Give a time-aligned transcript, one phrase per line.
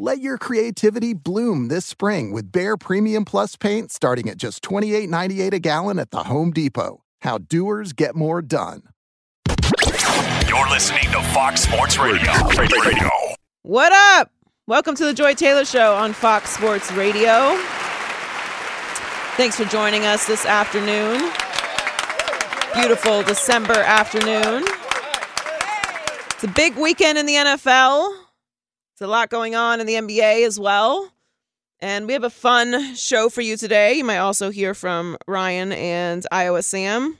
[0.00, 5.54] Let your creativity bloom this spring with Bare Premium Plus paint starting at just $28.98
[5.54, 7.02] a gallon at the Home Depot.
[7.22, 8.82] How doers get more done.
[10.46, 12.30] You're listening to Fox Sports Radio.
[12.56, 13.10] Radio.
[13.64, 14.30] What up?
[14.68, 17.56] Welcome to the Joy Taylor Show on Fox Sports Radio.
[19.36, 21.28] Thanks for joining us this afternoon.
[22.72, 24.62] Beautiful December afternoon.
[26.36, 28.27] It's a big weekend in the NFL.
[28.98, 31.12] There's a lot going on in the NBA as well.
[31.80, 33.94] And we have a fun show for you today.
[33.94, 37.16] You might also hear from Ryan and Iowa Sam.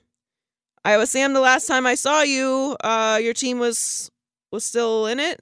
[0.85, 4.11] Iowa Sam, the last time I saw you, uh, your team was
[4.51, 5.41] was still in it.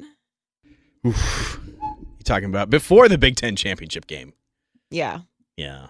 [1.06, 1.60] Oof.
[1.82, 4.34] You talking about before the Big Ten championship game?
[4.90, 5.20] Yeah.
[5.56, 5.86] Yeah.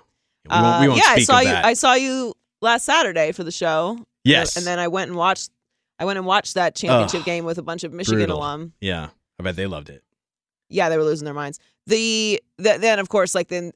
[0.48, 1.48] We won't, we Uh, won't yeah, I saw you.
[1.48, 1.64] that.
[1.64, 3.98] I saw you last Saturday for the show.
[4.24, 4.56] yes.
[4.56, 5.50] and then I went and watched.
[5.98, 8.38] I went and watched that championship game with a bunch of Michigan brutal.
[8.38, 8.74] alum.
[8.80, 9.08] yeah,
[9.40, 10.04] I bet they loved it.
[10.68, 11.58] Yeah, they were losing their minds.
[11.86, 13.72] The, the then of course like then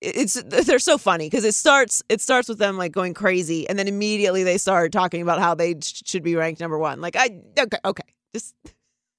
[0.00, 3.78] it's they're so funny because it starts it starts with them like going crazy and
[3.78, 7.00] then immediately they start talking about how they sh- should be ranked number one.
[7.00, 8.04] Like I okay okay
[8.34, 8.54] just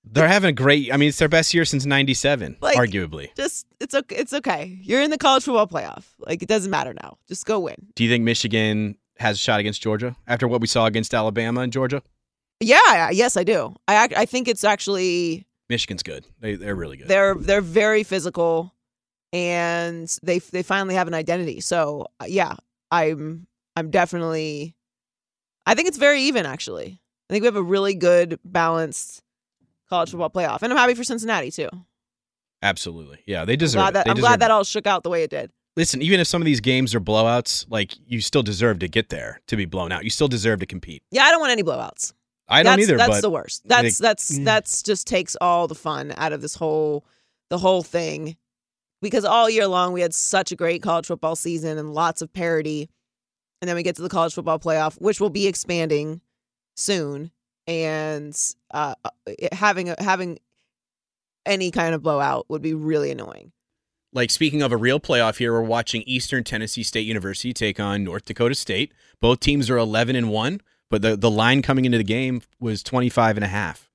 [0.08, 0.94] They're having a great.
[0.94, 3.36] I mean, it's their best year since '97, Like- arguably.
[3.36, 4.78] just it's okay it's okay.
[4.84, 6.06] You're in the college football playoff.
[6.20, 7.18] Like it doesn't matter now.
[7.28, 7.76] Just go win.
[7.96, 11.62] Do you think Michigan has a shot against Georgia after what we saw against Alabama
[11.62, 12.04] and Georgia?
[12.60, 13.74] Yeah, yeah, yes I do.
[13.88, 16.26] I I think it's actually Michigan's good.
[16.40, 17.08] They they're really good.
[17.08, 18.74] they're they're very physical
[19.34, 22.54] and they they finally have an identity so uh, yeah
[22.92, 24.76] i'm i'm definitely
[25.66, 29.22] i think it's very even actually i think we have a really good balanced
[29.90, 31.70] college football playoff and i'm happy for cincinnati too
[32.62, 33.20] Absolutely.
[33.28, 35.24] Yeah, they i'm deserve glad that i'm deserve glad that all shook out the way
[35.24, 38.80] it did Listen, even if some of these games are blowouts, like you still deserve
[38.80, 40.06] to get there to be blown out.
[40.06, 41.04] You still deserve to compete.
[41.12, 42.14] yeah i don't want any blowouts
[42.48, 42.98] I don't that's, either.
[42.98, 44.46] that's but the worst that's like, that's mm.
[44.46, 47.06] that's just takes all the fun out of this whole
[47.50, 48.38] the whole thing
[49.02, 52.32] because all year long we had such a great college football season and lots of
[52.34, 52.90] parity
[53.62, 56.22] and then we get to the college football playoff which will be expanding
[56.76, 57.32] soon
[57.68, 58.38] and
[58.72, 58.94] uh
[59.52, 60.38] having a, having
[61.46, 63.52] any kind of blowout would be really annoying
[64.14, 68.06] Like speaking of a real playoff here, we're watching Eastern Tennessee State University take on
[68.06, 68.94] North Dakota State.
[69.20, 70.62] Both teams are 11 and 1,
[70.96, 73.90] but the the line coming into the game was 25 and a half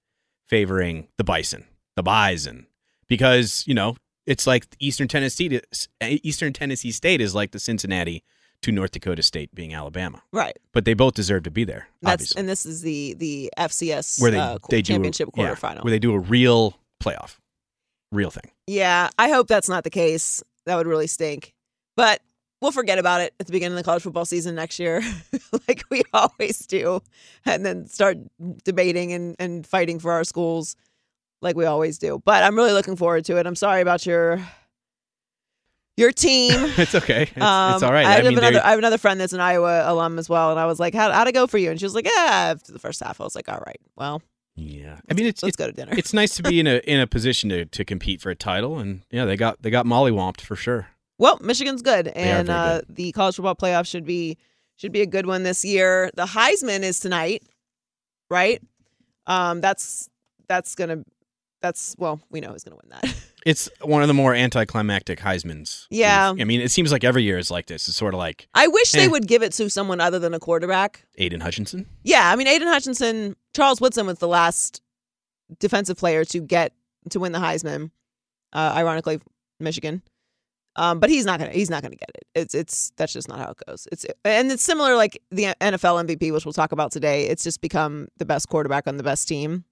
[0.47, 1.65] favoring the Bison,
[1.97, 2.67] the Bison.
[3.09, 5.61] Because, you know, It's like Eastern Tennessee.
[6.03, 8.23] Eastern Tennessee State is like the Cincinnati
[8.61, 10.23] to North Dakota State being Alabama.
[10.31, 10.59] Right.
[10.75, 11.89] But they both deserve to be there.
[12.03, 12.41] That's obviously.
[12.41, 15.83] and this is the the FCS where they, uh, they championship do a, yeah, quarterfinal.
[15.83, 17.39] where they do a real playoff,
[18.13, 18.51] real thing.
[18.67, 20.43] Yeah, I hope that's not the case.
[20.67, 21.55] That would really stink.
[21.97, 22.21] But
[22.61, 25.03] we'll forget about it at the beginning of the college football season next year,
[25.69, 27.01] like we always do,
[27.45, 28.19] and then start
[28.65, 30.77] debating and, and fighting for our schools
[31.43, 32.21] like we always do.
[32.25, 33.47] But I'm really looking forward to it.
[33.47, 34.41] I'm sorry about your
[35.97, 36.53] your team.
[36.79, 37.23] it's okay.
[37.23, 38.07] It's, Um, it's all right.
[38.07, 40.51] I, I, have mean, another, I have another friend that's an Iowa alum as well,
[40.51, 42.55] and I was like, "How how'd it go for you?" And she was like, "Yeah."
[42.55, 44.23] After the first half, I was like, "All right, well,
[44.57, 44.99] yeah.
[45.11, 47.01] I mean, it's let's it's, go to dinner." it's nice to be in a in
[47.01, 50.41] a position to, to compete for a title, and yeah, they got they got mollywomped
[50.41, 50.89] for sure.
[51.21, 54.39] Well, Michigan's good, and very uh, the college football playoff should be
[54.77, 56.11] should be a good one this year.
[56.17, 57.43] The Heisman is tonight,
[58.31, 58.61] right?
[59.27, 60.09] Um, that's
[60.49, 61.05] that's gonna
[61.61, 63.15] that's well, we know who's gonna win that.
[63.47, 65.87] It's one of the more anticlimactic Heisman's.
[65.89, 66.35] Yeah.
[66.39, 67.89] I mean, it seems like every year is like this.
[67.89, 69.09] It's sort of like I wish they Eh.
[69.09, 71.07] would give it to someone other than a quarterback.
[71.17, 71.87] Aidan Hutchinson.
[72.05, 74.83] Yeah, I mean Aidan Hutchinson, Charles Woodson was the last
[75.59, 76.75] defensive player to get
[77.09, 77.91] to win the Heisman.
[78.53, 79.21] Uh, ironically,
[79.59, 80.03] Michigan.
[80.77, 82.27] Um, but he's not gonna he's not gonna get it.
[82.35, 83.89] It's it's that's just not how it goes.
[83.91, 87.27] It's and it's similar like the NFL MVP, which we'll talk about today.
[87.27, 89.65] It's just become the best quarterback on the best team.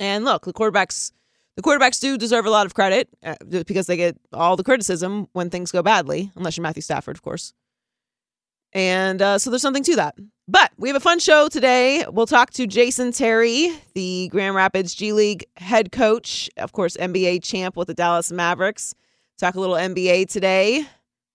[0.00, 1.12] And look, the quarterbacks
[1.56, 3.34] the quarterbacks do deserve a lot of credit uh,
[3.66, 7.22] because they get all the criticism when things go badly, unless you're Matthew Stafford, of
[7.22, 7.54] course.
[8.72, 10.16] And uh, so there's something to that.
[10.48, 12.04] But we have a fun show today.
[12.08, 17.42] We'll talk to Jason Terry, the Grand Rapids G League head coach, of course, NBA
[17.42, 18.94] champ with the Dallas Mavericks.
[19.38, 20.86] Talk a little NBA today,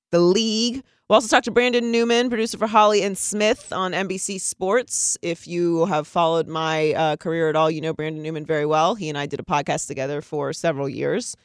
[0.10, 0.82] the league.
[1.08, 5.20] We'll also talk to Brandon Newman, producer for Holley and Smith on NBC Sports.
[5.22, 8.96] If you have followed my uh, career at all, you know Brandon Newman very well.
[8.96, 11.38] He and I did a podcast together for several years.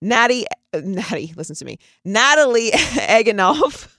[0.00, 1.78] Natty, uh, Natty, listen to me.
[2.04, 3.96] Natalie Egenolf,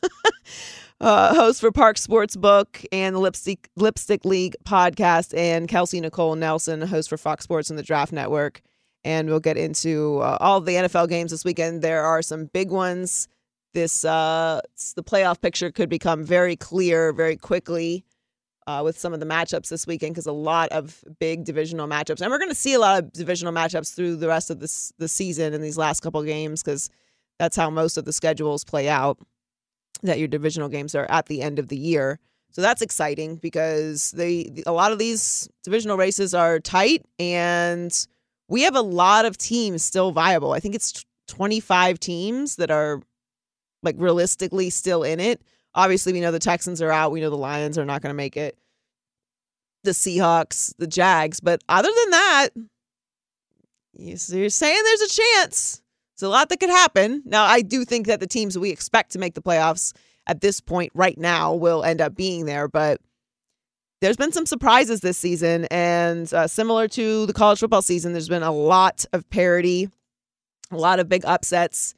[1.00, 6.36] uh, host for Park Sports Book and the Lipstick Lipstick League podcast, and Kelsey Nicole
[6.36, 8.62] Nelson, host for Fox Sports and the Draft Network.
[9.06, 11.82] And we'll get into uh, all the NFL games this weekend.
[11.82, 13.28] There are some big ones.
[13.74, 14.62] This uh,
[14.96, 18.06] the playoff picture could become very clear very quickly
[18.68, 22.22] uh, with some of the matchups this weekend because a lot of big divisional matchups,
[22.22, 24.94] and we're going to see a lot of divisional matchups through the rest of this
[24.98, 26.90] the season in these last couple games because
[27.40, 29.18] that's how most of the schedules play out.
[30.02, 32.20] That your divisional games are at the end of the year,
[32.52, 38.08] so that's exciting because they a lot of these divisional races are tight, and
[38.48, 40.52] we have a lot of teams still viable.
[40.52, 43.02] I think it's twenty five teams that are
[43.82, 45.42] like realistically still in it.
[45.76, 47.12] Obviously, we know the Texans are out.
[47.12, 48.58] We know the Lions are not going to make it.
[49.84, 52.50] The Seahawks, the Jags, but other than that,
[53.98, 55.82] you're saying there's a chance.
[56.14, 57.24] It's a lot that could happen.
[57.26, 59.94] Now, I do think that the teams we expect to make the playoffs
[60.28, 63.02] at this point right now will end up being there, but
[64.04, 68.28] there's been some surprises this season, and uh, similar to the college football season, there's
[68.28, 69.88] been a lot of parity,
[70.72, 71.96] a lot of big upsets.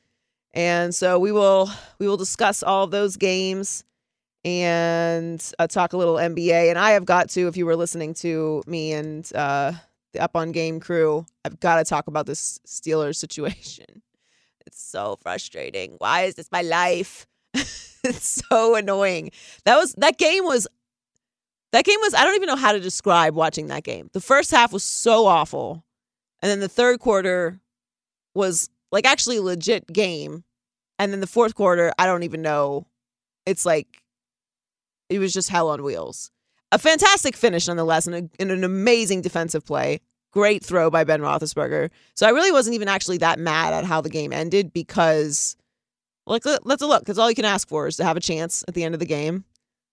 [0.53, 1.67] And so we will
[1.97, 3.83] we will discuss all those games
[4.45, 6.69] and uh, talk a little NBA.
[6.69, 9.71] And I have got to, if you were listening to me and uh,
[10.13, 14.03] the Up on Game crew, I've got to talk about this Steelers situation.
[14.67, 15.95] It's so frustrating.
[15.97, 17.25] Why is this my life?
[17.55, 19.31] it's so annoying.
[19.63, 20.67] That was that game was
[21.75, 24.09] that game was I don't even know how to describe watching that game.
[24.13, 25.83] The first half was so awful.
[26.41, 27.59] And then the third quarter
[28.33, 30.45] was like actually legit game.
[30.99, 32.87] And then the fourth quarter, I don't even know.
[33.45, 34.01] It's like
[35.09, 36.31] it was just hell on wheels.
[36.71, 39.99] A fantastic finish nonetheless, and, a, and an amazing defensive play.
[40.31, 41.89] Great throw by Ben Roethlisberger.
[42.13, 45.57] So I really wasn't even actually that mad at how the game ended because,
[46.25, 47.03] like, let- let's look.
[47.03, 48.99] That's all you can ask for is to have a chance at the end of
[48.99, 49.43] the game.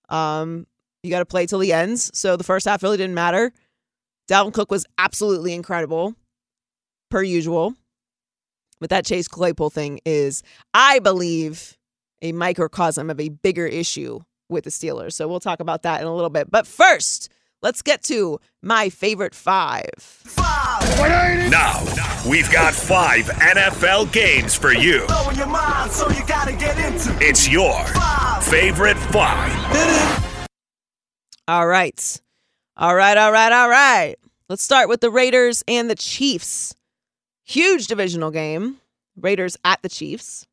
[0.08, 0.66] Um,
[1.02, 2.10] you got to play till the ends.
[2.14, 3.52] So the first half really didn't matter.
[4.28, 6.14] Dalvin Cook was absolutely incredible,
[7.10, 7.74] per usual.
[8.80, 10.42] But that Chase Claypool thing is,
[10.74, 11.76] I believe,
[12.20, 15.12] a microcosm of a bigger issue with the Steelers.
[15.12, 16.50] So we'll talk about that in a little bit.
[16.50, 17.30] But first,
[17.62, 19.90] let's get to my favorite five.
[21.50, 21.82] Now,
[22.28, 25.06] we've got five NFL games for you.
[27.20, 27.84] It's your
[28.42, 30.31] favorite five.
[31.48, 32.20] All right.
[32.76, 34.14] All right, all right, all right.
[34.48, 36.74] Let's start with the Raiders and the Chiefs.
[37.42, 38.78] Huge divisional game.
[39.16, 40.46] Raiders at the Chiefs.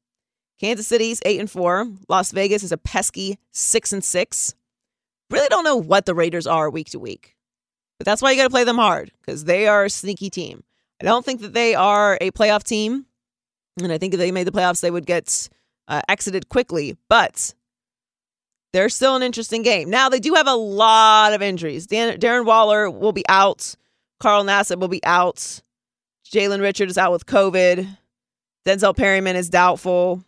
[0.60, 1.88] Kansas City's 8 and 4.
[2.10, 4.56] Las Vegas is a pesky 6 and 6.
[5.30, 7.36] Really don't know what the Raiders are week to week.
[8.00, 10.64] But that's why you got to play them hard because they are a sneaky team.
[11.00, 13.06] I don't think that they are a playoff team.
[13.80, 15.50] And I think if they made the playoffs, they would get
[15.88, 16.98] uh, exited quickly.
[17.10, 17.54] But
[18.74, 19.90] they're still an interesting game.
[19.90, 21.88] Now, they do have a lot of injuries.
[21.88, 23.76] Dan- Darren Waller will be out.
[24.20, 25.62] Carl Nassib will be out.
[26.32, 27.98] Jalen Richard is out with COVID.
[28.66, 30.24] Denzel Perryman is doubtful.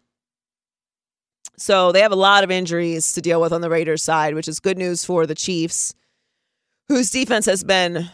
[1.58, 4.48] So they have a lot of injuries to deal with on the Raiders side, which
[4.48, 5.94] is good news for the Chiefs,
[6.88, 8.10] whose defense has been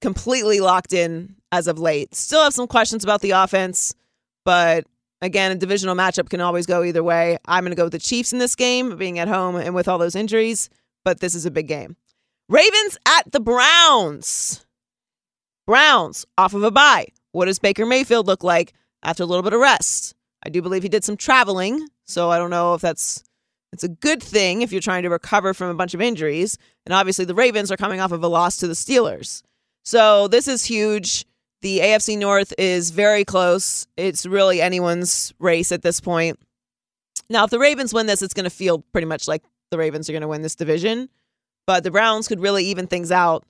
[0.00, 2.14] completely locked in as of late.
[2.14, 3.94] Still have some questions about the offense,
[4.44, 4.86] but
[5.22, 7.38] again, a divisional matchup can always go either way.
[7.46, 9.88] I'm going to go with the Chiefs in this game, being at home and with
[9.88, 10.68] all those injuries,
[11.04, 11.96] but this is a big game.
[12.48, 14.66] Ravens at the Browns.
[15.66, 17.06] Browns off of a bye.
[17.30, 20.14] What does Baker Mayfield look like after a little bit of rest?
[20.44, 23.24] I do believe he did some traveling, so I don't know if that's
[23.72, 26.58] it's a good thing if you're trying to recover from a bunch of injuries.
[26.84, 29.42] And obviously the Ravens are coming off of a loss to the Steelers.
[29.82, 31.24] So this is huge.
[31.62, 33.86] The AFC North is very close.
[33.96, 36.38] It's really anyone's race at this point.
[37.30, 40.08] Now, if the Ravens win this, it's going to feel pretty much like the Ravens
[40.08, 41.08] are going to win this division.
[41.66, 43.44] But the Browns could really even things out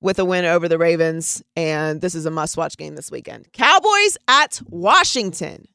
[0.00, 1.42] with a win over the Ravens.
[1.56, 3.52] And this is a must watch game this weekend.
[3.52, 5.66] Cowboys at Washington.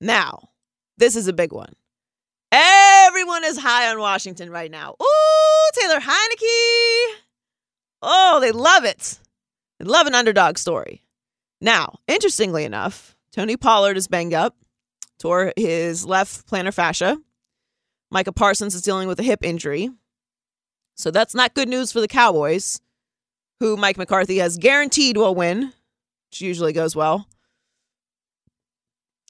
[0.00, 0.50] Now,
[0.96, 1.74] this is a big one.
[2.52, 4.94] Everyone is high on Washington right now.
[5.02, 7.14] Ooh, Taylor Heinicke.
[8.00, 9.18] Oh, they love it.
[9.80, 11.02] Love an underdog story.
[11.60, 14.56] Now, interestingly enough, Tony Pollard is banged up,
[15.18, 17.18] tore his left plantar fascia.
[18.10, 19.90] Micah Parsons is dealing with a hip injury.
[20.96, 22.80] So that's not good news for the Cowboys,
[23.60, 25.72] who Mike McCarthy has guaranteed will win,
[26.30, 27.26] which usually goes well.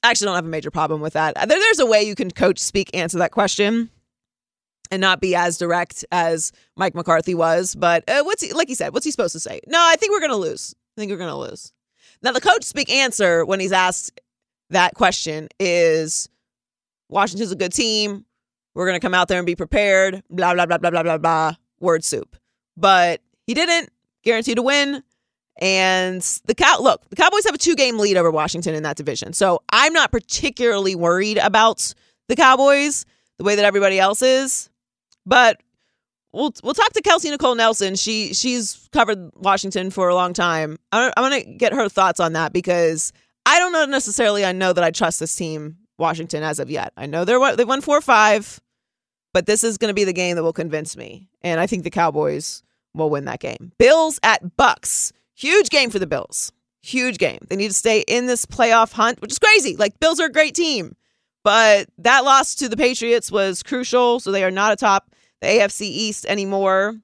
[0.02, 1.48] I actually don't have a major problem with that.
[1.48, 3.90] There's a way you can coach, speak, answer that question
[4.90, 7.74] and not be as direct as Mike McCarthy was.
[7.74, 9.60] But uh, what's he, like he said, what's he supposed to say?
[9.66, 10.74] No, I think we're going to lose.
[10.96, 11.72] I think we're going to lose.
[12.22, 14.20] Now, the coach speak answer when he's asked
[14.70, 16.28] that question is
[17.08, 18.24] Washington's a good team.
[18.74, 20.22] We're going to come out there and be prepared.
[20.30, 21.54] Blah, blah, blah, blah, blah, blah, blah.
[21.80, 22.36] Word soup.
[22.76, 23.90] But he didn't
[24.22, 25.02] guarantee to win.
[25.60, 28.96] And the cow look, the Cowboys have a two game lead over Washington in that
[28.96, 29.32] division.
[29.32, 31.92] So I'm not particularly worried about
[32.28, 33.04] the Cowboys
[33.38, 34.69] the way that everybody else is.
[35.30, 35.62] But
[36.32, 37.94] we'll we'll talk to Kelsey Nicole Nelson.
[37.94, 40.76] She she's covered Washington for a long time.
[40.92, 43.12] I, I'm going to get her thoughts on that because
[43.46, 44.44] I don't know necessarily.
[44.44, 46.92] I know that I trust this team, Washington, as of yet.
[46.96, 48.60] I know they're they won four five,
[49.32, 51.84] but this is going to be the game that will convince me, and I think
[51.84, 53.72] the Cowboys will win that game.
[53.78, 55.12] Bills at Bucks.
[55.36, 56.52] Huge game for the Bills.
[56.82, 57.38] Huge game.
[57.48, 59.76] They need to stay in this playoff hunt, which is crazy.
[59.76, 60.96] Like, Bills are a great team,
[61.44, 64.18] but that loss to the Patriots was crucial.
[64.18, 66.96] So they are not atop the AFC East anymore.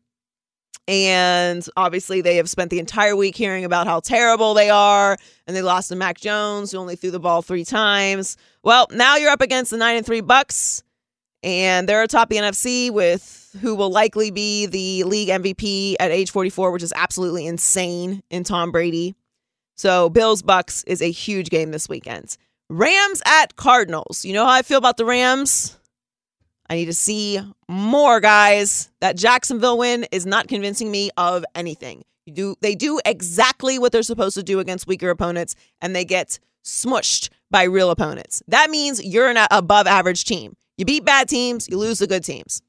[0.89, 5.17] And obviously, they have spent the entire week hearing about how terrible they are.
[5.47, 8.37] And they lost to Mac Jones, who only threw the ball three times.
[8.63, 10.85] Well, now you're up against the 9 and 3 Bucks,
[11.43, 16.31] and they're atop the NFC with who will likely be the league MVP at age
[16.31, 19.17] 44, which is absolutely insane in Tom Brady.
[19.77, 22.37] So, Bills Bucks is a huge game this weekend.
[22.69, 24.25] Rams at Cardinals.
[24.25, 25.77] You know how I feel about the Rams?
[26.69, 28.91] I need to see more, guys.
[29.01, 32.05] That Jacksonville win is not convincing me of anything.
[32.27, 36.05] You do they do exactly what they're supposed to do against weaker opponents and they
[36.05, 38.43] get smushed by real opponents.
[38.49, 40.57] That means you're an above average team.
[40.77, 42.63] You beat bad teams, you lose the good teams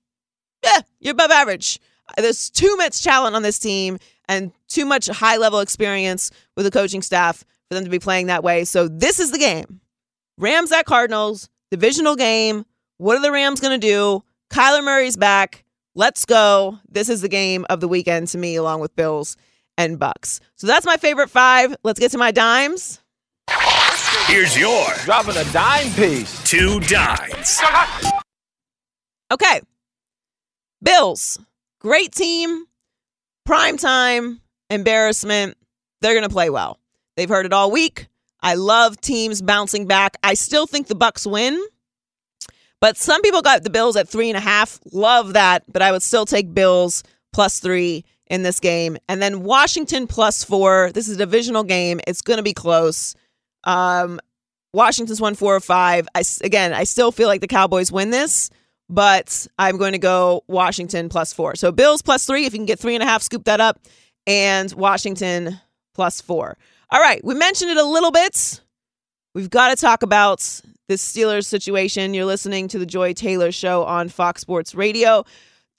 [0.63, 1.79] yeah, you're above average.
[2.17, 3.99] There's too much talent on this team
[4.29, 8.27] and too much high level experience with the coaching staff for them to be playing
[8.27, 8.65] that way.
[8.65, 9.81] So this is the game.
[10.37, 12.65] Rams at Cardinals, divisional game.
[12.97, 14.23] What are the Rams going to do?
[14.49, 15.63] Kyler Murray's back.
[15.93, 16.79] Let's go.
[16.89, 19.37] This is the game of the weekend to me, along with Bills
[19.77, 20.39] and Bucks.
[20.55, 21.75] So that's my favorite five.
[21.83, 23.01] Let's get to my dimes.
[24.27, 26.43] Here's your dropping a dime piece.
[26.43, 27.61] Two dimes.
[29.31, 29.61] Okay.
[30.81, 31.39] Bills,
[31.79, 32.65] great team,
[33.45, 35.57] prime time, embarrassment.
[36.01, 36.79] They're going to play well.
[37.15, 38.07] They've heard it all week.
[38.41, 40.17] I love teams bouncing back.
[40.21, 41.59] I still think the Bucks win,
[42.79, 44.79] but some people got the Bills at three and a half.
[44.91, 47.03] Love that, but I would still take Bills
[47.33, 50.91] plus three in this game, and then Washington plus four.
[50.93, 51.99] This is a divisional game.
[52.07, 53.15] It's going to be close.
[53.63, 54.19] Um,
[54.73, 56.07] Washington's won four or five.
[56.13, 58.49] I again, I still feel like the Cowboys win this,
[58.89, 61.55] but I'm going to go Washington plus four.
[61.55, 62.45] So Bills plus three.
[62.45, 63.79] If you can get three and a half, scoop that up.
[64.25, 65.59] And Washington
[65.93, 66.57] plus four.
[66.91, 67.23] All right.
[67.23, 68.61] We mentioned it a little bit.
[69.33, 72.13] We've got to talk about this Steelers situation.
[72.13, 75.23] You're listening to the Joy Taylor show on Fox Sports Radio.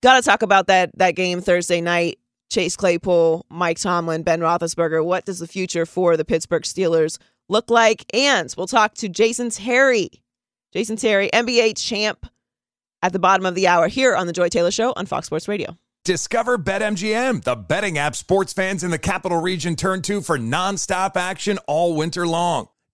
[0.02, 2.18] Got to talk about that that game Thursday night.
[2.50, 5.04] Chase Claypool, Mike Tomlin, Ben Roethlisberger.
[5.04, 8.04] What does the future for the Pittsburgh Steelers look like.
[8.14, 10.10] And we'll talk to Jason Terry.
[10.72, 12.26] Jason Terry, NBA champ
[13.02, 15.48] at the bottom of the hour here on The Joy Taylor Show on Fox Sports
[15.48, 15.76] Radio.
[16.04, 21.16] Discover BetMGM, the betting app sports fans in the capital region turn to for nonstop
[21.16, 22.68] action all winter long.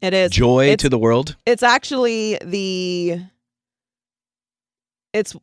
[0.00, 0.30] It is.
[0.32, 1.36] Joy It's- to the world.
[1.46, 3.20] It's actually the
[5.12, 5.34] it's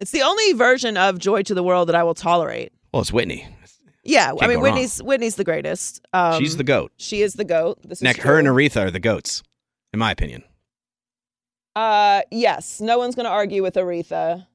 [0.00, 2.72] it's the only version of Joy to the World that I will tolerate.
[2.92, 3.46] Well, it's Whitney.
[4.04, 4.72] Yeah, Can't I mean go wrong.
[4.74, 6.00] Whitney's Whitney's the greatest.
[6.12, 6.92] Um, She's the goat.
[6.96, 7.78] She is the goat.
[7.84, 8.48] This Neck, is her and.
[8.48, 9.42] Aretha are the goats,
[9.92, 10.44] in my opinion.
[11.76, 14.46] Uh, yes, no one's going to argue with Aretha.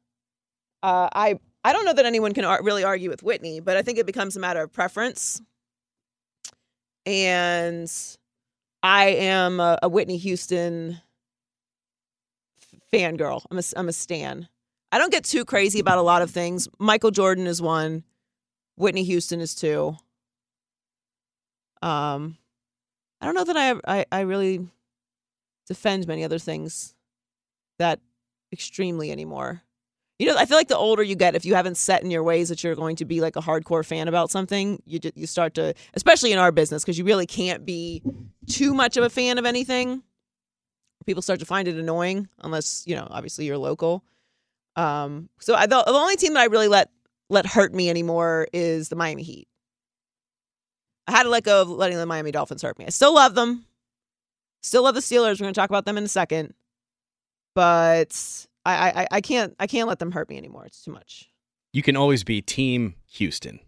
[0.82, 3.82] Uh, I I don't know that anyone can ar- really argue with Whitney, but I
[3.84, 5.40] think it becomes a matter of preference.
[7.06, 7.92] And
[8.84, 11.00] I am a, a Whitney Houston
[12.92, 13.44] fangirl.
[13.50, 14.50] I'm a I'm a stan.
[14.92, 16.68] I don't get too crazy about a lot of things.
[16.78, 18.04] Michael Jordan is one.
[18.76, 19.96] Whitney Houston is two.
[21.82, 22.38] Um,
[23.22, 24.68] I don't know that I I, I really
[25.66, 26.94] defend many other things
[27.80, 28.02] that
[28.52, 29.64] extremely anymore.
[30.24, 32.24] You know, I feel like the older you get, if you haven't set in your
[32.24, 35.28] ways that you're going to be like a hardcore fan about something, you ju- you
[35.28, 38.02] start to, especially in our business, because you really can't be
[38.48, 40.02] too much of a fan of anything.
[41.06, 44.06] People start to find it annoying, unless you know, obviously you're local.
[44.78, 46.90] Um, so I, the, the only team that I really let
[47.30, 49.50] let hurt me anymore is the Miami Heat.
[51.06, 52.86] I had to let go of letting the Miami Dolphins hurt me.
[52.86, 53.66] I still love them.
[54.62, 55.42] Still love the Steelers.
[55.42, 56.54] We're going to talk about them in a second,
[57.56, 60.66] but I, I I can't I can't let them hurt me anymore.
[60.66, 61.30] It's too much.
[61.74, 63.60] You can always be Team Houston,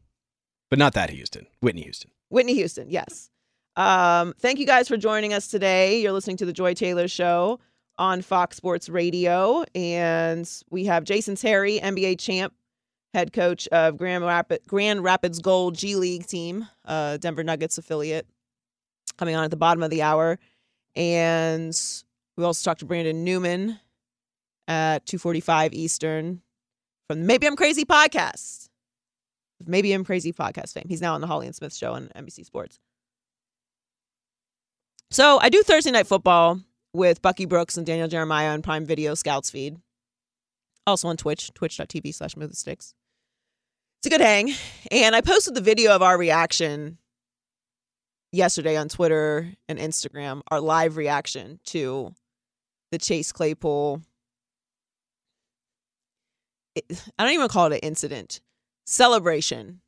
[0.69, 2.11] but not that Houston, Whitney Houston.
[2.29, 3.29] Whitney Houston, yes.
[3.75, 6.01] Um, thank you guys for joining us today.
[6.01, 7.59] You're listening to the Joy Taylor Show
[7.97, 12.53] on Fox Sports Radio, and we have Jason Terry, NBA champ,
[13.13, 18.27] head coach of Grand, Rapid, Grand Rapids Gold G League team, uh, Denver Nuggets affiliate,
[19.17, 20.39] coming on at the bottom of the hour,
[20.95, 21.77] and
[22.37, 23.79] we also talked to Brandon Newman
[24.67, 26.41] at 2:45 Eastern
[27.07, 28.69] from the Maybe I'm Crazy podcast.
[29.65, 30.85] Maybe I'm Crazy podcast fame.
[30.87, 32.79] He's now on the Holley and Smith show on NBC Sports.
[35.11, 36.59] So I do Thursday night football
[36.93, 39.77] with Bucky Brooks and Daniel Jeremiah on Prime Video Scouts feed.
[40.87, 42.93] Also on Twitch, twitch.tv slash move the sticks.
[43.99, 44.53] It's a good hang.
[44.91, 46.97] And I posted the video of our reaction
[48.31, 52.13] yesterday on Twitter and Instagram our live reaction to
[52.91, 54.01] the Chase Claypool.
[56.75, 58.41] I don't even call it an incident,
[58.85, 59.81] celebration.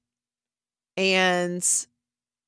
[0.96, 1.66] And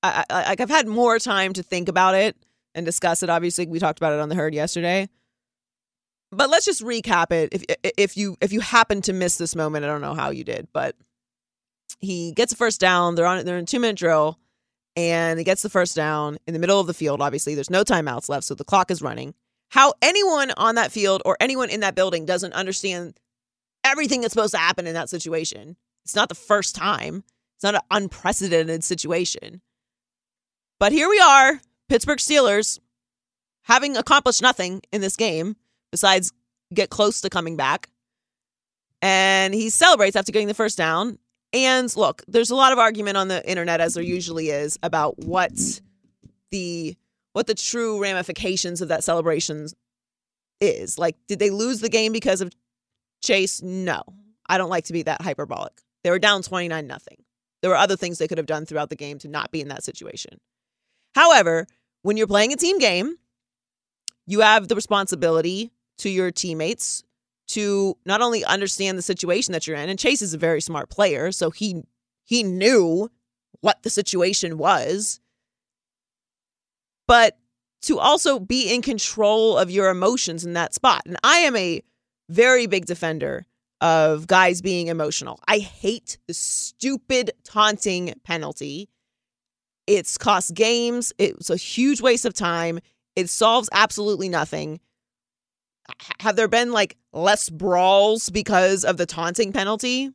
[0.01, 2.35] I, I, like I've had more time to think about it
[2.73, 3.29] and discuss it.
[3.29, 5.09] Obviously, we talked about it on the herd yesterday.
[6.31, 7.49] But let's just recap it.
[7.51, 7.63] If
[7.97, 10.67] if you if you happen to miss this moment, I don't know how you did,
[10.73, 10.95] but
[11.99, 13.15] he gets a first down.
[13.15, 14.37] They're on they're in two minute drill,
[14.95, 17.21] and he gets the first down in the middle of the field.
[17.21, 19.33] Obviously, there's no timeouts left, so the clock is running.
[19.69, 23.19] How anyone on that field or anyone in that building doesn't understand
[23.89, 25.75] everything that's supposed to happen in that situation.
[26.05, 27.23] It's not the first time.
[27.55, 29.61] It's not an unprecedented situation.
[30.79, 32.79] But here we are, Pittsburgh Steelers,
[33.63, 35.55] having accomplished nothing in this game
[35.91, 36.31] besides
[36.73, 37.89] get close to coming back.
[39.01, 41.19] And he celebrates after getting the first down.
[41.51, 45.17] And look, there's a lot of argument on the internet, as there usually is, about
[45.19, 45.51] what
[46.51, 46.95] the
[47.33, 49.67] what the true ramifications of that celebration
[50.61, 50.97] is.
[50.97, 52.51] Like, did they lose the game because of
[53.21, 53.61] Chase?
[53.61, 54.03] No.
[54.47, 55.73] I don't like to be that hyperbolic.
[56.03, 57.17] They were down 29 nothing.
[57.61, 59.67] There were other things they could have done throughout the game to not be in
[59.67, 60.39] that situation.
[61.13, 61.67] However,
[62.01, 63.15] when you're playing a team game,
[64.25, 67.03] you have the responsibility to your teammates
[67.47, 70.89] to not only understand the situation that you're in, and Chase is a very smart
[70.89, 71.83] player, so he
[72.23, 73.09] he knew
[73.61, 75.19] what the situation was,
[77.07, 77.37] but
[77.81, 81.01] to also be in control of your emotions in that spot.
[81.05, 81.81] And I am a
[82.29, 83.45] very big defender
[83.81, 85.39] of guys being emotional.
[85.47, 88.89] I hate the stupid taunting penalty.
[89.87, 91.13] It's cost games.
[91.17, 92.79] It's a huge waste of time.
[93.15, 94.79] It solves absolutely nothing.
[96.19, 100.11] Have there been like less brawls because of the taunting penalty?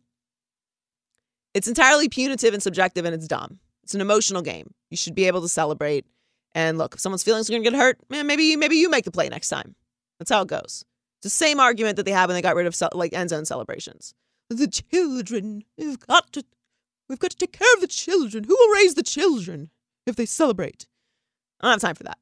[1.52, 3.58] It's entirely punitive and subjective and it's dumb.
[3.82, 4.72] It's an emotional game.
[4.90, 6.06] You should be able to celebrate.
[6.54, 9.04] And look, if someone's feelings are going to get hurt, man, maybe maybe you make
[9.04, 9.74] the play next time.
[10.18, 10.84] That's how it goes.
[11.24, 14.14] The same argument that they had when they got rid of like end zone celebrations.
[14.50, 16.44] The children, we've got to,
[17.08, 18.44] we've got to take care of the children.
[18.44, 19.70] Who will raise the children
[20.06, 20.86] if they celebrate?
[21.60, 22.18] I don't have time for that.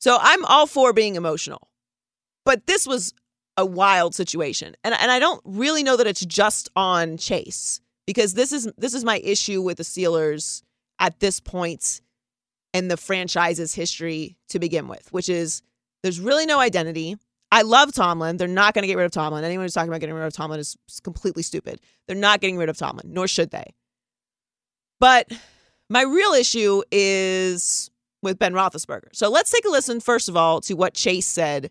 [0.00, 1.68] So I'm all for being emotional,
[2.44, 3.14] but this was
[3.56, 8.34] a wild situation, and and I don't really know that it's just on Chase because
[8.34, 10.62] this is this is my issue with the Steelers
[10.98, 12.00] at this point
[12.74, 15.62] in the franchise's history to begin with, which is
[16.02, 17.16] there's really no identity.
[17.50, 18.36] I love Tomlin.
[18.36, 19.42] They're not going to get rid of Tomlin.
[19.44, 21.80] Anyone who's talking about getting rid of Tomlin is completely stupid.
[22.06, 23.74] They're not getting rid of Tomlin, nor should they.
[25.00, 25.32] But
[25.88, 27.90] my real issue is
[28.22, 29.08] with Ben Roethlisberger.
[29.14, 31.70] So let's take a listen, first of all, to what Chase said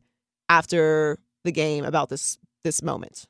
[0.50, 3.26] after the game about this this moment.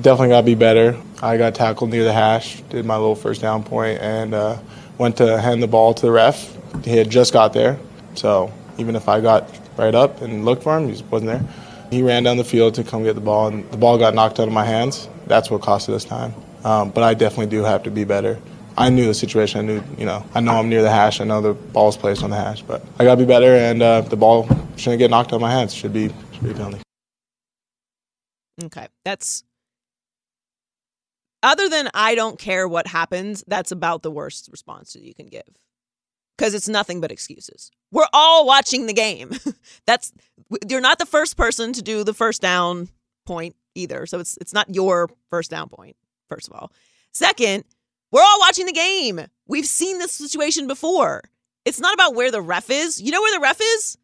[0.00, 1.00] Definitely got to be better.
[1.22, 4.58] I got tackled near the hash, did my little first down point, and uh,
[4.98, 6.56] went to hand the ball to the ref.
[6.84, 7.78] He had just got there,
[8.14, 11.44] so even if I got right up and looked for him, he wasn't there.
[11.90, 14.38] He ran down the field to come get the ball, and the ball got knocked
[14.38, 15.08] out of my hands.
[15.26, 16.34] That's what costed us time.
[16.64, 18.38] Um, but I definitely do have to be better.
[18.78, 19.60] I knew the situation.
[19.60, 21.20] I knew, you know, I know I'm near the hash.
[21.20, 23.82] I know the ball's placed on the hash, but I got to be better, and
[23.82, 25.74] uh, the ball shouldn't get knocked out of my hands.
[25.74, 26.80] Should be should be penalty.
[28.62, 29.42] Okay, that's
[31.42, 33.42] other than I don't care what happens.
[33.48, 35.42] That's about the worst response that you can give
[36.40, 37.70] because it's nothing but excuses.
[37.92, 39.32] We're all watching the game.
[39.86, 40.10] that's
[40.66, 42.88] you're not the first person to do the first down
[43.26, 45.96] point either, so it's it's not your first down point.
[46.30, 46.72] First of all,
[47.12, 47.64] second
[48.10, 49.20] we're all watching the game.
[49.46, 51.22] We've seen this situation before.
[51.66, 53.00] It's not about where the ref is.
[53.00, 53.98] You know where the ref is?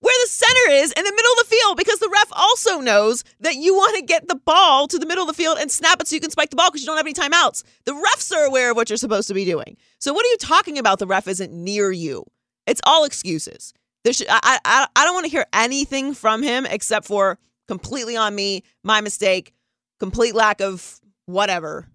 [0.00, 3.24] Where the center is in the middle of the field because the ref also knows
[3.40, 6.00] that you want to get the ball to the middle of the field and snap
[6.00, 7.64] it so you can spike the ball because you don't have any timeouts.
[7.84, 9.76] The refs are aware of what you're supposed to be doing.
[9.98, 11.00] So what are you talking about?
[11.00, 12.24] The ref isn't near you.
[12.66, 13.74] It's all excuses.
[14.04, 18.16] There should, I, I, I don't want to hear anything from him except for completely
[18.16, 19.52] on me, my mistake,
[19.98, 21.88] complete lack of whatever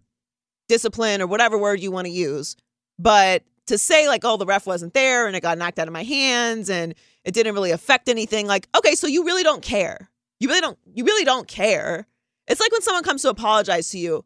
[0.67, 2.55] discipline or whatever word you want to use.
[2.99, 5.93] But to say like, oh, the ref wasn't there and it got knocked out of
[5.93, 10.09] my hands and it didn't really affect anything, like, okay, so you really don't care.
[10.39, 12.05] You really don't you really don't care.
[12.47, 14.25] It's like when someone comes to apologize to you.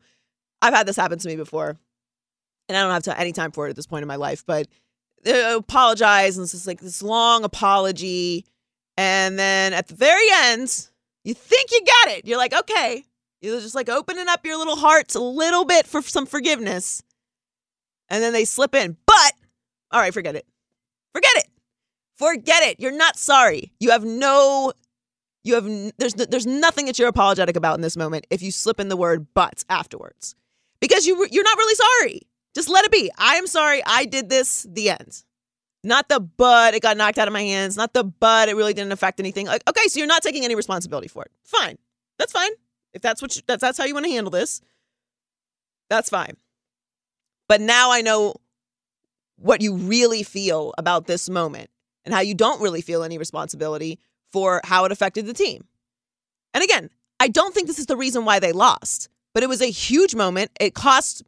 [0.61, 1.77] I've had this happen to me before.
[2.67, 4.43] And I don't have to, any time for it at this point in my life,
[4.45, 4.67] but
[5.23, 8.45] they apologize and it's just like this long apology.
[8.97, 10.89] And then at the very end,
[11.23, 12.27] you think you got it.
[12.27, 13.05] You're like, okay,
[13.41, 17.03] you're just like opening up your little hearts a little bit for some forgiveness.
[18.09, 18.97] And then they slip in.
[19.05, 19.33] But,
[19.91, 20.45] all right, forget it.
[21.13, 21.47] Forget it.
[22.17, 22.79] Forget it.
[22.79, 23.71] You're not sorry.
[23.79, 24.73] You have no,
[25.43, 25.65] you have,
[25.97, 28.97] there's, there's nothing that you're apologetic about in this moment if you slip in the
[28.97, 30.35] word but afterwards.
[30.79, 32.21] Because you, you're not really sorry.
[32.55, 33.11] Just let it be.
[33.17, 33.81] I am sorry.
[33.85, 34.65] I did this.
[34.69, 35.23] The end.
[35.83, 37.77] Not the but it got knocked out of my hands.
[37.77, 39.45] Not the but it really didn't affect anything.
[39.45, 41.31] Like, okay, so you're not taking any responsibility for it.
[41.43, 41.77] Fine.
[42.17, 42.51] That's fine.
[42.93, 44.61] If that's what you, that's that's how you want to handle this,
[45.89, 46.35] that's fine.
[47.47, 48.35] But now I know
[49.37, 51.69] what you really feel about this moment
[52.07, 53.99] and how you don't really feel any responsibility
[54.31, 55.65] for how it affected the team.
[56.53, 56.89] And again,
[57.19, 60.15] I don't think this is the reason why they lost, but it was a huge
[60.15, 60.51] moment.
[60.57, 61.23] It cost,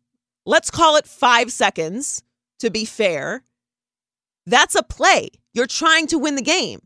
[0.46, 2.24] let's call it five seconds
[2.60, 3.44] to be fair.
[4.46, 5.32] That's a play.
[5.54, 6.80] You're trying to win the game.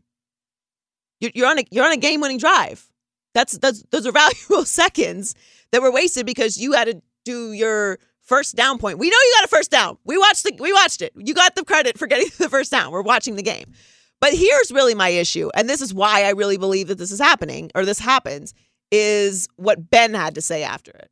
[1.20, 2.90] You're, on a you're on a game winning drive.
[3.32, 4.12] That's, that's those are
[4.50, 5.36] valuable seconds
[5.70, 8.98] that were wasted because you had to do your first down point.
[8.98, 9.98] We know you got a first down.
[10.04, 11.12] We watched the we watched it.
[11.16, 12.90] You got the credit for getting the first down.
[12.90, 13.72] We're watching the game.
[14.20, 17.20] But here's really my issue, and this is why I really believe that this is
[17.20, 18.54] happening or this happens
[18.90, 21.10] is what Ben had to say after it.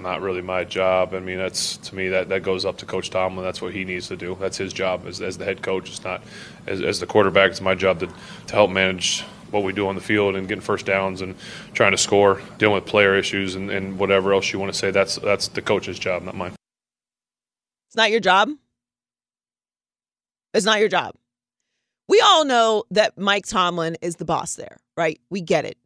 [0.00, 1.14] Not really my job.
[1.14, 3.44] I mean, that's to me that, that goes up to Coach Tomlin.
[3.44, 4.36] That's what he needs to do.
[4.40, 5.88] That's his job as, as the head coach.
[5.88, 6.24] It's not
[6.66, 7.52] as, as the quarterback.
[7.52, 10.62] It's my job to, to help manage what we do on the field and getting
[10.62, 11.34] first downs and
[11.72, 14.90] trying to score, dealing with player issues and, and whatever else you want to say.
[14.90, 16.54] That's that's the coach's job, not mine.
[17.88, 18.50] It's not your job.
[20.52, 21.14] It's not your job.
[22.08, 25.20] We all know that Mike Tomlin is the boss there, right?
[25.30, 25.78] We get it.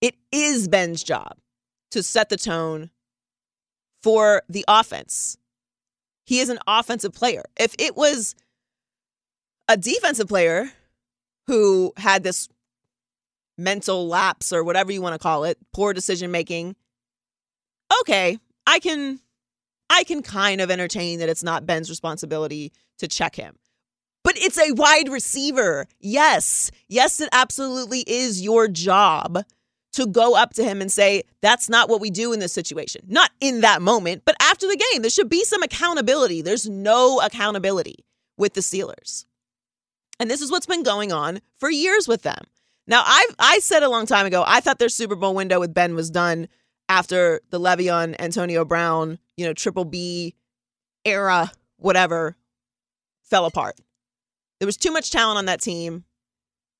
[0.00, 1.36] It is Ben's job
[1.90, 2.90] to set the tone
[4.02, 5.36] for the offense.
[6.24, 7.44] He is an offensive player.
[7.58, 8.34] If it was
[9.68, 10.70] a defensive player
[11.46, 12.48] who had this
[13.58, 16.76] mental lapse or whatever you want to call it, poor decision making,
[18.00, 19.20] okay, I can
[19.90, 23.56] I can kind of entertain that it's not Ben's responsibility to check him.
[24.22, 25.86] But it's a wide receiver.
[26.00, 26.70] Yes.
[26.88, 29.44] Yes, it absolutely is your job
[29.92, 33.02] to go up to him and say, that's not what we do in this situation.
[33.08, 35.00] Not in that moment, but after the game.
[35.00, 36.42] There should be some accountability.
[36.42, 38.04] There's no accountability
[38.36, 39.24] with the Steelers.
[40.20, 42.44] And this is what's been going on for years with them.
[42.88, 45.74] Now, I I said a long time ago, I thought their Super Bowl window with
[45.74, 46.48] Ben was done
[46.88, 50.34] after the Le'Veon, Antonio Brown, you know, Triple B
[51.04, 52.34] era, whatever,
[53.22, 53.78] fell apart.
[54.58, 56.04] There was too much talent on that team.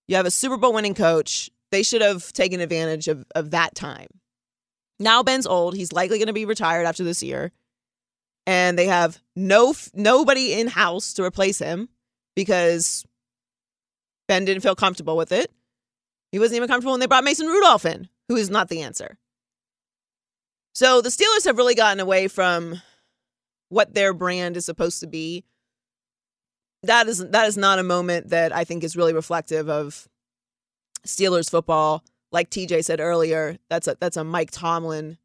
[0.09, 1.51] You have a Super Bowl winning coach.
[1.71, 4.09] They should have taken advantage of, of that time.
[4.99, 5.77] Now Ben's old.
[5.77, 7.53] He's likely going to be retired after this year.
[8.47, 11.91] And they have no nobody in house to replace him
[12.35, 13.05] because
[14.27, 15.53] Ben didn't feel comfortable with it.
[16.33, 19.19] He wasn't even comfortable when they brought Mason Rudolph in, who is not the answer.
[20.75, 22.81] So the Steelers have really gotten away from
[23.69, 25.45] what their brand is supposed to be.
[26.85, 30.09] That is that is not a moment that I think is really reflective of
[31.07, 32.05] Steelers football.
[32.31, 35.19] Like TJ said earlier, that's a that's a Mike Tomlin.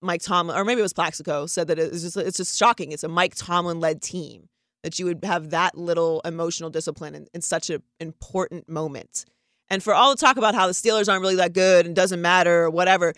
[0.00, 2.92] Mike Tomlin, or maybe it was Plaxico, said that it's just it's just shocking.
[2.92, 4.48] It's a Mike Tomlin led team
[4.82, 9.24] that you would have that little emotional discipline in, in such an important moment.
[9.68, 12.20] And for all the talk about how the Steelers aren't really that good and doesn't
[12.22, 13.14] matter or whatever,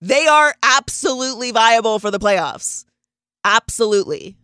[0.00, 2.84] they are absolutely viable for the playoffs.
[3.44, 4.36] Absolutely.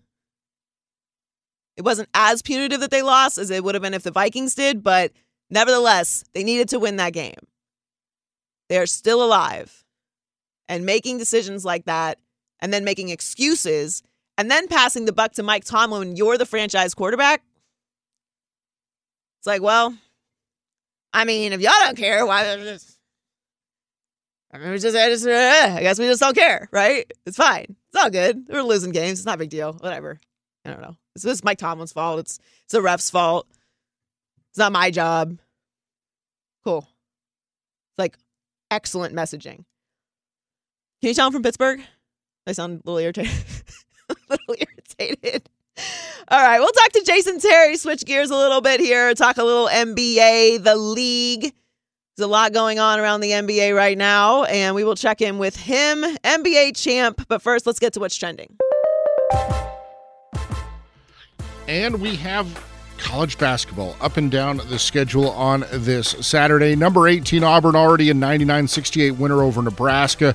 [1.77, 4.55] It wasn't as punitive that they lost as it would have been if the Vikings
[4.55, 5.13] did, but
[5.51, 7.35] nevertheless, they needed to win that game.
[8.69, 9.85] They are still alive.
[10.69, 12.19] And making decisions like that
[12.61, 14.03] and then making excuses
[14.39, 17.43] and then passing the buck to Mike Tomlin you're the franchise quarterback.
[19.41, 19.95] It's like, well,
[21.15, 22.57] I mean, if y'all don't care, why I
[24.59, 27.11] mean, just, I, just, uh, I guess we just don't care, right?
[27.25, 27.67] It's fine.
[27.69, 28.47] It's all good.
[28.49, 29.21] We're losing games.
[29.21, 29.73] It's not a big deal.
[29.75, 30.21] Whatever.
[30.65, 30.97] I don't know.
[31.15, 32.21] It's, it's Mike Tomlin's fault.
[32.21, 33.47] It's it's the ref's fault.
[34.51, 35.39] It's not my job.
[36.65, 36.79] Cool.
[36.79, 38.17] It's like
[38.71, 39.65] excellent messaging.
[41.01, 41.81] Can you tell I'm from Pittsburgh?
[42.47, 43.33] I sound a little irritated.
[44.09, 45.49] a little irritated.
[46.29, 49.45] All right, we'll talk to Jason Terry, switch gears a little bit here, talk a
[49.45, 51.53] little NBA, the league.
[52.17, 55.39] There's a lot going on around the NBA right now, and we will check in
[55.39, 57.27] with him, NBA champ.
[57.29, 58.57] But first, let's get to what's trending.
[61.67, 62.47] And we have
[62.99, 66.77] college basketball up and down the schedule on this Saturday.
[66.77, 70.35] Number 18, Auburn already a 99 68 winner over Nebraska.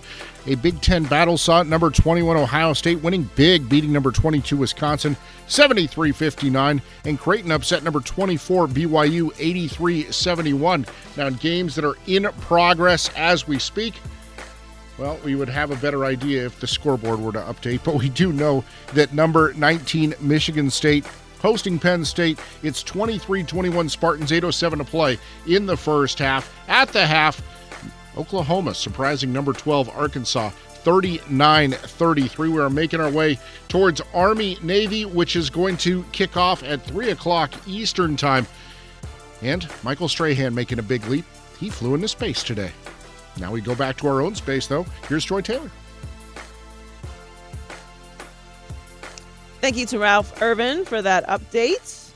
[0.49, 5.15] A Big Ten battle saw number 21, Ohio State winning big, beating number 22, Wisconsin
[5.45, 6.81] 73 59.
[7.05, 10.87] And Creighton upset number 24, BYU 83 71.
[11.15, 13.93] Now, in games that are in progress as we speak,
[14.97, 18.09] well, we would have a better idea if the scoreboard were to update, but we
[18.09, 21.05] do know that number 19, Michigan State,
[21.41, 22.39] hosting Penn State.
[22.63, 26.51] It's 23 21 Spartans, 8.07 to play in the first half.
[26.67, 27.39] At the half,
[28.19, 32.49] Oklahoma surprising number 12 Arkansas 39 33.
[32.49, 36.83] We are making our way towards Army Navy, which is going to kick off at
[36.83, 38.45] 3 o'clock Eastern Time.
[39.41, 41.23] And Michael Strahan making a big leap.
[41.59, 42.71] He flew into space today.
[43.39, 44.85] Now we go back to our own space, though.
[45.07, 45.71] Here's Joy Taylor.
[49.61, 52.11] Thank you to Ralph Irvin for that update.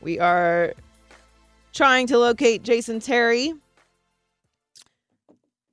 [0.00, 0.74] We are
[1.76, 3.52] trying to locate Jason Terry.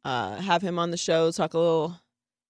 [0.03, 1.97] Uh, have him on the show, talk a little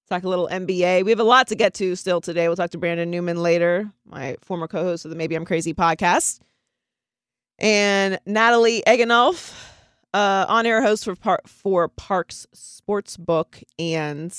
[0.09, 1.05] talk a little NBA.
[1.05, 2.47] We have a lot to get to still today.
[2.47, 6.39] We'll talk to Brandon Newman later, my former co-host of the Maybe I'm Crazy podcast.
[7.59, 9.53] And Natalie Egenolf,
[10.15, 14.35] uh, on-air host for par- for Parx Sportsbook and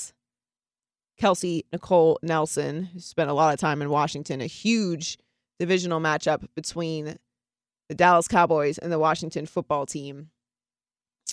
[1.17, 5.17] Kelsey Nicole Nelson, who spent a lot of time in Washington, a huge
[5.57, 7.17] divisional matchup between
[7.89, 10.29] the Dallas Cowboys and the Washington football team.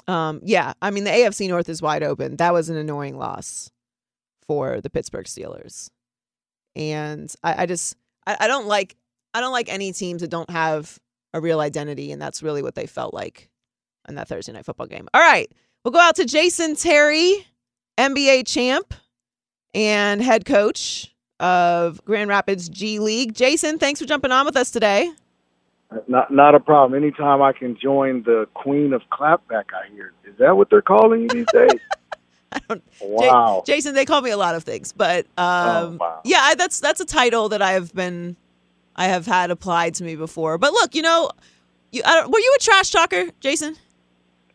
[0.07, 2.37] Um, yeah, I mean the AFC North is wide open.
[2.37, 3.71] That was an annoying loss
[4.47, 5.91] for the Pittsburgh Steelers,
[6.75, 8.97] and I, I just I, I don't like
[9.35, 10.99] I don't like any teams that don't have
[11.35, 13.51] a real identity, and that's really what they felt like
[14.09, 15.09] in that Thursday night football game.
[15.13, 15.51] All right,
[15.85, 17.47] we'll go out to Jason Terry,
[17.99, 18.95] NBA champ
[19.75, 23.35] and head coach of Grand Rapids G League.
[23.35, 25.11] Jason, thanks for jumping on with us today.
[26.09, 27.01] Not not a problem.
[27.01, 30.13] Anytime I can join the queen of clapback, I hear.
[30.25, 31.81] Is that what they're calling you these days?
[33.01, 33.63] wow.
[33.67, 36.21] J- Jason, they call me a lot of things, but um, oh, wow.
[36.25, 38.37] yeah, I, that's that's a title that I have been,
[38.97, 40.59] I have had applied to me before.
[40.59, 41.31] But look, you know,
[41.91, 43.77] you were you a trash talker, Jason?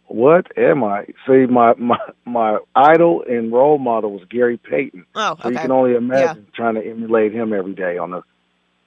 [0.07, 1.05] What am I?
[1.27, 5.05] See, my my my idol and role model was Gary Payton.
[5.15, 5.41] Oh, okay.
[5.43, 6.55] So you can only imagine yeah.
[6.55, 8.21] trying to emulate him every day on the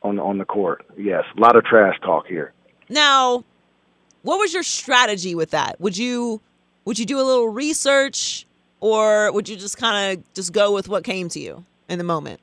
[0.02, 0.84] on on the court.
[0.96, 2.52] Yes, a lot of trash talk here.
[2.88, 3.44] Now,
[4.22, 5.80] what was your strategy with that?
[5.80, 6.40] Would you
[6.84, 8.46] would you do a little research,
[8.80, 12.04] or would you just kind of just go with what came to you in the
[12.04, 12.40] moment?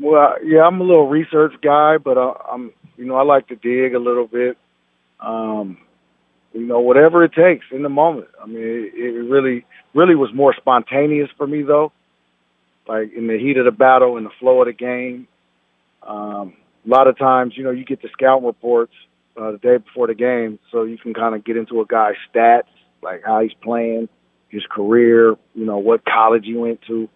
[0.00, 3.56] Well, yeah, I'm a little research guy, but I, I'm you know I like to
[3.56, 4.56] dig a little bit.
[5.20, 5.78] Um,
[6.52, 8.28] you know, whatever it takes in the moment.
[8.42, 11.92] I mean, it, it really, really was more spontaneous for me though.
[12.86, 15.28] Like in the heat of the battle, in the flow of the game.
[16.08, 18.94] Um, a lot of times, you know, you get the scout reports
[19.36, 22.14] uh, the day before the game, so you can kind of get into a guy's
[22.34, 22.62] stats,
[23.02, 24.08] like how he's playing,
[24.48, 27.08] his career, you know, what college he went to.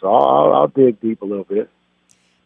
[0.00, 1.70] So I'll, I'll dig deep a little bit.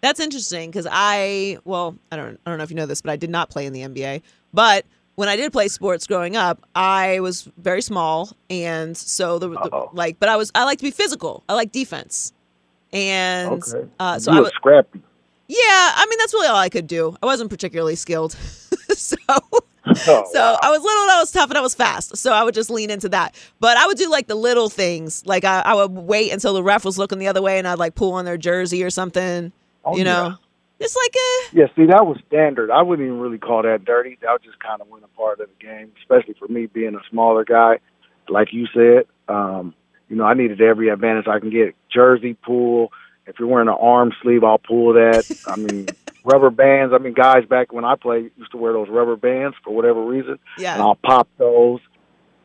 [0.00, 3.10] That's interesting because I, well, I don't, I don't know if you know this, but
[3.10, 4.22] I did not play in the NBA.
[4.54, 9.48] But when I did play sports growing up, I was very small, and so the,
[9.48, 11.42] the like, but I was I like to be physical.
[11.48, 12.32] I like defense,
[12.92, 13.88] and okay.
[13.98, 15.02] uh, so you I was scrappy.
[15.48, 17.16] Yeah, I mean that's really all I could do.
[17.22, 18.32] I wasn't particularly skilled,
[18.90, 19.16] so
[20.06, 22.16] Oh, so I was little and I was tough and I was fast.
[22.16, 23.34] So I would just lean into that.
[23.58, 25.24] But I would do like the little things.
[25.26, 27.78] Like I, I would wait until the ref was looking the other way and I'd
[27.78, 29.50] like pull on their jersey or something.
[29.84, 30.34] Oh, you know, yeah.
[30.78, 32.70] it's like a Yeah, see, that was standard.
[32.70, 34.18] I wouldn't even really call that dirty.
[34.20, 37.02] That just kind of went a part of the game, especially for me being a
[37.10, 37.78] smaller guy.
[38.28, 39.74] Like you said, um,
[40.08, 41.74] you know, I needed every advantage I can get.
[41.90, 42.92] Jersey pull.
[43.28, 45.24] If you're wearing an arm sleeve, I'll pull that.
[45.46, 45.86] I mean,
[46.24, 46.92] rubber bands.
[46.94, 50.02] I mean, guys back when I played used to wear those rubber bands for whatever
[50.02, 50.38] reason.
[50.58, 50.74] Yeah.
[50.74, 51.80] And I'll pop those.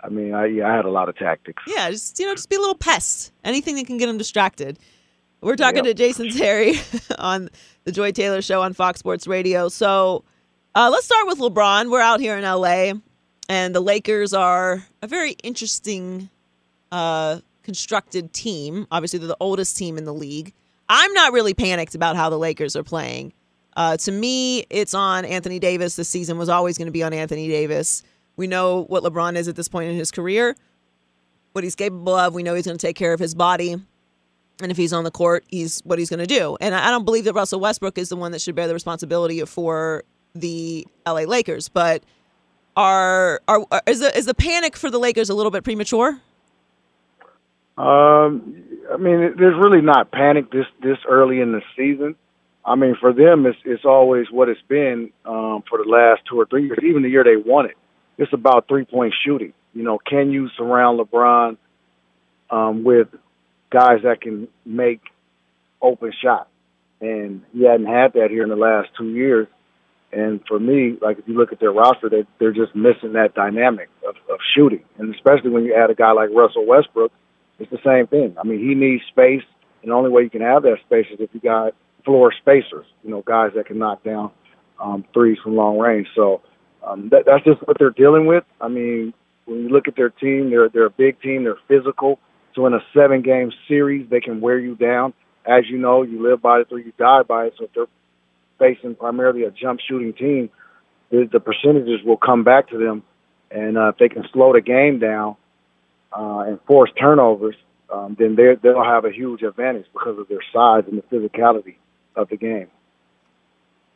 [0.04, 1.64] I mean, I yeah, I had a lot of tactics.
[1.66, 3.32] yeah, just you know, just be a little pest.
[3.46, 4.78] Anything that can get them distracted.
[5.42, 5.86] We're talking Yep.
[5.86, 6.76] to Jason Terry
[7.18, 7.50] on
[7.86, 9.68] the Joy Taylor Show on Fox Sports Radio.
[9.70, 10.24] So
[10.76, 11.90] uh, let's start with LeBron.
[11.92, 12.94] We're out here in LA,
[13.50, 16.30] and the Lakers are a very interesting
[16.92, 18.88] uh, constructed team.
[18.92, 20.54] Obviously, they're the oldest team in the league.
[20.90, 23.34] I'm not really panicked about how the Lakers are playing.
[23.76, 25.96] Uh, to me, it's on Anthony Davis.
[25.96, 28.04] This season was always going to be on Anthony Davis.
[28.36, 30.56] We know what LeBron is at this point in his career,
[31.54, 32.34] what he's capable of.
[32.34, 33.76] We know he's going to take care of his body.
[34.62, 36.58] And if he's on the court, he's what he's going to do.
[36.62, 39.44] And I don't believe that Russell Westbrook is the one that should bear the responsibility
[39.46, 40.04] for
[40.36, 41.70] the LA Lakers.
[41.70, 42.04] But
[42.76, 46.20] are, are is the is the panic for the Lakers a little bit premature?
[47.78, 52.16] Um, I mean, there's really not panic this this early in the season.
[52.66, 56.40] I mean, for them, it's it's always what it's been um, for the last two
[56.40, 56.80] or three years.
[56.84, 57.76] Even the year they won it,
[58.18, 59.54] it's about three point shooting.
[59.74, 61.58] You know, can you surround LeBron
[62.50, 63.08] um, with
[63.72, 65.02] guys that can make
[65.82, 66.50] open shots?
[67.02, 69.48] And he hadn't had that here in the last two years.
[70.14, 73.34] And for me, like if you look at their roster, they they're just missing that
[73.34, 77.12] dynamic of, of shooting, and especially when you add a guy like Russell Westbrook,
[77.60, 78.36] it's the same thing.
[78.40, 79.44] I mean, he needs space,
[79.82, 81.74] and the only way you can have that space is if you got
[82.06, 84.32] floor spacers, you know, guys that can knock down
[84.80, 86.08] um, threes from long range.
[86.16, 86.42] So
[86.86, 88.44] um, that, that's just what they're dealing with.
[88.60, 89.14] I mean,
[89.46, 91.44] when you look at their team, they're they're a big team.
[91.44, 92.20] They're physical.
[92.56, 95.14] So in a seven game series, they can wear you down.
[95.46, 97.54] As you know, you live by it or you die by it.
[97.58, 97.86] So if they're
[98.60, 100.50] facing primarily a jump shooting team,
[101.10, 103.04] the, the percentages will come back to them.
[103.52, 105.36] And uh, if they can slow the game down
[106.18, 107.56] uh, and force turnovers,
[107.92, 111.76] um, then they they'll have a huge advantage because of their size and the physicality
[112.16, 112.68] of the game.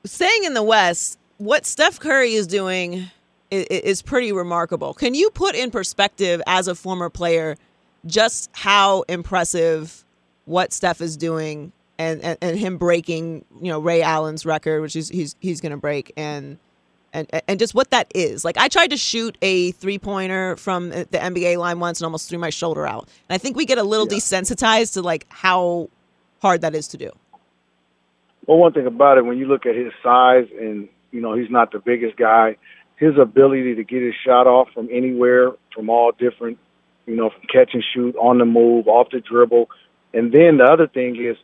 [0.03, 3.05] Staying in the West, what Steph Curry is doing
[3.51, 4.93] is, is pretty remarkable.
[4.93, 7.57] Can you put in perspective as a former player
[8.05, 10.03] just how impressive
[10.45, 14.95] what Steph is doing and, and, and him breaking, you know, Ray Allen's record, which
[14.95, 16.57] is he's he's gonna break and
[17.17, 18.45] and and just what that is.
[18.45, 22.05] Like I tried to shoot a three pointer from uh, the NBA line once and
[22.05, 23.09] almost threw my shoulder out.
[23.29, 24.17] And I think we get a little yeah.
[24.17, 25.89] desensitized to like how
[26.41, 27.11] hard that is to do.
[28.45, 31.49] Well, one thing about it, when you look at his size and you know he's
[31.49, 32.57] not the biggest guy,
[32.95, 36.57] his ability to get his shot off from anywhere, from all different,
[37.05, 39.69] you know, from catch and shoot, on the move, off the dribble,
[40.13, 41.37] and then the other thing is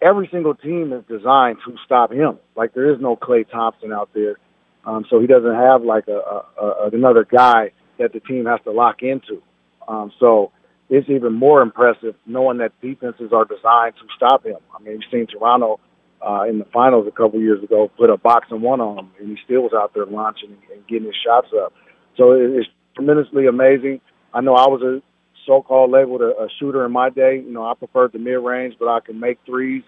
[0.00, 2.38] every single team is designed to stop him.
[2.56, 4.38] Like there is no Klay Thompson out there,
[4.84, 8.60] um, so he doesn't have like a, a, a another guy that the team has
[8.64, 9.42] to lock into.
[9.86, 10.52] Um, so
[10.88, 14.58] it's even more impressive knowing that defenses are designed to stop him.
[14.74, 15.80] I mean, you've seen Toronto
[16.26, 19.10] uh, in the finals a couple years ago put a box and one on him,
[19.18, 21.72] and he still was out there launching and getting his shots up.
[22.16, 24.00] So it's tremendously amazing.
[24.34, 25.02] I know I was a
[25.46, 27.42] so-called labeled a, a shooter in my day.
[27.44, 29.82] You know, I preferred the mid-range, but I can make threes.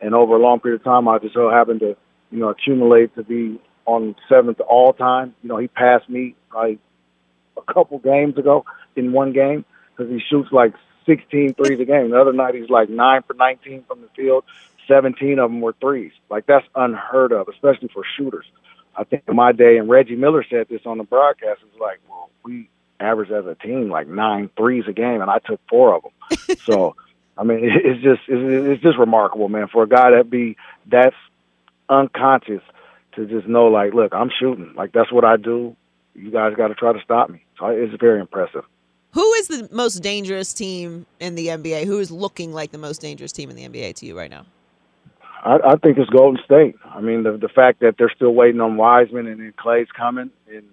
[0.00, 1.96] And over a long period of time, I just so happened to,
[2.30, 5.34] you know, accumulate to be on seventh all time.
[5.42, 6.78] You know, he passed me like
[7.56, 8.64] a couple games ago
[8.94, 9.64] in one game
[9.96, 10.74] because he shoots like
[11.06, 12.10] 16 threes a game.
[12.10, 14.44] The other night he's like nine for 19 from the field.
[14.88, 16.12] 17 of them were threes.
[16.30, 18.46] Like that's unheard of, especially for shooters.
[18.96, 22.00] I think in my day, and Reggie Miller said this on the broadcast, it's like,
[22.08, 25.94] well, we averaged as a team like nine threes a game, and I took four
[25.94, 26.56] of them.
[26.64, 26.96] so,
[27.36, 30.56] I mean, it's just it's, it's just remarkable, man, for a guy that be
[30.86, 31.16] that's
[31.88, 32.62] unconscious
[33.16, 35.76] to just know, like, look, I'm shooting, like that's what I do.
[36.14, 37.44] You guys got to try to stop me.
[37.58, 38.64] So it's very impressive.
[39.12, 41.84] Who is the most dangerous team in the NBA?
[41.84, 44.46] Who is looking like the most dangerous team in the NBA to you right now?
[45.42, 46.76] I, I think it's Golden State.
[46.84, 50.30] I mean, the the fact that they're still waiting on Wiseman and then Klay's coming,
[50.52, 50.64] and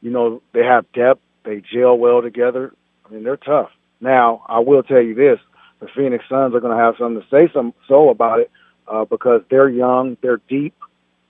[0.00, 2.74] you know they have depth they gel well together.
[3.06, 3.70] I mean, they're tough.
[4.00, 5.40] Now, I will tell you this:
[5.80, 8.50] the Phoenix Suns are going to have something to say some so about it
[8.86, 10.74] uh, because they're young, they're deep.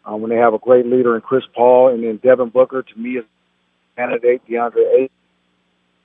[0.08, 2.98] Uh, when they have a great leader in Chris Paul, and then Devin Booker, to
[2.98, 3.24] me, is
[3.96, 5.08] candidate DeAndre Ayton.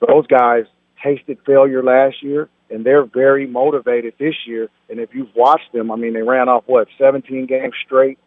[0.06, 0.64] Those guys
[1.02, 4.68] tasted failure last year, and they're very motivated this year.
[4.90, 8.18] And if you've watched them, I mean, they ran off what 17 games straight,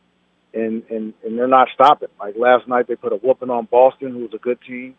[0.53, 2.09] and and and they're not stopping.
[2.19, 4.95] Like last night, they put a whooping on Boston, who was a good team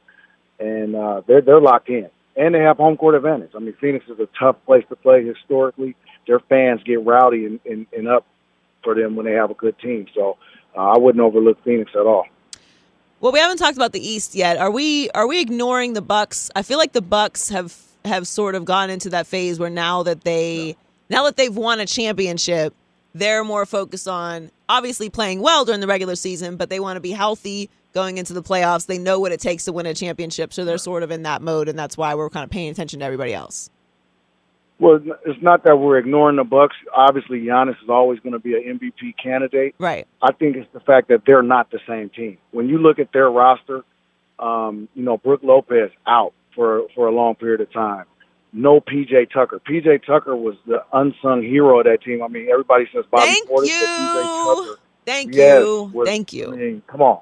[0.59, 3.51] and uh, they're they're locked in, and they have home court advantage.
[3.55, 5.95] I mean, Phoenix is a tough place to play historically.
[6.27, 8.27] Their fans get rowdy and, and, and up
[8.83, 10.07] for them when they have a good team.
[10.15, 10.37] So
[10.77, 12.27] uh, I wouldn't overlook Phoenix at all.
[13.21, 14.59] Well, we haven't talked about the East yet.
[14.59, 16.51] Are we are we ignoring the Bucks?
[16.55, 20.05] I feel like the Bucks have have sort of gone into that phase where now
[20.05, 20.77] that they
[21.11, 22.75] now that they've won a championship,
[23.15, 27.01] they're more focused on obviously playing well during the regular season, but they want to
[27.01, 28.87] be healthy going into the playoffs.
[28.87, 31.43] They know what it takes to win a championship, so they're sort of in that
[31.43, 33.71] mode, and that's why we're kind of paying attention to everybody else.
[34.81, 36.77] Well, it's not that we're ignoring the Bucks.
[36.95, 39.75] Obviously, Giannis is always going to be an MVP candidate.
[39.79, 40.07] Right.
[40.23, 42.39] I think it's the fact that they're not the same team.
[42.53, 43.85] When you look at their roster,
[44.39, 48.05] um, you know, Brook Lopez out for for a long period of time.
[48.53, 49.61] No PJ Tucker.
[49.69, 52.23] PJ Tucker was the unsung hero of that team.
[52.23, 53.75] I mean, everybody says Bobby Thank Portis, you.
[53.75, 54.81] PJ Tucker.
[55.05, 55.91] Thank yes, you.
[55.93, 56.53] was, Thank you.
[56.53, 57.21] I mean, come on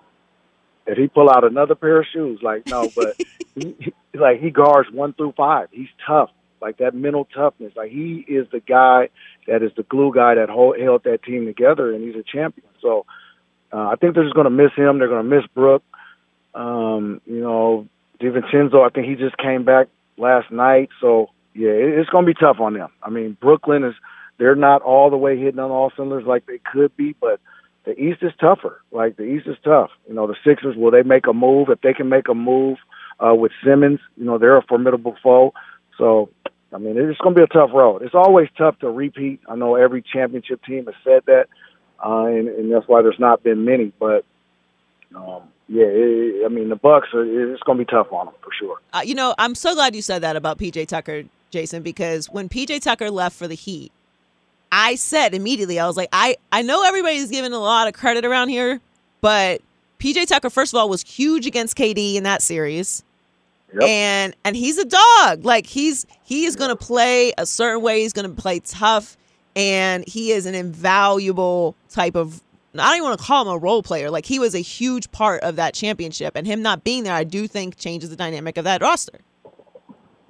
[0.86, 3.16] if he pull out another pair of shoes, like no, but
[3.54, 5.68] he, he, like he guards one through five.
[5.72, 6.30] He's tough,
[6.60, 7.72] like that mental toughness.
[7.76, 9.08] Like he is the guy
[9.46, 12.66] that is the glue guy that hold, held that team together, and he's a champion.
[12.80, 13.06] So
[13.72, 14.98] uh, I think they're just going to miss him.
[14.98, 15.82] They're going to miss Brook.
[16.54, 17.86] Um, you know,
[18.20, 18.84] DiVincenzo.
[18.84, 20.88] I think he just came back last night.
[21.00, 22.90] So yeah, it, it's going to be tough on them.
[23.02, 23.94] I mean, Brooklyn is
[24.38, 27.40] they're not all the way hitting on all cylinders like they could be, but
[27.84, 28.82] the East is tougher.
[28.90, 29.90] Like the East is tough.
[30.08, 31.68] You know, the Sixers will they make a move?
[31.70, 32.78] If they can make a move
[33.24, 35.54] uh, with Simmons, you know, they're a formidable foe.
[35.98, 36.30] So,
[36.72, 38.02] I mean, it's going to be a tough road.
[38.02, 39.40] It's always tough to repeat.
[39.48, 41.46] I know every championship team has said that,
[42.04, 43.92] uh, and, and that's why there's not been many.
[43.98, 44.24] But
[45.14, 47.24] um, yeah, it, I mean, the Bucks are.
[47.24, 48.78] It's going to be tough on them for sure.
[48.92, 52.48] Uh, you know, I'm so glad you said that about PJ Tucker, Jason, because when
[52.48, 53.92] PJ Tucker left for the Heat
[54.72, 58.24] I said immediately, I was like, I, I know everybody's giving a lot of credit
[58.24, 58.80] around here,
[59.20, 59.62] but
[59.98, 63.02] PJ Tucker, first of all, was huge against KD in that series.
[63.80, 63.88] Yep.
[63.88, 65.44] And and he's a dog.
[65.44, 68.00] Like he's he is going to play a certain way.
[68.02, 69.16] He's going to play tough,
[69.54, 72.42] and he is an invaluable type of.
[72.74, 74.10] I don't even want to call him a role player.
[74.10, 77.24] Like he was a huge part of that championship, and him not being there, I
[77.24, 79.20] do think changes the dynamic of that roster.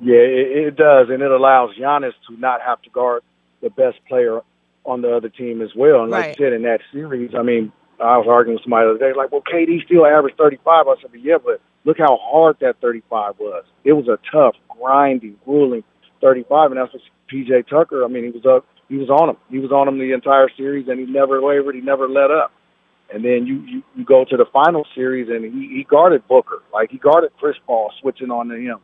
[0.00, 3.22] Yeah, it, it does, and it allows Giannis to not have to guard
[3.62, 4.42] the best player
[4.84, 6.02] on the other team as well.
[6.02, 6.38] And like Right.
[6.38, 9.16] you said in that series, I mean, I was arguing with somebody the other day,
[9.16, 10.88] like, well, KD still averaged 35.
[10.88, 13.64] I said, but yeah, but look how hard that 35 was.
[13.84, 15.84] It was a tough, grinding, grueling
[16.20, 18.04] 35, and that's what PJ Tucker.
[18.04, 19.36] I mean, he was up, he was on him.
[19.50, 21.74] He was on him the entire series, and he never wavered.
[21.74, 22.52] He never let up.
[23.12, 26.62] And then you you, you go to the final series, and he, he guarded Booker,
[26.72, 28.78] like he guarded Chris Paul, switching on to him.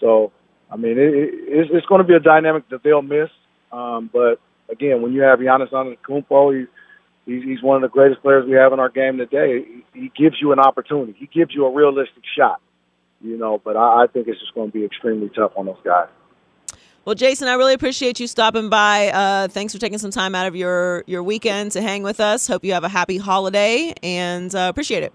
[0.00, 0.32] So
[0.70, 3.28] I mean, it, it, it's, it's going to be a dynamic that they'll miss.
[3.72, 4.40] Um, but
[4.70, 6.66] again, when you have Giannis Antetokounmpo, he,
[7.26, 9.64] he's, he's one of the greatest players we have in our game today.
[9.94, 11.14] He, he gives you an opportunity.
[11.18, 12.60] He gives you a realistic shot.
[13.20, 15.76] You know, but I, I think it's just going to be extremely tough on those
[15.84, 16.08] guys.
[17.04, 19.08] Well, Jason, I really appreciate you stopping by.
[19.08, 22.46] Uh, thanks for taking some time out of your your weekend to hang with us.
[22.46, 25.12] Hope you have a happy holiday and uh, appreciate it.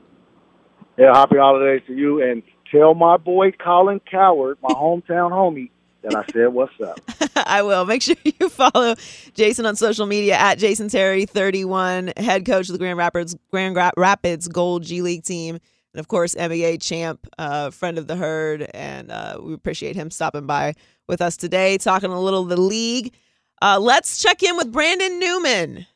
[0.97, 5.70] Yeah, happy holidays to you, and tell my boy Colin Cowherd, my hometown homie,
[6.03, 6.99] that I said what's up.
[7.35, 7.85] I will.
[7.85, 8.95] Make sure you follow
[9.33, 13.77] Jason on social media at Jason Terry 31, head coach of the Grand Rapids Grand
[13.97, 15.55] Rapids Gold G League team,
[15.93, 20.11] and of course NBA champ, uh, friend of the herd, and uh, we appreciate him
[20.11, 20.73] stopping by
[21.07, 23.13] with us today, talking a little the league.
[23.61, 25.87] Uh, let's check in with Brandon Newman,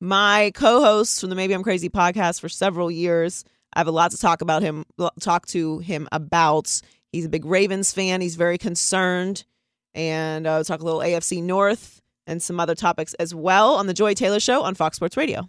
[0.00, 3.44] my co-host from the Maybe I'm Crazy podcast for several years.
[3.74, 4.84] I have a lot to talk about him,
[5.20, 6.80] talk to him about.
[7.12, 8.20] He's a big Ravens fan.
[8.20, 9.44] He's very concerned
[9.94, 13.94] and uh, talk a little AFC North and some other topics as well on the
[13.94, 15.48] Joy Taylor Show on Fox Sports Radio.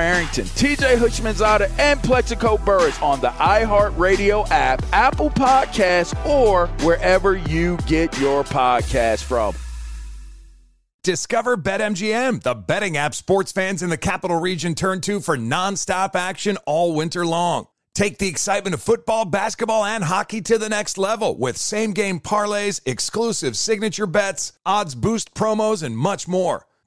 [0.00, 7.76] Arrington, TJ Houshmandzadeh, and Plaxico Burress on the iHeartRadio app, Apple Podcasts, or wherever you
[7.86, 9.54] get your podcast from.
[11.04, 16.14] Discover BetMGM, the betting app sports fans in the capital region turn to for nonstop
[16.14, 17.66] action all winter long.
[17.94, 22.20] Take the excitement of football, basketball, and hockey to the next level with same game
[22.20, 26.66] parlays, exclusive signature bets, odds boost promos, and much more.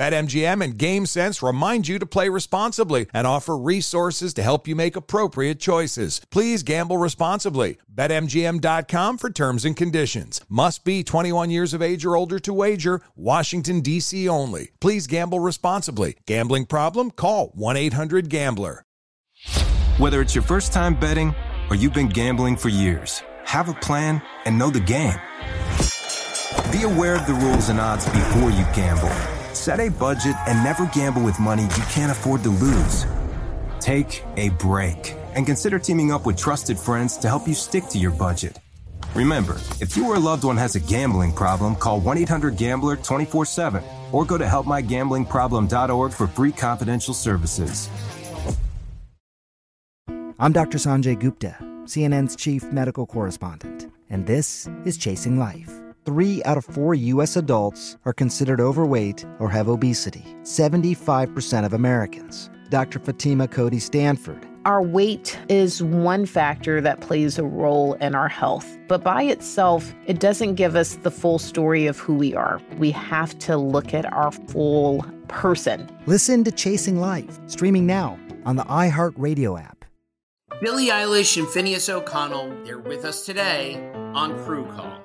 [0.00, 4.96] BetMGM and GameSense remind you to play responsibly and offer resources to help you make
[4.96, 6.22] appropriate choices.
[6.30, 7.76] Please gamble responsibly.
[7.94, 10.40] BetMGM.com for terms and conditions.
[10.48, 13.02] Must be 21 years of age or older to wager.
[13.14, 14.26] Washington, D.C.
[14.26, 14.70] only.
[14.80, 16.16] Please gamble responsibly.
[16.26, 17.10] Gambling problem?
[17.10, 18.86] Call 1 800 Gambler.
[19.98, 21.34] Whether it's your first time betting
[21.68, 25.20] or you've been gambling for years, have a plan and know the game.
[26.72, 29.39] Be aware of the rules and odds before you gamble.
[29.60, 33.04] Set a budget and never gamble with money you can't afford to lose.
[33.78, 37.98] Take a break and consider teaming up with trusted friends to help you stick to
[37.98, 38.58] your budget.
[39.14, 42.96] Remember, if you or a loved one has a gambling problem, call 1 800 Gambler
[42.96, 47.90] 24 7 or go to helpmygamblingproblem.org for free confidential services.
[50.38, 50.78] I'm Dr.
[50.78, 51.54] Sanjay Gupta,
[51.84, 55.79] CNN's chief medical correspondent, and this is Chasing Life.
[56.06, 57.36] Three out of four U.S.
[57.36, 62.48] adults are considered overweight or have obesity, 75% of Americans.
[62.70, 62.98] Dr.
[62.98, 64.46] Fatima Cody Stanford.
[64.64, 69.94] Our weight is one factor that plays a role in our health, but by itself,
[70.06, 72.60] it doesn't give us the full story of who we are.
[72.78, 75.88] We have to look at our full person.
[76.06, 79.84] Listen to Chasing Life, streaming now on the iHeartRadio app.
[80.60, 85.04] Billie Eilish and Finneas O'Connell, they're with us today on Crew Call.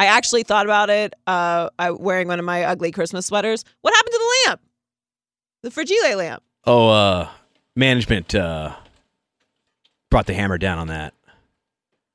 [0.00, 1.12] I actually thought about it.
[1.26, 3.66] Uh, I wearing one of my ugly Christmas sweaters.
[3.82, 4.60] What happened to the lamp?
[5.62, 6.42] The Fragile lamp.
[6.64, 7.28] Oh, uh,
[7.76, 8.74] management uh,
[10.10, 11.12] brought the hammer down on that.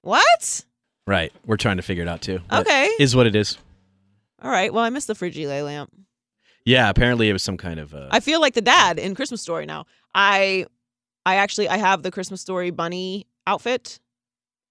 [0.01, 0.65] What?
[1.05, 1.31] Right.
[1.45, 2.39] We're trying to figure it out too.
[2.51, 2.89] Okay.
[2.97, 3.59] Is what it is.
[4.41, 4.73] All right.
[4.73, 5.91] Well, I missed the Fragile lamp.
[6.65, 6.89] Yeah.
[6.89, 7.93] Apparently, it was some kind of.
[7.93, 9.86] Uh, I feel like the dad in Christmas Story now.
[10.15, 10.65] I
[11.23, 13.99] I actually I have the Christmas Story bunny outfit,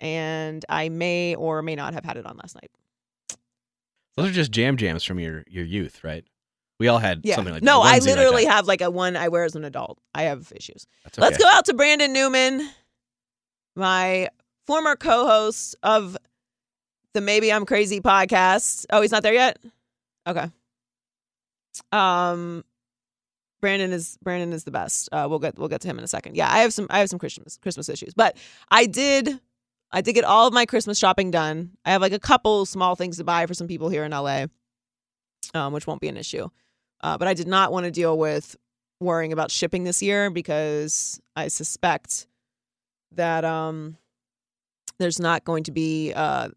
[0.00, 2.72] and I may or may not have had it on last night.
[4.16, 6.24] Those are just jam jams from your your youth, right?
[6.80, 7.36] We all had Yeah.
[7.36, 7.88] something like no, that.
[7.88, 9.98] No, I onesie like literally have like a one I wear as an adult.
[10.14, 10.86] I have issues.
[11.04, 12.68] That's Let's go out to Brandon Newman,
[13.76, 14.28] my
[14.66, 16.16] former co-host of
[17.12, 18.86] the Maybe I'm Crazy podcast.
[18.90, 19.58] Oh, he's not there yet.
[20.26, 20.50] Okay.
[21.92, 22.64] Um,
[23.60, 25.08] Brandon is Brandon is the best.
[25.12, 26.36] Uh, we'll get we'll get to him in a second.
[26.36, 28.36] Yeah, I have some I have some Christmas Christmas issues, but
[28.70, 29.40] I did
[29.94, 31.70] I did get all of my Christmas shopping done.
[31.84, 34.46] I have like a couple small things to buy for some people here in LA,
[35.54, 36.48] um, which won't be an issue.
[37.00, 38.56] Uh, but I did not want to deal with
[38.98, 42.26] worrying about shipping this year because I suspect
[43.12, 43.96] that um,
[44.98, 46.48] there's not going to be uh,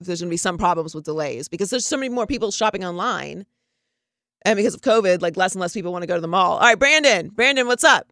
[0.00, 2.84] there's going to be some problems with delays because there's so many more people shopping
[2.84, 3.44] online,
[4.42, 6.58] and because of COVID, like less and less people want to go to the mall.
[6.58, 8.06] All right, Brandon, Brandon, what's up?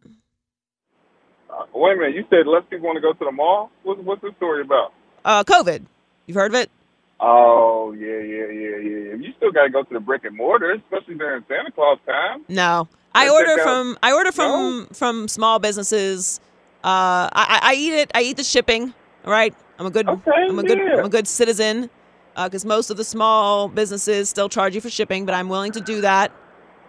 [1.51, 3.71] Uh, wait a minute, you said less people want to go to the mall?
[3.83, 4.93] What's, what's the story about?
[5.25, 5.85] Uh, COVID.
[6.25, 6.71] You've heard of it?
[7.19, 9.15] Oh, yeah, yeah, yeah, yeah.
[9.15, 12.45] You still got to go to the brick and mortar, especially during Santa Claus time.
[12.47, 16.39] No, I Let's order from I order from from small businesses.
[16.83, 18.11] Uh, I, I eat it.
[18.15, 18.93] I eat the shipping.
[19.25, 20.97] All right, I'm a good Okay, I'm a good yeah.
[20.97, 21.89] I'm a good citizen.
[22.33, 25.81] Because most of the small businesses still charge you for shipping, but I'm willing to
[25.81, 26.31] do that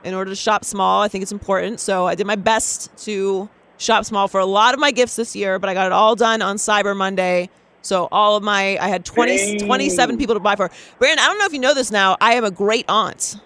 [0.04, 1.02] in order to shop small.
[1.02, 1.80] I think it's important.
[1.80, 3.50] So I did my best to
[3.82, 6.14] shop small for a lot of my gifts this year, but I got it all
[6.16, 7.50] done on Cyber Monday.
[7.82, 10.70] So all of my I had 20, 27 people to buy for.
[10.98, 12.16] Brandon, I don't know if you know this now.
[12.20, 13.36] I am a great aunt.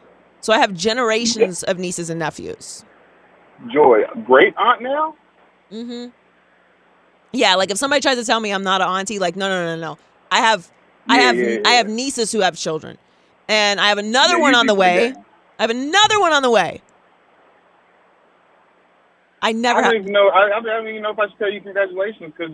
[0.40, 2.84] So I have generations of nieces and nephews.
[3.72, 5.14] Joy, great aunt now?
[5.72, 6.10] Mm-hmm.
[7.32, 9.74] Yeah, like if somebody tries to tell me I'm not an auntie, like no, no,
[9.74, 9.98] no, no.
[10.30, 10.70] I have,
[11.08, 12.98] I have, yeah, I have nieces who have children,
[13.48, 15.14] and I have another Yeah, one on the way.
[15.58, 16.82] I have another one on the way.
[19.42, 20.00] I never I don't have.
[20.02, 20.28] even know.
[20.28, 22.52] I, I don't even know if I should tell you congratulations because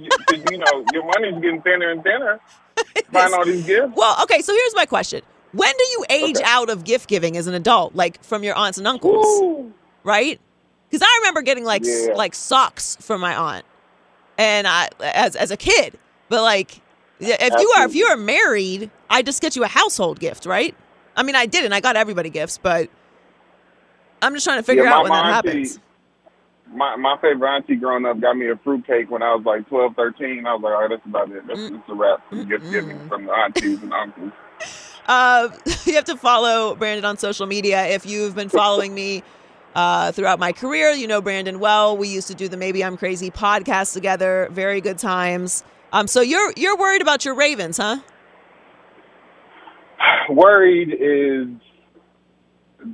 [0.51, 2.41] you, know your money's getting thinner and thinner.
[3.13, 3.93] Buying all these gifts.
[3.97, 5.23] Well, okay, so here's my question:
[5.53, 8.79] When do you age out of gift giving as an adult, like from your aunts
[8.79, 9.71] and uncles,
[10.05, 10.41] right?
[10.91, 12.15] Because I remember getting like Yeah.
[12.15, 13.65] like socks from my aunt,
[14.37, 15.99] and I as as a kid.
[16.29, 16.81] But like,
[17.21, 20.75] if you are if you are married, I just get you a household gift, right?
[21.17, 21.73] I mean, I didn't.
[21.75, 22.91] I got everybody gifts, but
[24.21, 25.79] I'm just trying to figure Yeah, out when that auntie- happens.
[26.71, 29.69] My my favorite auntie growing up got me a fruit cake when I was like
[29.69, 30.47] 12, 13.
[30.47, 31.47] I was like, all right, that's about it.
[31.47, 34.33] That's, that's a wrap the gift giving from the aunties and uncles.
[35.07, 35.49] Uh,
[35.85, 37.87] you have to follow Brandon on social media.
[37.87, 39.23] If you've been following me
[39.75, 41.97] uh, throughout my career, you know Brandon well.
[41.97, 44.49] We used to do the Maybe I'm Crazy podcast together.
[44.51, 45.65] Very good times.
[45.93, 47.99] Um, so you're you're worried about your Ravens, huh?
[50.31, 51.49] Worried is,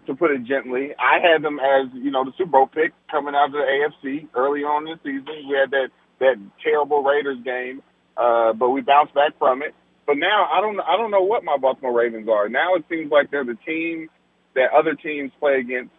[0.06, 3.34] to put it gently, I had them as you know the Super Bowl pick coming
[3.34, 5.48] out of the AFC early on in the season.
[5.48, 5.88] We had that
[6.20, 7.82] that terrible Raiders game,
[8.16, 9.74] uh, but we bounced back from it.
[10.06, 12.48] But now I don't I don't know what my Baltimore Ravens are.
[12.48, 14.08] Now it seems like they're the team
[14.54, 15.92] that other teams play against.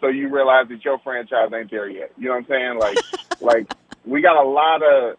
[0.00, 2.12] So you realize that your franchise ain't there yet.
[2.16, 2.78] You know what I'm saying?
[2.78, 2.98] Like
[3.40, 3.72] like
[4.04, 5.16] we got a lot of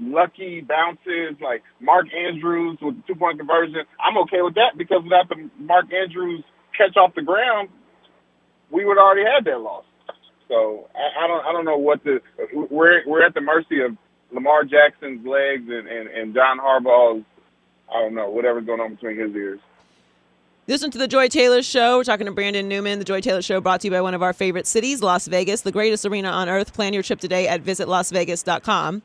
[0.00, 3.76] lucky bounces, like Mark Andrews with the two point conversion.
[4.00, 6.44] I'm okay with that because without the Mark Andrews
[6.76, 7.68] catch off the ground,
[8.70, 9.84] we would already had that loss.
[10.48, 12.20] So I, I don't I don't know what the
[12.52, 13.96] we're we're at the mercy of
[14.32, 17.24] Lamar Jackson's legs and, and, and John Harbaugh's
[17.90, 19.60] I don't know, whatever's going on between his ears.
[20.66, 21.96] Listen to the Joy Taylor Show.
[21.96, 22.98] We're talking to Brandon Newman.
[22.98, 25.62] The Joy Taylor Show brought to you by one of our favorite cities, Las Vegas,
[25.62, 26.74] the greatest arena on earth.
[26.74, 29.00] Plan your trip today at visitlasvegas.com.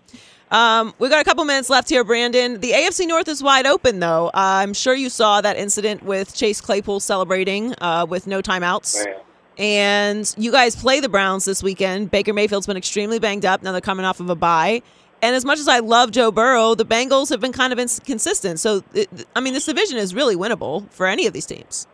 [0.53, 2.59] Um, we got a couple minutes left here, Brandon.
[2.59, 4.27] The AFC North is wide open, though.
[4.27, 9.03] Uh, I'm sure you saw that incident with Chase Claypool celebrating uh, with no timeouts.
[9.03, 9.15] Man.
[9.57, 12.11] And you guys play the Browns this weekend.
[12.11, 13.63] Baker Mayfield's been extremely banged up.
[13.63, 14.83] Now they're coming off of a bye.
[15.23, 18.59] And as much as I love Joe Burrow, the Bengals have been kind of inconsistent.
[18.59, 21.87] So, it, I mean, this division is really winnable for any of these teams.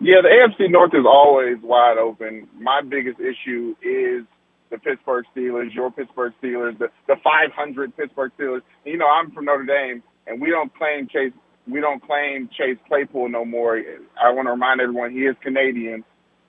[0.00, 2.48] Yeah, the AFC North is always wide open.
[2.58, 4.26] My biggest issue is
[4.70, 8.62] the Pittsburgh Steelers, your Pittsburgh Steelers, the, the 500 Pittsburgh Steelers.
[8.84, 11.32] You know, I'm from Notre Dame, and we don't claim Chase.
[11.68, 13.78] We don't claim Chase Claypool no more.
[14.22, 16.04] I want to remind everyone he is Canadian.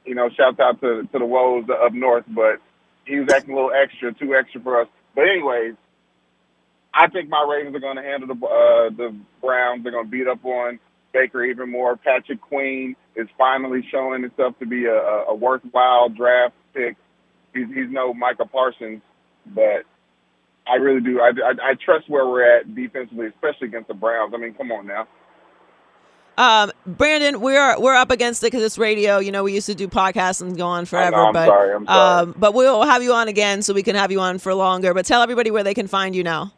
[0.05, 2.59] You know, shout out to to the woes up north, but
[3.05, 4.87] he was acting a little extra, too extra for us.
[5.15, 5.75] But anyways,
[6.93, 9.83] I think my Ravens are going to handle the uh, the Browns.
[9.83, 10.79] They're going to beat up on
[11.13, 11.97] Baker even more.
[11.97, 14.95] Patrick Queen is finally showing himself to be a,
[15.29, 16.97] a worthwhile draft pick.
[17.55, 19.01] He's, he's no Micah Parsons,
[19.47, 19.85] but
[20.67, 21.21] I really do.
[21.21, 24.33] I, I, I trust where we're at defensively, especially against the Browns.
[24.35, 25.07] I mean, come on now.
[26.37, 29.19] Um, Brandon, we're we're up against it because it's radio.
[29.19, 31.15] You know, we used to do podcasts and go on forever.
[31.15, 32.23] I'm but sorry, I'm sorry.
[32.23, 34.93] Um, but we'll have you on again so we can have you on for longer.
[34.93, 36.51] But tell everybody where they can find you now,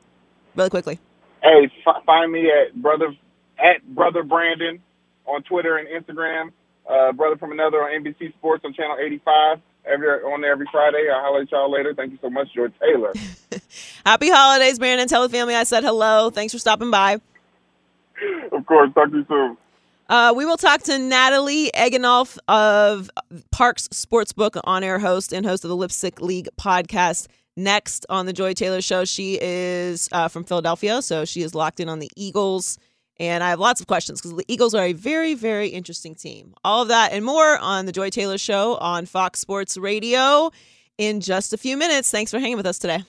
[0.55, 0.99] really quickly.
[1.43, 3.15] Hey, f- find me at brother
[3.59, 4.81] at brother Brandon
[5.27, 6.51] on Twitter and Instagram.
[6.89, 9.59] Uh, brother from another on NBC Sports on channel 85.
[9.91, 11.07] Every on there every Friday.
[11.13, 11.93] I'll holler at y'all later.
[11.93, 13.13] Thank you so much, George Taylor.
[14.05, 15.07] Happy holidays, Brandon.
[15.07, 16.29] Tell the family I said hello.
[16.29, 17.19] Thanks for stopping by.
[18.51, 18.93] of course.
[18.93, 19.57] Talk to you soon.
[20.09, 23.09] Uh, we will talk to Natalie Egenolf of
[23.53, 27.27] Parx Sportsbook, on air host and host of the Lipstick League podcast.
[27.57, 31.79] Next on the Joy Taylor Show, she is uh, from Philadelphia, so she is locked
[31.79, 32.77] in on the Eagles.
[33.19, 36.53] And I have lots of questions because the Eagles are a very, very interesting team.
[36.63, 40.51] All of that and more on the Joy Taylor Show on Fox Sports Radio
[40.97, 42.11] in just a few minutes.
[42.11, 43.03] Thanks for hanging with us today.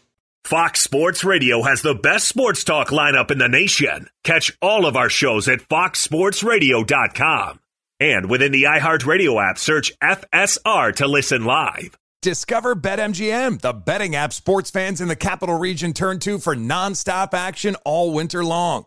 [0.44, 4.08] Fox Sports Radio has the best sports talk lineup in the nation.
[4.24, 7.60] Catch all of our shows at foxsportsradio.com.
[8.00, 11.98] And within the iHeartRadio app, search FSR to listen live.
[12.22, 17.34] Discover BetMGM, the betting app sports fans in the capital region turn to for nonstop
[17.34, 18.86] action all winter long.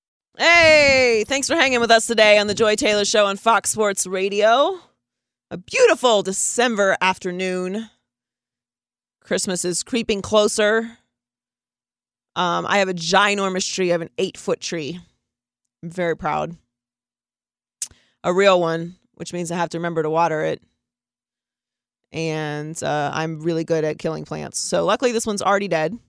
[0.41, 4.07] Hey, thanks for hanging with us today on the Joy Taylor Show on Fox Sports
[4.07, 4.79] Radio.
[5.51, 7.91] A beautiful December afternoon.
[9.23, 10.97] Christmas is creeping closer.
[12.35, 13.89] Um, I have a ginormous tree.
[13.89, 14.99] I have an eight foot tree.
[15.83, 16.57] I'm very proud.
[18.23, 20.63] A real one, which means I have to remember to water it.
[22.11, 24.57] And uh, I'm really good at killing plants.
[24.57, 25.91] So luckily, this one's already dead.
[25.91, 25.99] You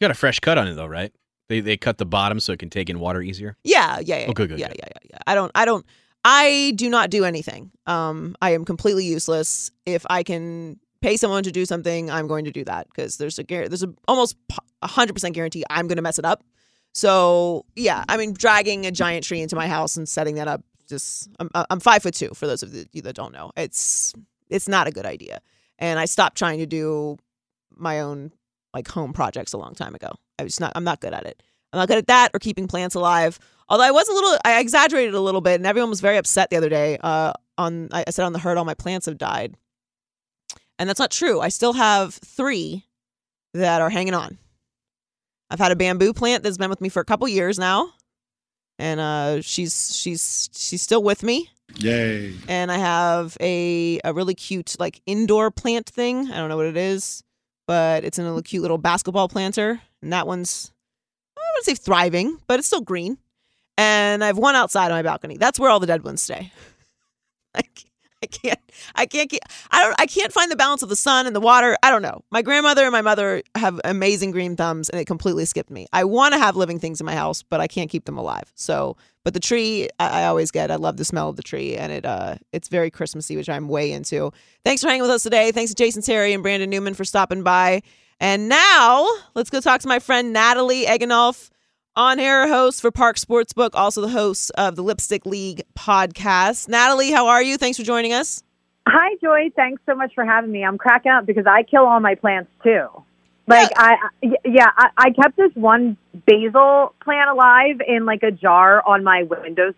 [0.00, 1.12] got a fresh cut on it though, right?
[1.48, 3.56] They they cut the bottom so it can take in water easier.
[3.62, 4.26] Yeah, yeah, yeah.
[4.28, 4.78] Oh, good, good, yeah, good.
[4.78, 5.18] yeah, yeah, yeah.
[5.26, 5.86] I don't, I don't,
[6.24, 7.70] I do not do anything.
[7.86, 9.70] Um, I am completely useless.
[9.84, 13.38] If I can pay someone to do something, I'm going to do that because there's
[13.38, 14.36] a there's a almost
[14.82, 16.42] a hundred percent guarantee I'm going to mess it up.
[16.94, 20.62] So yeah, I mean, dragging a giant tree into my house and setting that up,
[20.88, 22.30] just I'm I'm five foot two.
[22.34, 24.14] For those of you that don't know, it's
[24.48, 25.40] it's not a good idea.
[25.78, 27.18] And I stopped trying to do
[27.70, 28.32] my own
[28.74, 30.10] like home projects a long time ago.
[30.38, 31.42] I was not I'm not good at it.
[31.72, 33.38] I'm not good at that or keeping plants alive.
[33.68, 36.50] Although I was a little I exaggerated a little bit and everyone was very upset
[36.50, 36.98] the other day.
[37.02, 39.54] Uh on I said on the herd all my plants have died.
[40.78, 41.40] And that's not true.
[41.40, 42.84] I still have 3
[43.54, 44.38] that are hanging on.
[45.48, 47.92] I've had a bamboo plant that's been with me for a couple years now.
[48.78, 51.50] And uh she's she's she's still with me.
[51.78, 52.34] Yay.
[52.48, 56.30] And I have a a really cute like indoor plant thing.
[56.30, 57.22] I don't know what it is,
[57.66, 59.80] but it's in a cute little basketball planter.
[60.02, 60.72] And that one's
[61.36, 63.18] I to say thriving, but it's still green.
[63.78, 65.36] And I have one outside on my balcony.
[65.36, 66.52] That's where all the dead ones stay.
[68.22, 68.58] I can't
[68.94, 71.40] I can't get I don't I can't find the balance of the sun and the
[71.40, 71.76] water.
[71.82, 72.22] I don't know.
[72.30, 75.86] My grandmother and my mother have amazing green thumbs and it completely skipped me.
[75.92, 78.50] I want to have living things in my house, but I can't keep them alive.
[78.54, 80.70] So but the tree I, I always get.
[80.70, 83.68] I love the smell of the tree and it uh it's very Christmassy, which I'm
[83.68, 84.32] way into.
[84.64, 85.52] Thanks for hanging with us today.
[85.52, 87.82] Thanks to Jason Terry and Brandon Newman for stopping by.
[88.20, 91.50] And now let's go talk to my friend Natalie Egenolf
[91.94, 96.68] on air host for Park Sportsbook, also the host of the Lipstick League podcast.
[96.68, 97.56] Natalie, how are you?
[97.56, 98.42] Thanks for joining us.
[98.88, 99.50] Hi, Joy.
[99.56, 100.64] Thanks so much for having me.
[100.64, 102.86] I'm cracking up because I kill all my plants too.
[103.48, 103.96] Like I,
[104.44, 105.96] yeah, I, I kept this one
[106.26, 109.72] basil plant alive in like a jar on my window.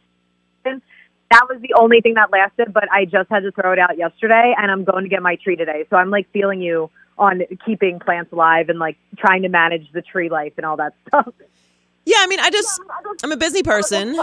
[0.64, 3.98] That was the only thing that lasted, but I just had to throw it out
[3.98, 5.84] yesterday, and I'm going to get my tree today.
[5.90, 10.02] So I'm like feeling you on keeping plants alive and like trying to manage the
[10.02, 11.28] tree life and all that stuff.
[12.04, 12.80] Yeah, I mean, I just
[13.22, 14.16] I'm a busy person,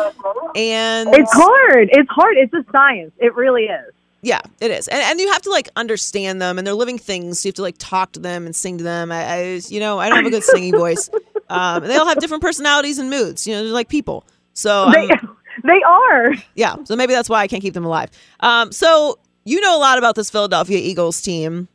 [0.55, 1.89] and It's hard.
[1.91, 2.35] It's hard.
[2.37, 3.11] It's a science.
[3.19, 3.93] It really is.
[4.21, 7.41] Yeah, it is, and and you have to like understand them, and they're living things.
[7.41, 9.11] So you have to like talk to them and sing to them.
[9.11, 11.09] I, I you know, I don't have a good singing voice.
[11.47, 13.45] Um, and they all have different personalities and moods.
[13.45, 14.25] You know, they're like people.
[14.55, 16.33] So They, I'm- they are.
[16.55, 18.09] yeah, so maybe that's why I can't keep them alive.
[18.39, 21.67] Um, so you know a lot about this Philadelphia Eagles team.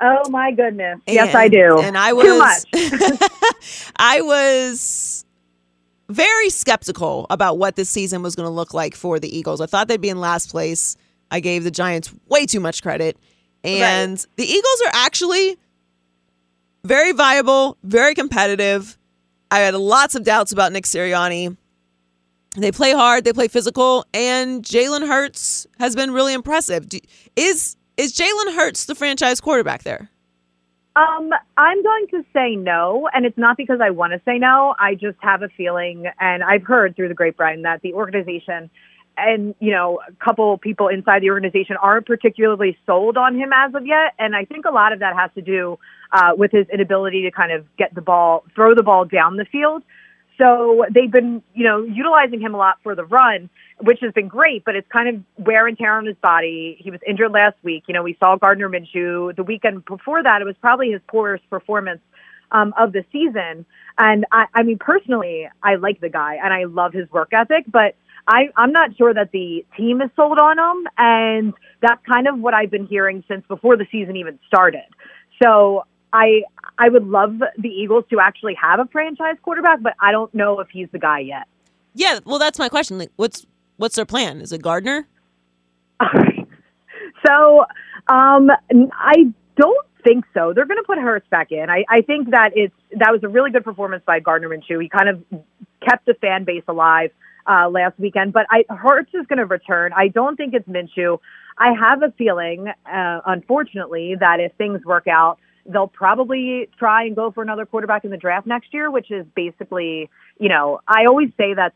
[0.00, 1.00] Oh my goodness.
[1.06, 1.78] yes, I do.
[1.80, 3.30] And I was too much.
[3.96, 5.24] I was
[6.08, 9.60] very skeptical about what this season was going to look like for the Eagles.
[9.60, 10.96] I thought they'd be in last place.
[11.30, 13.16] I gave the Giants way too much credit.
[13.62, 15.58] And the Eagles are actually
[16.84, 18.96] very viable, very competitive.
[19.50, 21.56] I had lots of doubts about Nick Sirianni.
[22.56, 26.86] They play hard, they play physical, and Jalen Hurts has been really impressive.
[27.36, 30.10] Is is Jalen Hurts the franchise quarterback there?
[30.96, 34.74] Um, I'm going to say no, and it's not because I want to say no.
[34.78, 38.70] I just have a feeling, and I've heard through the grapevine that the organization
[39.16, 43.74] and you know a couple people inside the organization aren't particularly sold on him as
[43.74, 45.78] of yet, and I think a lot of that has to do
[46.12, 49.44] uh, with his inability to kind of get the ball, throw the ball down the
[49.44, 49.82] field.
[50.40, 54.28] So they've been, you know, utilizing him a lot for the run, which has been
[54.28, 56.78] great, but it's kind of wear and tear on his body.
[56.80, 57.84] He was injured last week.
[57.88, 60.40] You know, we saw Gardner Minshew the weekend before that.
[60.40, 62.00] It was probably his poorest performance
[62.52, 63.66] um, of the season.
[63.98, 67.64] And I, I mean, personally, I like the guy and I love his work ethic,
[67.70, 67.94] but
[68.26, 70.88] I, I'm not sure that the team is sold on him.
[70.96, 74.86] And that's kind of what I've been hearing since before the season even started.
[75.42, 76.42] So I
[76.78, 80.60] I would love the Eagles to actually have a franchise quarterback, but I don't know
[80.60, 81.46] if he's the guy yet.
[81.94, 82.98] Yeah, well, that's my question.
[82.98, 83.46] Like, what's
[83.76, 84.40] what's their plan?
[84.40, 85.08] Is it Gardner?
[87.26, 87.64] So
[88.08, 90.52] um, I don't think so.
[90.54, 91.68] They're going to put Hurts back in.
[91.68, 94.82] I, I think that it's that was a really good performance by Gardner Minshew.
[94.82, 95.24] He kind of
[95.86, 97.10] kept the fan base alive
[97.46, 99.92] uh, last weekend, but I, Hurts is going to return.
[99.94, 101.18] I don't think it's Minshew.
[101.58, 107.14] I have a feeling, uh, unfortunately, that if things work out, they'll probably try and
[107.14, 110.08] go for another quarterback in the draft next year, which is basically,
[110.38, 111.74] you know, I always say that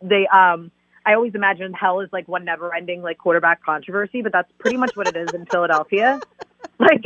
[0.00, 0.70] they, um,
[1.04, 4.76] I always imagine hell is like one never ending like quarterback controversy, but that's pretty
[4.76, 6.20] much what it is in Philadelphia.
[6.78, 7.02] Like,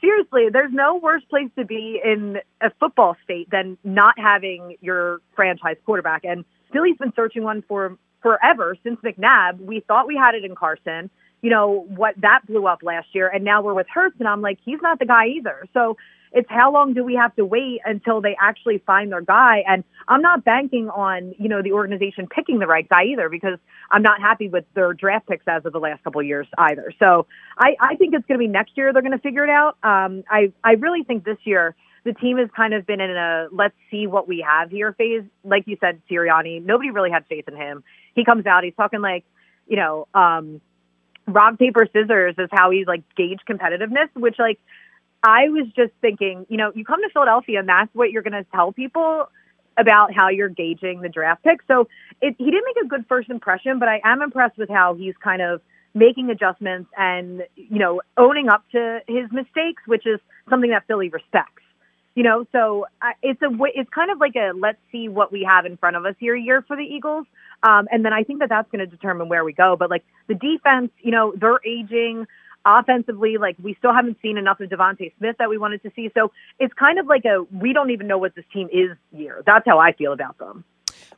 [0.00, 5.20] seriously, there's no worse place to be in a football state than not having your
[5.34, 6.24] franchise quarterback.
[6.24, 9.60] And Philly's been searching one for forever since McNabb.
[9.60, 11.10] We thought we had it in Carson
[11.42, 13.28] you know, what that blew up last year.
[13.28, 15.66] And now we're with Hurts, and I'm like, he's not the guy either.
[15.72, 15.96] So
[16.32, 19.62] it's how long do we have to wait until they actually find their guy?
[19.66, 23.58] And I'm not banking on, you know, the organization picking the right guy either because
[23.90, 26.92] I'm not happy with their draft picks as of the last couple of years either.
[26.98, 27.26] So
[27.56, 29.78] I, I think it's going to be next year they're going to figure it out.
[29.82, 31.74] Um, I, I really think this year
[32.04, 35.22] the team has kind of been in a let's see what we have here phase.
[35.44, 37.84] Like you said, Sirianni, nobody really had faith in him.
[38.14, 39.24] He comes out, he's talking like,
[39.66, 40.60] you know, um,
[41.28, 44.58] rock paper scissors is how he's like gauge competitiveness which like
[45.22, 48.32] i was just thinking you know you come to philadelphia and that's what you're going
[48.32, 49.28] to tell people
[49.76, 51.86] about how you're gauging the draft pick so
[52.20, 55.14] it, he didn't make a good first impression but i am impressed with how he's
[55.22, 55.60] kind of
[55.94, 61.08] making adjustments and you know owning up to his mistakes, which is something that Philly
[61.08, 61.62] respects.
[62.14, 62.86] You know, so
[63.22, 66.04] it's a it's kind of like a let's see what we have in front of
[66.04, 67.26] us here year for the Eagles,
[67.62, 69.76] um, and then I think that that's going to determine where we go.
[69.76, 72.26] But like the defense, you know, they're aging
[72.64, 73.36] offensively.
[73.38, 76.10] Like we still haven't seen enough of DeVonta Smith that we wanted to see.
[76.14, 79.42] So it's kind of like a we don't even know what this team is year.
[79.46, 80.64] That's how I feel about them.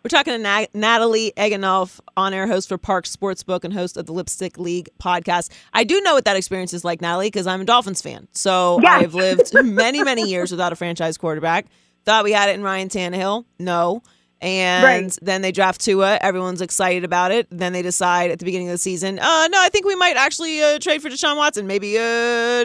[0.02, 4.06] We're talking to Na- Natalie Egenolf, on air host for Park Sportsbook and host of
[4.06, 5.50] the Lipstick League podcast.
[5.74, 8.26] I do know what that experience is like, Natalie, because I'm a Dolphins fan.
[8.32, 9.02] So Yes.
[9.02, 11.66] I've lived many, many years without a franchise quarterback.
[12.06, 13.44] Thought we had it in Ryan Tannehill.
[13.58, 14.02] No.
[14.42, 15.18] And Right.
[15.20, 16.18] then they draft Tua.
[16.22, 17.46] Everyone's excited about it.
[17.50, 20.16] Then they decide at the beginning of the season, uh, no, I think we might
[20.16, 21.66] actually uh, trade for Deshaun Watson.
[21.66, 22.00] Maybe, uh,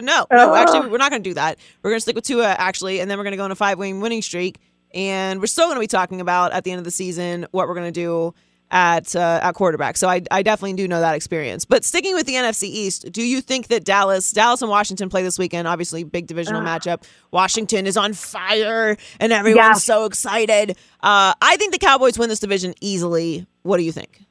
[0.00, 0.56] No, Ugh.
[0.56, 1.58] actually, we're not going to do that.
[1.82, 3.56] We're going to stick with Tua, actually, and then we're going to go on a
[3.56, 4.58] five win winning streak.
[4.94, 7.68] And we're still going to be talking about at the end of the season what
[7.68, 8.32] we're going to do
[8.70, 9.96] at uh, at quarterback.
[9.96, 11.64] So I, I definitely do know that experience.
[11.64, 15.22] But sticking with the NFC East, do you think that Dallas, Dallas and Washington play
[15.22, 15.68] this weekend?
[15.68, 16.66] Obviously, big divisional Ugh.
[16.66, 17.04] matchup.
[17.30, 19.72] Washington is on fire, and everyone's Yeah.
[19.94, 20.70] so excited.
[21.02, 23.46] Uh, I think the Cowboys win this division easily.
[23.62, 24.22] What do you think?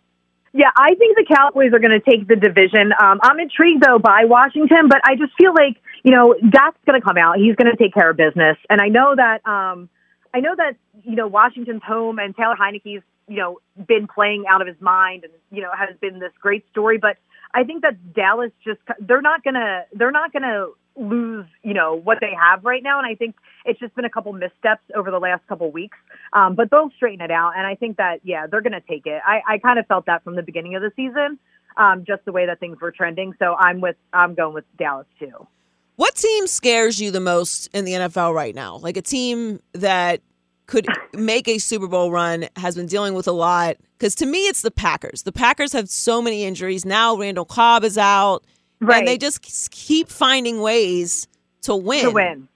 [0.53, 2.93] Yeah, I think the Cowboys are going to take the division.
[3.01, 6.99] Um, I'm intrigued though by Washington, but I just feel like you know Dak's going
[6.99, 7.37] to come out.
[7.37, 9.89] He's going to take care of business, and I know that um,
[10.35, 14.61] I know that you know Washington's home and Taylor Heinicke's you know been playing out
[14.61, 16.97] of his mind, and you know has been this great story.
[16.97, 17.15] But
[17.53, 20.67] I think that Dallas just they're not gonna they're not gonna
[20.97, 24.09] lose you know what they have right now, and I think it's just been a
[24.09, 25.97] couple missteps over the last couple weeks.
[26.33, 29.21] Um, but they'll straighten it out, and I think that yeah they're gonna take it.
[29.25, 31.39] I, I kind of felt that from the beginning of the season,
[31.77, 33.33] um, just the way that things were trending.
[33.39, 35.47] So I'm with I'm going with Dallas too.
[35.95, 38.77] What team scares you the most in the NFL right now?
[38.77, 40.21] Like a team that
[40.67, 43.77] could make a Super Bowl run has been dealing with a lot.
[43.97, 45.23] Because to me, it's the Packers.
[45.23, 47.15] The Packers have so many injuries now.
[47.15, 48.43] Randall Cobb is out,
[48.81, 48.99] Right.
[48.99, 49.41] and they just
[49.71, 51.27] keep finding ways
[51.61, 52.03] to win.
[52.05, 52.47] to win.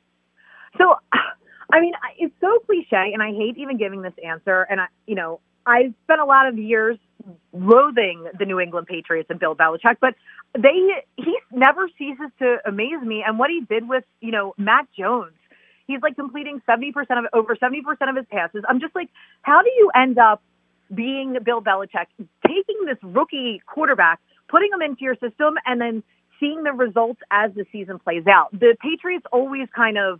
[0.77, 0.95] So,
[1.71, 4.63] I mean, it's so cliche, and I hate even giving this answer.
[4.69, 6.97] And I, you know, I spent a lot of years
[7.53, 10.15] loathing the New England Patriots and Bill Belichick, but
[10.55, 13.23] they he never ceases to amaze me.
[13.27, 15.33] And what he did with you know Mac Jones,
[15.87, 18.63] he's like completing seventy percent of over seventy percent of his passes.
[18.69, 19.09] I'm just like,
[19.43, 20.41] how do you end up
[20.93, 22.07] being Bill Belichick,
[22.47, 24.19] taking this rookie quarterback,
[24.49, 26.03] putting him into your system, and then
[26.39, 28.51] seeing the results as the season plays out.
[28.51, 30.19] The Patriots always kind of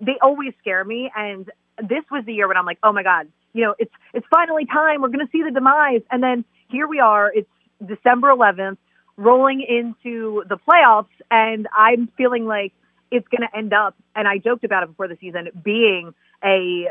[0.00, 3.28] they always scare me and this was the year when I'm like, "Oh my god,
[3.52, 5.02] you know, it's it's finally time.
[5.02, 7.32] We're going to see the demise." And then here we are.
[7.34, 7.48] It's
[7.86, 8.76] December 11th,
[9.16, 12.72] rolling into the playoffs and I'm feeling like
[13.10, 16.88] it's going to end up and I joked about it before the season being a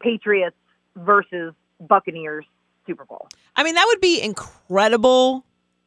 [0.00, 0.56] Patriots
[0.96, 2.44] versus Buccaneers
[2.86, 3.28] Super Bowl.
[3.54, 5.44] I mean, that would be incredible.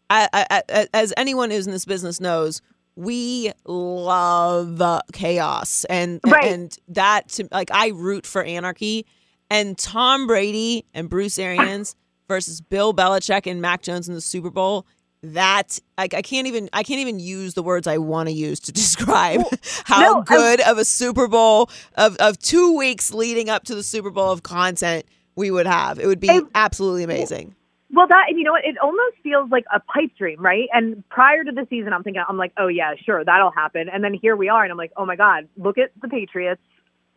[0.10, 2.62] I, I, I, as anyone who's in this business knows,
[2.96, 4.82] we love
[5.14, 6.44] chaos, and Right.
[6.46, 9.06] and that to, like I root for anarchy.
[9.50, 11.96] And Tom Brady and Bruce Arians
[12.28, 14.86] versus Bill Belichick and Mac Jones in the Super Bowl.
[15.22, 18.60] That like I can't even I can't even use the words I want to use
[18.62, 19.42] to describe
[19.84, 23.76] how no, I- good of a Super Bowl of of two weeks leading up to
[23.76, 26.00] the Super Bowl of content we would have.
[26.00, 27.56] It would be absolutely amazing.
[27.92, 28.64] Well, that and you know what?
[28.64, 30.70] It almost feels like a pipe dream, right?
[30.72, 33.90] And prior to the season, I'm thinking, I'm like, oh yeah, sure, that'll happen.
[33.92, 36.62] And then here we are, and I'm like, oh my god, look at the Patriots,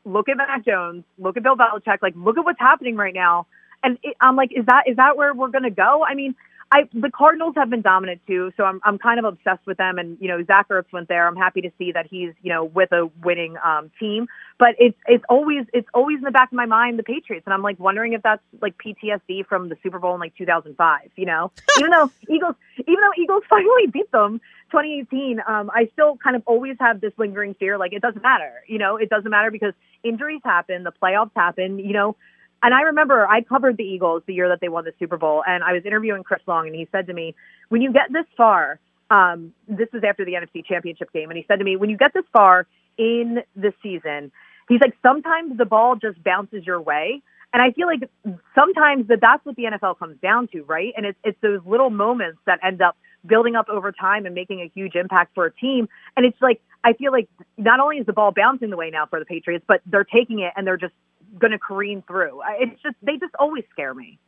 [0.05, 3.47] look at Mac Jones, look at Bill Belichick, like look at what's happening right now.
[3.83, 6.05] And it, I'm like, is that is that where we're gonna go?
[6.05, 6.35] I mean,
[6.73, 9.99] I the Cardinals have been dominant too, so I'm I'm kind of obsessed with them.
[9.99, 11.27] And you know, Zach Ertz went there.
[11.27, 14.27] I'm happy to see that he's you know with a winning um, team.
[14.59, 17.53] But it's it's always it's always in the back of my mind the Patriots, and
[17.53, 21.11] I'm like wondering if that's like PTSD from the Super Bowl in like 2005.
[21.17, 24.41] You know, even though Eagles even though Eagles finally beat them
[24.71, 27.77] 2018, um, I still kind of always have this lingering fear.
[27.77, 28.63] Like it doesn't matter.
[28.67, 29.75] You know, it doesn't matter because
[30.05, 31.79] injuries happen, the playoffs happen.
[31.79, 32.17] You know.
[32.65, 35.43] And I remember I covered the Eagles the year that they won the Super Bowl,
[35.45, 37.35] and I was interviewing Chris Long, and he said to me,
[37.71, 38.79] "When you get this far,
[39.13, 41.99] um, this was after the NFC Championship game, and he said to me, when you
[41.99, 44.33] get this far in the season,
[44.69, 47.21] he's like, sometimes the ball just bounces your way,
[47.53, 48.09] and I feel like
[48.55, 50.95] sometimes that that's what the NFL comes down to, right?
[50.97, 52.97] And it's it's those little moments that end up
[53.27, 55.89] building up over time and making a huge impact for a team.
[56.17, 59.07] And it's like I feel like not only is the ball bouncing the way now
[59.07, 60.95] for the Patriots, but they're taking it and they're just
[61.39, 62.41] going to careen through.
[62.59, 64.19] It's just they just always scare me.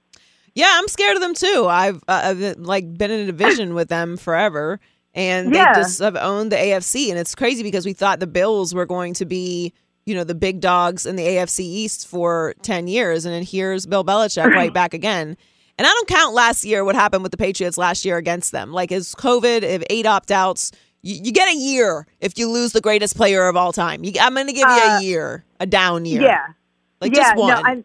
[0.54, 1.66] Yeah, I'm scared of them too.
[1.68, 4.78] I've, uh, I've like been in a division with them forever,
[5.12, 5.72] and they Yeah.
[5.74, 7.10] just have owned the AFC.
[7.10, 9.72] And it's crazy because we thought the Bills were going to be,
[10.06, 13.84] you know, the big dogs in the AFC East for ten years, and then here's
[13.84, 15.36] Bill Belichick right back again.
[15.76, 18.72] And I don't count last year what happened with the Patriots last year against them.
[18.72, 20.70] Like, is COVID, if eight opt outs,
[21.02, 24.04] you, you, get a year if you lose the greatest player of all time.
[24.04, 26.22] You, I'm going to give you uh, a year, a down year.
[26.22, 26.46] Yeah.
[27.00, 27.48] Like, yeah, just one.
[27.48, 27.84] No, I'm,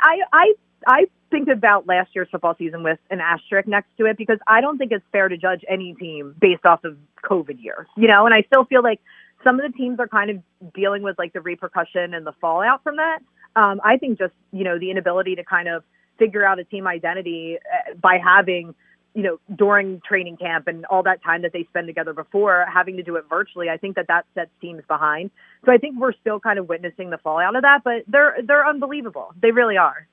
[0.00, 0.54] I, I,
[0.86, 4.60] I think about last year's football season with an asterisk next to it because I
[4.60, 8.24] don't think it's fair to judge any team based off of COVID year, you know,
[8.26, 9.00] and I still feel like
[9.42, 12.82] some of the teams are kind of dealing with like the repercussion and the fallout
[12.84, 13.18] from that.
[13.56, 15.82] Um, I think just, you know, the inability to kind of
[16.18, 18.74] figure out a team identity uh, by having,
[19.14, 22.96] you know, during training camp and all that time that they spend together before having
[22.96, 25.30] to do it virtually, I think that that sets teams behind.
[25.64, 28.66] So I think we're still kind of witnessing the fallout of that, but they're they're
[28.66, 29.34] unbelievable.
[29.40, 30.06] They really are.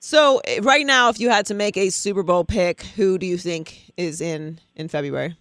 [0.00, 3.26] So eh, right now, if you had to make a Super Bowl pick, who do
[3.26, 5.36] you think is in in February?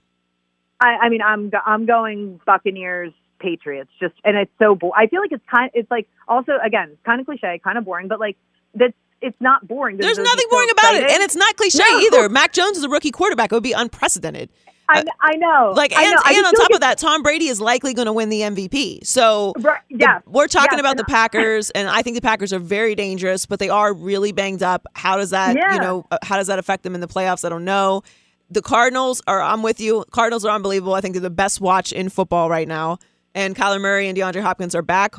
[0.79, 3.89] I, I mean, I'm I'm going Buccaneers, Patriots.
[3.99, 5.71] Just and it's so bo- I feel like it's kind.
[5.73, 8.37] It's like also again kind of cliche, kind of boring, but like
[8.73, 9.97] that's it's not boring.
[9.97, 11.99] There's, There's nothing boring about it, and it's not cliche no.
[11.99, 12.29] either.
[12.29, 14.49] Mac Jones is a rookie quarterback; it would be unprecedented.
[14.89, 15.73] I, I know.
[15.75, 16.21] Like, I and, know.
[16.25, 19.05] and on top of that, Tom Brady is likely going to win the MVP.
[19.05, 22.53] So, right, yeah, the, we're talking yes, about the Packers, and I think the Packers
[22.53, 24.87] are very dangerous, but they are really banged up.
[24.95, 25.73] How does that, yeah.
[25.73, 27.43] you know, uh, how does that affect them in the playoffs?
[27.43, 28.03] I don't know.
[28.49, 29.41] The Cardinals are.
[29.41, 30.05] I'm with you.
[30.11, 30.93] Cardinals are unbelievable.
[30.93, 32.97] I think they're the best watch in football right now.
[33.35, 35.15] And Kyler Murray and DeAndre Hopkins are back.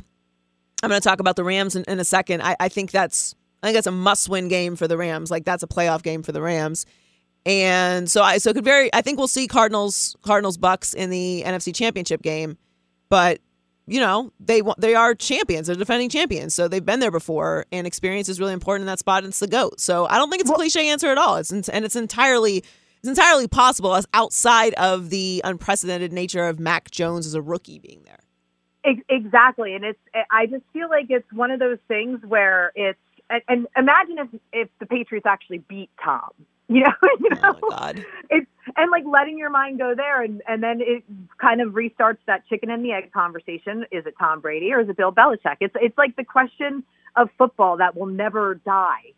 [0.82, 2.42] I'm going to talk about the Rams in, in a second.
[2.42, 5.30] I, I think that's I think that's a must-win game for the Rams.
[5.30, 6.86] Like that's a playoff game for the Rams.
[7.46, 11.10] And so I so it could very I think we'll see Cardinals Cardinals Bucks in
[11.10, 12.58] the NFC Championship game,
[13.08, 13.40] but
[13.86, 15.66] you know they they are champions.
[15.66, 18.98] They're defending champions, so they've been there before, and experience is really important in that
[18.98, 19.24] spot.
[19.24, 19.80] And it's the goat.
[19.80, 21.36] So I don't think it's a cliche answer at all.
[21.36, 26.90] It's and it's entirely it's entirely possible as outside of the unprecedented nature of Mac
[26.90, 28.18] Jones as a rookie being there.
[29.08, 29.98] Exactly, and it's
[30.30, 32.98] I just feel like it's one of those things where it's
[33.30, 36.30] and, and imagine if if the Patriots actually beat Tom.
[36.70, 38.04] You know, you oh know, oh God.
[38.28, 41.02] it's and like letting your mind go there, and and then it
[41.40, 43.86] kind of restarts that chicken and the egg conversation.
[43.90, 45.56] Is it Tom Brady or is it Bill Belichick?
[45.60, 46.84] It's it's like the question
[47.16, 49.14] of football that will never die.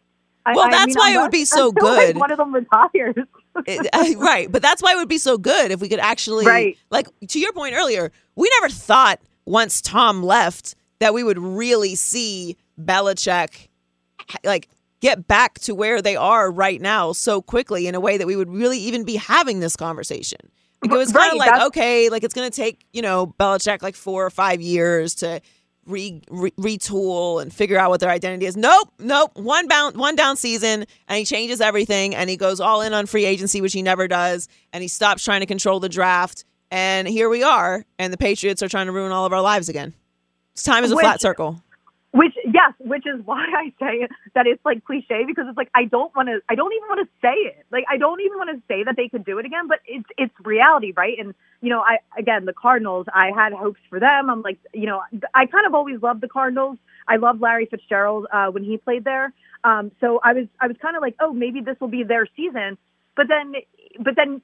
[0.46, 2.18] Well, I, that's I mean, why it would be so until, like, good.
[2.18, 3.16] one of them retires.
[3.66, 6.78] it, right, but that's why it would be so good if we could actually, right.
[6.90, 11.96] like to your point earlier, we never thought once Tom left that we would really
[11.96, 13.69] see Belichick
[14.44, 14.68] like
[15.00, 18.36] get back to where they are right now so quickly in a way that we
[18.36, 20.38] would really even be having this conversation.
[20.82, 23.34] Like it was kind of Right, like, okay, like it's going to take, you know,
[23.38, 25.40] Belichick like four or five years to
[25.86, 28.56] re, re, retool and figure out what their identity is.
[28.56, 29.30] Nope, nope.
[29.34, 33.06] One bound, one down season, and he changes everything, and he goes all in on
[33.06, 36.44] free agency, which he never does, and he stops trying to control the draft.
[36.70, 39.68] And here we are, and the Patriots are trying to ruin all of our lives
[39.68, 39.92] again.
[40.52, 41.62] It's time is a Which- flat circle.
[42.12, 45.84] Which yes, which is why I say that it's like cliche because it's like I
[45.84, 47.64] don't want to I don't even want to say it.
[47.70, 50.08] Like I don't even want to say that they could do it again, but it's
[50.18, 51.18] it's reality, right?
[51.18, 54.30] And you know, I again, the Cardinals, I had hopes for them.
[54.30, 55.02] I'm like, you know,
[55.34, 56.78] I kind of always loved the Cardinals.
[57.08, 59.32] I loved Larry Fitzgerald uh, when he played there.
[59.64, 62.26] Um, so I was I was kind of like, oh, maybe this will be their
[62.36, 62.78] season.
[63.16, 63.54] But then
[63.98, 64.42] but then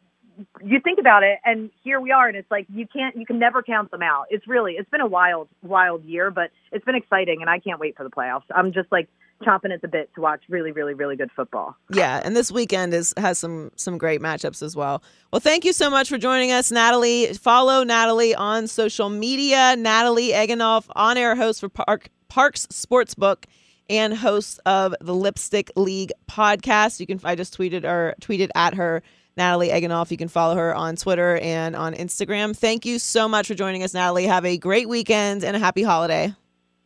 [0.65, 3.39] you think about it and here we are and it's like you can't you can
[3.39, 6.95] never count them out it's really it's been a wild wild year but it's been
[6.95, 9.09] exciting and i can't wait for the playoffs i'm just like
[9.43, 12.95] chomping at the bit to watch really really really good football Yeah, and this weekend
[12.95, 15.03] is has some some great matchups as well.
[15.31, 17.33] Well, thank you so much for joining us, Natalie.
[17.35, 19.77] Follow Natalie on social media.
[19.77, 23.45] Natalie Egenolf, on air host for Park Parx Sportsbook
[23.91, 26.99] and host of the Lipstick League podcast.
[27.01, 29.03] You can I just tweeted or tweeted at her.
[29.37, 30.11] Natalie Egenolf.
[30.11, 32.57] You can follow her on Twitter and on Instagram.
[32.57, 34.27] Thank you so much for joining us, Natalie.
[34.27, 36.35] Have a great weekend and a happy holiday.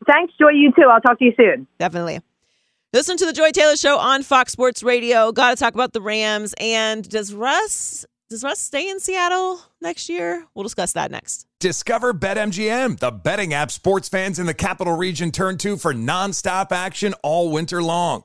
[0.06, 2.20] thanks joy you too i'll talk to you soon Definitely.
[2.92, 5.30] Listen to the Joy Taylor Show on Fox Sports Radio.
[5.30, 6.56] Got to talk about the Rams.
[6.58, 10.44] And does Russ does Russ stay in Seattle next year?
[10.54, 11.46] We'll discuss that next.
[11.60, 16.72] Discover BetMGM, the betting app sports fans in the capital region turn to for nonstop
[16.72, 18.24] action all winter long.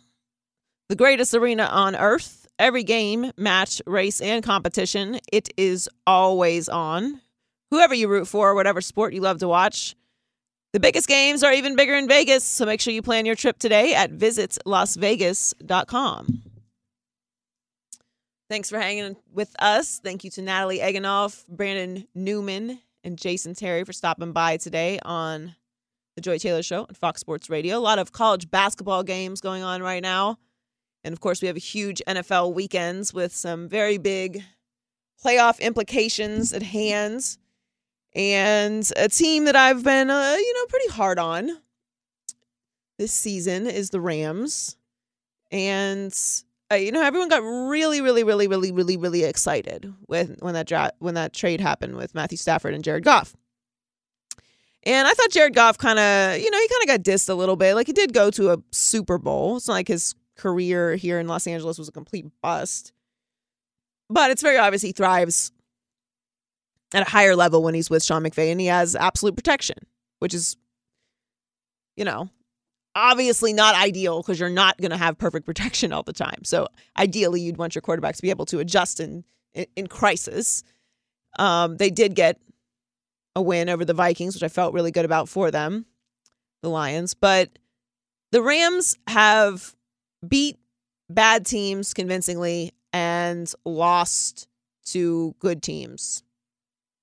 [0.91, 2.45] the greatest arena on earth.
[2.59, 7.21] Every game, match, race, and competition, it is always on.
[7.69, 9.95] Whoever you root for, whatever sport you love to watch.
[10.73, 13.57] The biggest games are even bigger in Vegas, so make sure you plan your trip
[13.57, 16.41] today at visitlasvegas.com.
[18.49, 20.01] Thanks for hanging with us.
[20.03, 25.55] Thank you to Natalie Egenolf, Brandon Newman, and Jason Terry for stopping by today on
[26.17, 27.77] the Joy Taylor Show on Fox Sports Radio.
[27.77, 30.37] A lot of college basketball games going on right now.
[31.03, 34.43] And of course, we have a huge NFL weekends with some very big
[35.23, 37.37] playoff implications at hand.
[38.13, 41.49] And a team that I've been, uh, you know, pretty hard on
[42.97, 44.77] this season is the Rams.
[45.51, 46.13] And
[46.71, 50.67] uh, you know, everyone got really, really, really, really, really, really excited when when that
[50.67, 53.35] dra- when that trade happened with Matthew Stafford and Jared Goff.
[54.83, 57.33] And I thought Jared Goff kind of, you know, he kind of got dissed a
[57.33, 57.75] little bit.
[57.75, 59.57] Like he did go to a Super Bowl.
[59.57, 62.93] It's not like his career here in Los Angeles was a complete bust.
[64.09, 65.51] But it's very obvious he thrives
[66.93, 69.77] at a higher level when he's with Sean McVay and he has absolute protection,
[70.19, 70.57] which is,
[71.95, 72.29] you know,
[72.95, 76.43] obviously not ideal because you're not going to have perfect protection all the time.
[76.43, 79.23] So ideally, you'd want your quarterbacks to be able to adjust in
[79.53, 80.63] in, in crisis.
[81.39, 82.39] Um, they did get
[83.35, 85.85] a win over the Vikings, which I felt really good about for them,
[86.61, 87.13] the Lions.
[87.13, 87.57] But
[88.31, 89.75] the Rams have
[90.27, 90.57] beat
[91.09, 94.47] bad teams convincingly and lost
[94.85, 96.23] to good teams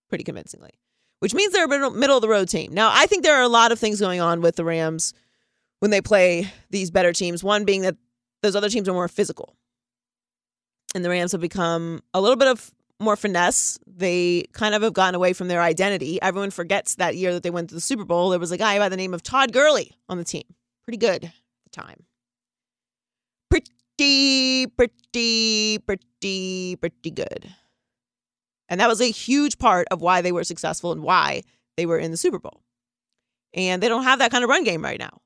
[0.09, 0.71] pretty convincingly,
[1.21, 2.73] which means they're a middle of the road team.
[2.73, 5.15] Now, I think there are a lot of things going on with the Rams
[5.81, 7.45] when they play these better teams.
[7.45, 7.97] One being that
[8.43, 9.55] those other teams are more physical.
[10.95, 12.71] And the Rams have become a little bit of
[13.01, 13.79] more finesse.
[13.87, 16.21] They kind of have gotten away from their identity.
[16.23, 18.31] Everyone forgets that year that they went to the Super Bowl.
[18.31, 20.45] There was a guy by the name of Todd Gurley on the team.
[20.85, 21.33] Pretty good at
[21.65, 22.05] the time
[23.99, 27.53] pretty, pretty, pretty, pretty good.
[28.69, 31.43] And that was a huge part of why they were successful and why
[31.77, 32.63] they were in the Super Bowl.
[33.55, 35.21] And they don't have that kind of run game right now.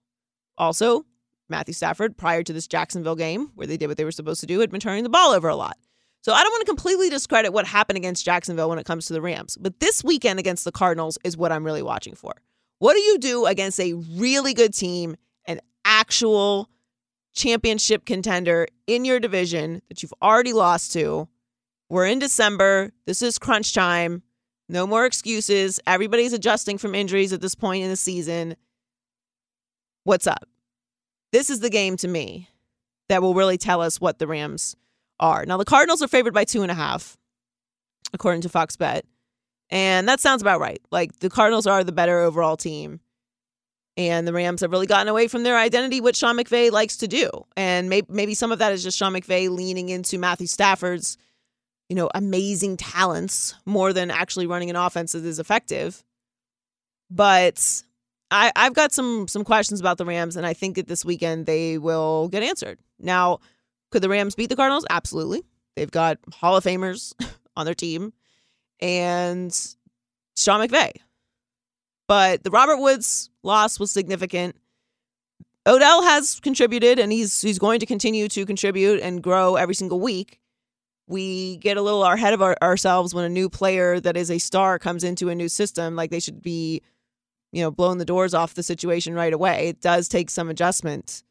[0.56, 1.04] Also,
[1.48, 4.46] Matthew Stafford, prior to this Jacksonville game where they did what they were supposed to
[4.46, 5.76] do, had been turning the ball over a lot.
[6.22, 9.12] So I don't want to completely discredit what happened against Jacksonville when it comes to
[9.12, 9.58] the Rams.
[9.60, 12.32] But this weekend against the Cardinals is what I'm really watching for.
[12.78, 15.16] What do you do against a really good team,
[15.46, 16.70] an actual
[17.34, 21.28] championship contender in your division that you've already lost to.
[21.88, 22.92] We're in December.
[23.06, 24.22] This is crunch time.
[24.68, 25.80] No more excuses.
[25.86, 28.56] Everybody's adjusting from injuries at this point in the season.
[30.04, 30.48] What's up?
[31.32, 32.48] This is the game to me
[33.08, 34.74] that will really tell us what the Rams
[35.20, 35.44] are.
[35.44, 37.18] Now, the Cardinals are favored by two and a half,
[38.14, 39.04] according to Fox Bet.
[39.68, 40.80] And that sounds about right.
[40.90, 43.00] Like the Cardinals are the better overall team.
[43.96, 47.08] And the Rams have really gotten away from their identity, which Sean McVay likes to
[47.08, 47.28] do.
[47.56, 51.18] And maybe, maybe some of that is just Sean McVay leaning into Matthew Stafford's,
[51.90, 56.02] you know, amazing talents more than actually running an offense that is effective.
[57.10, 57.82] But
[58.30, 61.44] I, I've got some some questions about the Rams, and I think that this weekend
[61.44, 62.78] they will get answered.
[62.98, 63.40] Now,
[63.90, 64.86] could the Rams beat the Cardinals?
[64.88, 65.42] Absolutely.
[65.76, 67.12] They've got Hall of Famers
[67.56, 68.14] on their team
[68.80, 69.54] and
[70.36, 70.92] Sean McVay.
[72.08, 74.56] But the Robert Woods loss was significant.
[75.66, 80.00] Odell has contributed and he's he's going to continue to contribute and grow every single
[80.00, 80.40] week.
[81.06, 84.38] We get a little ahead of our, ourselves when a new player that is a
[84.38, 85.94] star comes into a new system.
[85.94, 86.80] Like they should be,
[87.52, 89.68] you know, blowing the doors off the situation right away.
[89.68, 91.22] It does take some adjustment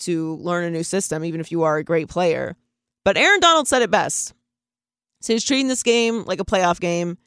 [0.00, 2.56] to learn a new system, even if you are a great player.
[3.04, 4.34] But Aaron Donald said it best.
[5.20, 7.18] So he's treating this game like a playoff game.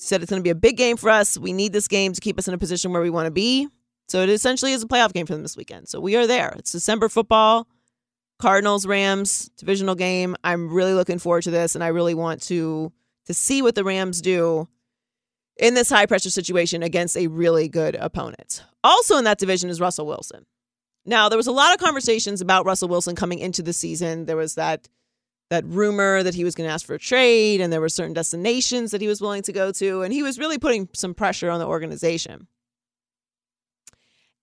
[0.00, 1.36] Said it's going to be a big game for us.
[1.36, 3.68] We need this game to keep us in a position where we want to be.
[4.08, 5.88] So it essentially is a playoff game for them this weekend.
[5.88, 6.54] So we are there.
[6.56, 7.66] It's December football,
[8.38, 10.36] Cardinals, Rams, divisional game.
[10.44, 12.92] I'm really looking forward to this, and I really want to
[13.26, 14.68] to see what the Rams do
[15.58, 18.62] in this high pressure situation against a really good opponent.
[18.82, 20.46] Also in that division is Russell Wilson.
[21.04, 24.26] Now, there was a lot of conversations about Russell Wilson coming into the season.
[24.26, 24.88] There was that
[25.50, 28.12] that rumor that he was going to ask for a trade and there were certain
[28.12, 31.50] destinations that he was willing to go to and he was really putting some pressure
[31.50, 32.46] on the organization.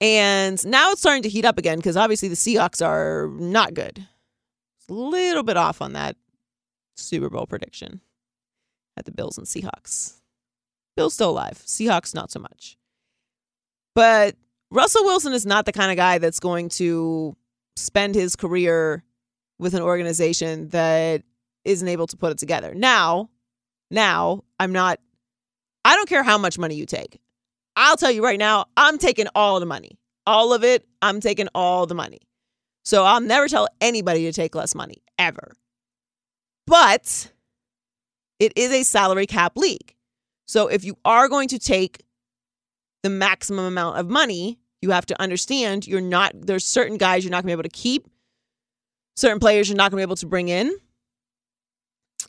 [0.02, 4.06] And now it's starting to heat up again because obviously the Seahawks are not good.
[4.80, 6.18] It's a little bit off on that
[6.95, 8.02] Super Bowl prediction
[8.98, 10.19] at the Bills and Seahawks.
[10.95, 12.77] Bills still alive, Seahawks not so much.
[13.94, 14.36] But
[14.72, 17.36] Russell Wilson is not the kind of guy that's going to
[17.77, 19.03] spend his career
[19.60, 21.23] with an organization that
[21.64, 22.73] isn't able to put it together.
[22.73, 23.30] Now,
[23.90, 24.99] now I'm not
[25.86, 27.19] I don't care how much money you take.
[27.76, 29.99] I'll tell you right now, I'm taking all the money.
[30.26, 32.22] All of it, I'm taking all the money.
[32.84, 35.56] So I'll never tell anybody to take less money ever.
[36.65, 37.32] But
[38.40, 39.95] it is a salary cap league.
[40.48, 42.03] So if you are going to take
[43.03, 47.32] the maximum amount of money, you have to understand you're not there's certain guys you're
[47.32, 48.07] not going to be able to keep
[49.16, 50.76] certain players you're not going to be able to bring in.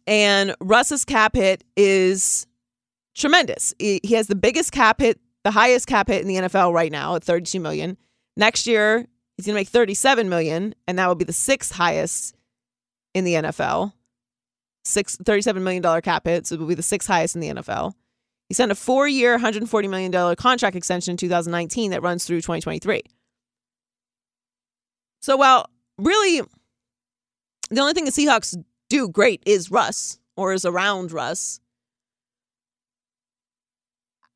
[0.07, 2.47] And Russ's cap hit is
[3.15, 3.75] tremendous.
[3.79, 7.17] He has the biggest cap hit, the highest cap hit in the NFL right now
[7.17, 7.97] at 32 million.
[8.37, 9.07] Next year,
[9.37, 12.37] he's going to make 37 million, and that will be the sixth highest
[13.15, 13.93] in the NFL.
[14.85, 17.95] Six, $37 million cap hit, so it will be the sixth highest in the NFL.
[18.49, 23.03] He signed a four year, $140 million contract extension in 2019 that runs through 2023.
[25.21, 25.67] So while
[25.99, 26.43] really
[27.71, 28.57] the only thing the Seahawks
[28.89, 31.61] do great is Russ or is around Russ.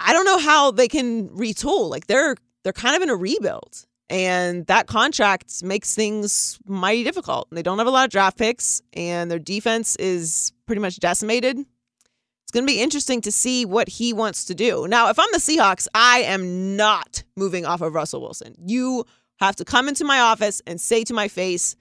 [0.01, 1.90] I don't know how they can retool.
[1.90, 3.86] Like they're they're kind of in a rebuild.
[4.09, 7.47] And that contract makes things mighty difficult.
[7.52, 11.59] They don't have a lot of draft picks, and their defense is pretty much decimated.
[11.59, 14.89] It's going to be interesting to see what he wants to do.
[14.89, 18.57] Now, if I'm the Seahawks, I am not moving off of Russell Wilson.
[18.59, 19.05] You
[19.39, 21.77] have to come into my office and say to my face,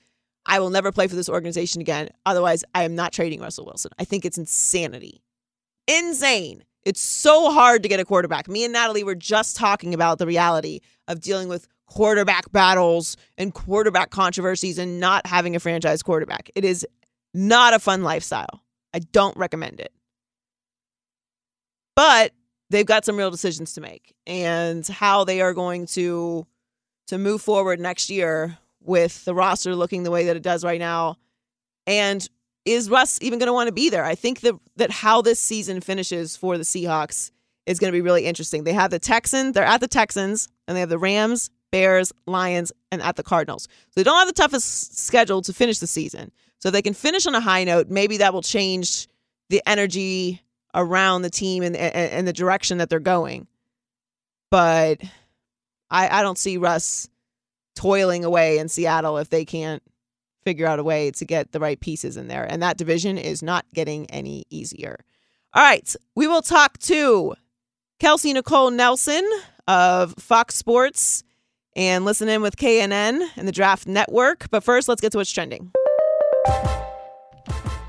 [0.49, 2.09] I will never play for this organization again.
[2.25, 3.91] Otherwise, I am not trading Russell Wilson.
[3.99, 5.21] I think it's insanity.
[5.87, 6.63] Insane.
[6.83, 8.47] It's so hard to get a quarterback.
[8.47, 13.53] Me and Natalie were just talking about the reality of dealing with quarterback battles and
[13.53, 16.49] quarterback controversies and not having a franchise quarterback.
[16.55, 16.85] It is
[17.33, 18.63] not a fun lifestyle.
[18.93, 19.93] I don't recommend it.
[21.95, 22.31] But
[22.71, 26.47] they've got some real decisions to make and how they are going to
[27.07, 28.57] to move forward next year
[28.89, 31.15] with the roster looking the way that it does right now.
[31.85, 32.27] And
[32.65, 34.03] is Russ even going to want to be there?
[34.03, 37.31] I think that that how this season finishes for the Seahawks
[37.65, 38.63] is going to be really interesting.
[38.63, 42.71] They have the Texans, they're at the Texans, and they have the Rams, Bears, Lions,
[42.91, 43.63] and at the Cardinals.
[43.63, 46.31] So they don't have the toughest schedule to finish the season.
[46.57, 49.07] So if they can finish on a high note, maybe that will change
[49.49, 50.41] the energy
[50.73, 53.47] around the team and, and, and the direction that they're going.
[54.49, 55.01] But
[55.91, 57.07] I, I don't see Russ
[57.79, 59.81] toiling away in Seattle if they can't
[60.43, 62.43] figure out a way to get the right pieces in there.
[62.43, 64.97] And that division is not getting any easier.
[65.53, 67.35] All right, we will talk to
[68.01, 69.25] Kelsey Nicole Nelson
[69.65, 71.23] of Fox Sports
[71.73, 74.49] and listen in with KNN and the Draft Network.
[74.51, 75.71] But first, let's get to what's trending.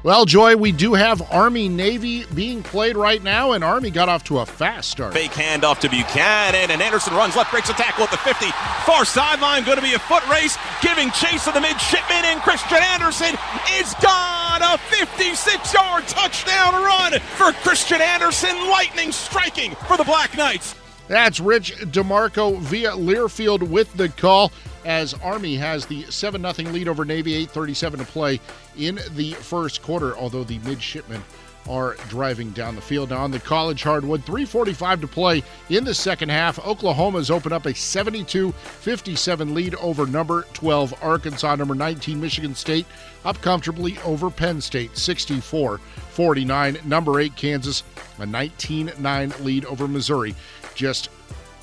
[0.02, 4.24] Well, Joy, we do have Army Navy being played right now, and Army got off
[4.24, 5.12] to a fast start.
[5.12, 8.46] Fake handoff to Buchanan, and Anderson runs left, breaks a tackle at the 50.
[8.86, 12.78] Far sideline, going to be a foot race, giving chase to the midshipman, and Christian
[12.78, 13.36] Anderson
[13.78, 14.62] is gone.
[14.62, 18.56] A 56 yard touchdown run for Christian Anderson.
[18.70, 20.76] Lightning striking for the Black Knights.
[21.08, 24.50] That's Rich DeMarco via Learfield with the call
[24.84, 28.40] as Army has the 7 0 lead over Navy, 8.37 to play
[28.76, 31.22] in the first quarter, although the midshipmen
[31.68, 33.10] are driving down the field.
[33.10, 36.58] Now on the college hardwood, 345 to play in the second half.
[36.58, 42.86] Oklahoma's opened up a 72-57 lead over number 12 Arkansas, number 19 Michigan State
[43.24, 46.84] up comfortably over Penn State 64-49.
[46.84, 47.82] Number 8 Kansas
[48.18, 50.34] a 19-9 lead over Missouri.
[50.74, 51.10] Just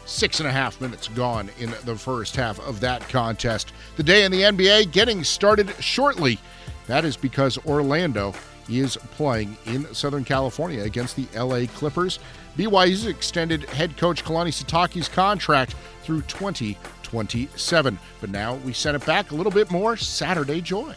[0.08, 3.74] six and a half minutes gone in the first half of that contest.
[3.98, 6.40] The day in the NBA getting started shortly.
[6.88, 8.34] That is because Orlando
[8.70, 12.20] is playing in Southern California against the LA Clippers.
[12.58, 18.00] BYU's extended head coach Kalani Sitake's contract through 2027.
[18.20, 20.94] But now we send it back a little bit more Saturday joy.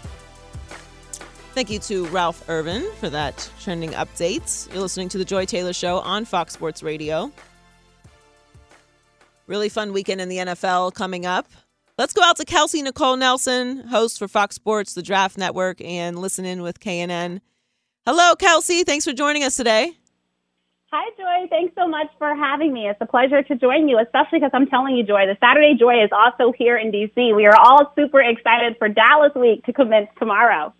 [1.52, 4.72] Thank you to Ralph Irvin for that trending update.
[4.72, 7.32] You're listening to The Joy Taylor Show on Fox Sports Radio.
[9.50, 11.48] Really fun weekend in the NFL coming up.
[11.98, 16.20] Let's go out to Kelsey Nicole Nelson, host for Fox Sports, the Draft Network, and
[16.20, 17.40] listen in with KNN.
[18.06, 18.84] Hello, Kelsey.
[18.84, 19.90] Thanks for joining us today.
[20.92, 21.48] Hi, Joy.
[21.50, 22.86] Thanks so much for having me.
[22.86, 26.04] It's a pleasure to join you, especially because I'm telling you, Joy, the Saturday Joy
[26.04, 27.32] is also here in D.C.
[27.32, 30.72] We are all super excited for Dallas Week to commence tomorrow.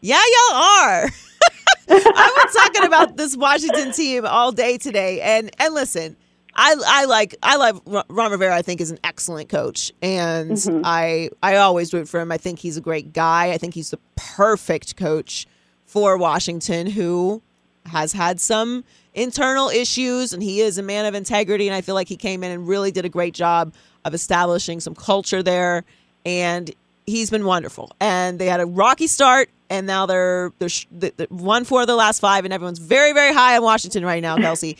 [0.00, 1.10] Yeah, y'all are.
[1.90, 6.16] I was talking about this Washington team all day today, and and listen,
[6.56, 7.76] I I like I like
[8.08, 8.54] Ron Rivera.
[8.54, 10.82] I think is an excellent coach, and mm-hmm.
[10.84, 12.30] I I always root for him.
[12.30, 13.50] I think he's a great guy.
[13.50, 15.46] I think he's the perfect coach
[15.86, 17.42] for Washington, who
[17.86, 21.68] has had some internal issues, and he is a man of integrity.
[21.68, 23.74] And I feel like he came in and really did a great job
[24.04, 25.84] of establishing some culture there,
[26.24, 26.70] and
[27.06, 27.90] he's been wonderful.
[28.00, 31.96] And they had a rocky start, and now they're they're, they're one four of the
[31.96, 34.76] last five, and everyone's very very high on Washington right now, Kelsey.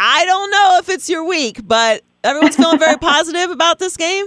[0.00, 4.26] I don't know if it's your week, but everyone's feeling very positive about this game.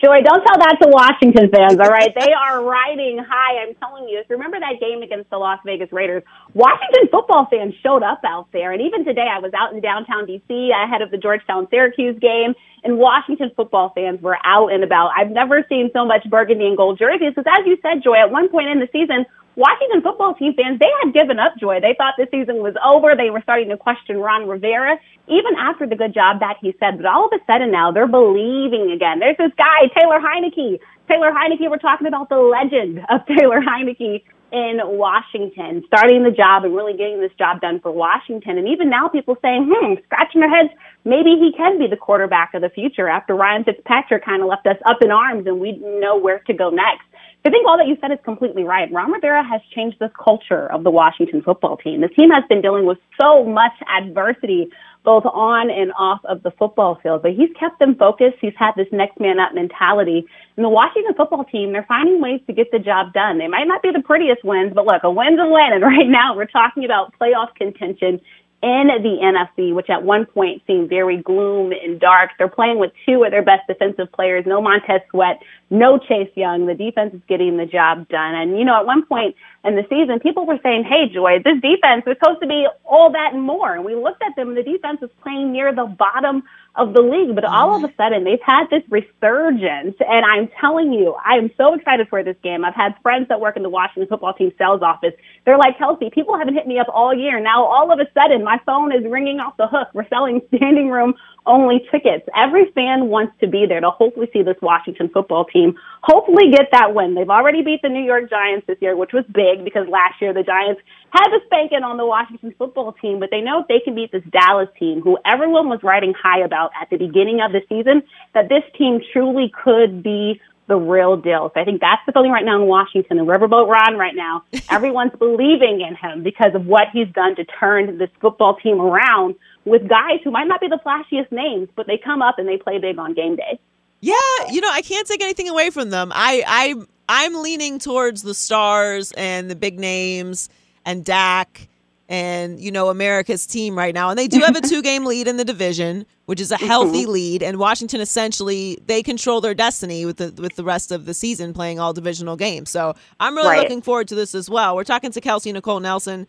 [0.00, 2.14] Joy, don't tell that to Washington fans, all right?
[2.14, 3.62] They are riding high.
[3.62, 6.22] I'm telling you, if remember that game against the Las Vegas Raiders,
[6.52, 8.70] Washington football fans showed up out there.
[8.70, 10.70] And even today, I was out in downtown D.C.
[10.70, 12.54] ahead of the Georgetown Syracuse game,
[12.84, 15.10] and Washington football fans were out and about.
[15.16, 18.30] I've never seen so much burgundy and gold jerseys because, as you said, Joy, at
[18.30, 19.26] one point in the season,
[19.56, 21.80] Washington football team fans, they had given up joy.
[21.80, 23.14] They thought the season was over.
[23.16, 24.98] They were starting to question Ron Rivera,
[25.28, 26.98] even after the good job that he said.
[26.98, 29.20] But all of a sudden now, they're believing again.
[29.20, 30.80] There's this guy, Taylor Heinicke.
[31.08, 34.24] Taylor Heinicke, we're talking about the legend of Taylor Heinicke
[34.54, 38.56] in Washington, starting the job and really getting this job done for Washington.
[38.56, 40.70] And even now, people saying, hmm, scratching their heads,
[41.04, 44.66] maybe he can be the quarterback of the future after Ryan Fitzpatrick kind of left
[44.66, 47.02] us up in arms and we didn't know where to go next.
[47.46, 48.90] I think all that you said is completely right.
[48.90, 52.00] Ron Rivera has changed the culture of the Washington football team.
[52.00, 54.70] The team has been dealing with so much adversity,
[55.04, 58.38] both on and off of the football field, but he's kept them focused.
[58.40, 60.24] He's had this next man up mentality.
[60.56, 63.36] And the Washington football team, they're finding ways to get the job done.
[63.36, 65.74] They might not be the prettiest wins, but look, a win's a win.
[65.74, 68.22] And right now we're talking about playoff contention
[68.64, 72.30] in the NFC, which at one point seemed very gloom and dark.
[72.38, 76.64] They're playing with two of their best defensive players, no Montez Sweat, no Chase Young.
[76.64, 78.34] The defense is getting the job done.
[78.34, 81.60] And, you know, at one point in the season, people were saying, hey, Joy, this
[81.60, 83.74] defense was supposed to be all that and more.
[83.74, 86.44] And we looked at them, and the defense was playing near the bottom
[86.76, 87.34] of the league.
[87.34, 87.92] But all of mm-hmm.
[87.92, 89.96] a sudden, they've had this resurgence.
[90.00, 92.64] And I'm telling you, I am so excited for this game.
[92.64, 95.12] I've had friends that work in the Washington football team sales office.
[95.44, 97.40] They're like, Kelsey, people haven't hit me up all year.
[97.40, 99.88] Now, all of a sudden, my phone is ringing off the hook.
[99.94, 101.14] We're selling standing room
[101.46, 102.26] only tickets.
[102.36, 106.68] Every fan wants to be there to hopefully see this Washington football team hopefully get
[106.72, 107.14] that win.
[107.14, 110.32] They've already beat the New York Giants this year, which was big because last year
[110.32, 110.80] the Giants
[111.10, 114.12] had the spanking on the Washington football team, but they know if they can beat
[114.12, 118.02] this Dallas team, who everyone was riding high about at the beginning of the season,
[118.34, 121.50] that this team truly could be the real deal.
[121.54, 124.44] So I think that's the feeling right now in Washington and Riverboat Ron right now.
[124.70, 129.34] Everyone's believing in him because of what he's done to turn this football team around
[129.64, 132.56] with guys who might not be the flashiest names, but they come up and they
[132.56, 133.58] play big on game day.
[134.00, 134.14] Yeah,
[134.50, 136.12] you know, I can't take anything away from them.
[136.14, 136.74] I I
[137.08, 140.48] I'm leaning towards the stars and the big names
[140.84, 141.68] and Dak
[142.08, 145.26] and you know America's team right now, and they do have a two game lead
[145.26, 147.12] in the division, which is a healthy mm-hmm.
[147.12, 147.42] lead.
[147.42, 151.54] And Washington essentially they control their destiny with the with the rest of the season
[151.54, 152.68] playing all divisional games.
[152.68, 153.62] So I'm really right.
[153.62, 154.76] looking forward to this as well.
[154.76, 156.26] We're talking to Kelsey Nicole Nelson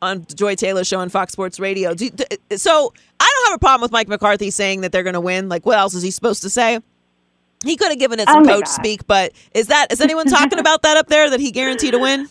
[0.00, 1.94] on Joy Taylor's show on Fox Sports Radio.
[1.94, 2.24] Do, do,
[2.56, 5.48] so I don't have a problem with Mike McCarthy saying that they're going to win.
[5.48, 6.80] Like, what else is he supposed to say?
[7.64, 8.70] He could have given it some oh coach God.
[8.70, 11.98] speak, but is that is anyone talking about that up there that he guaranteed to
[11.98, 12.28] win?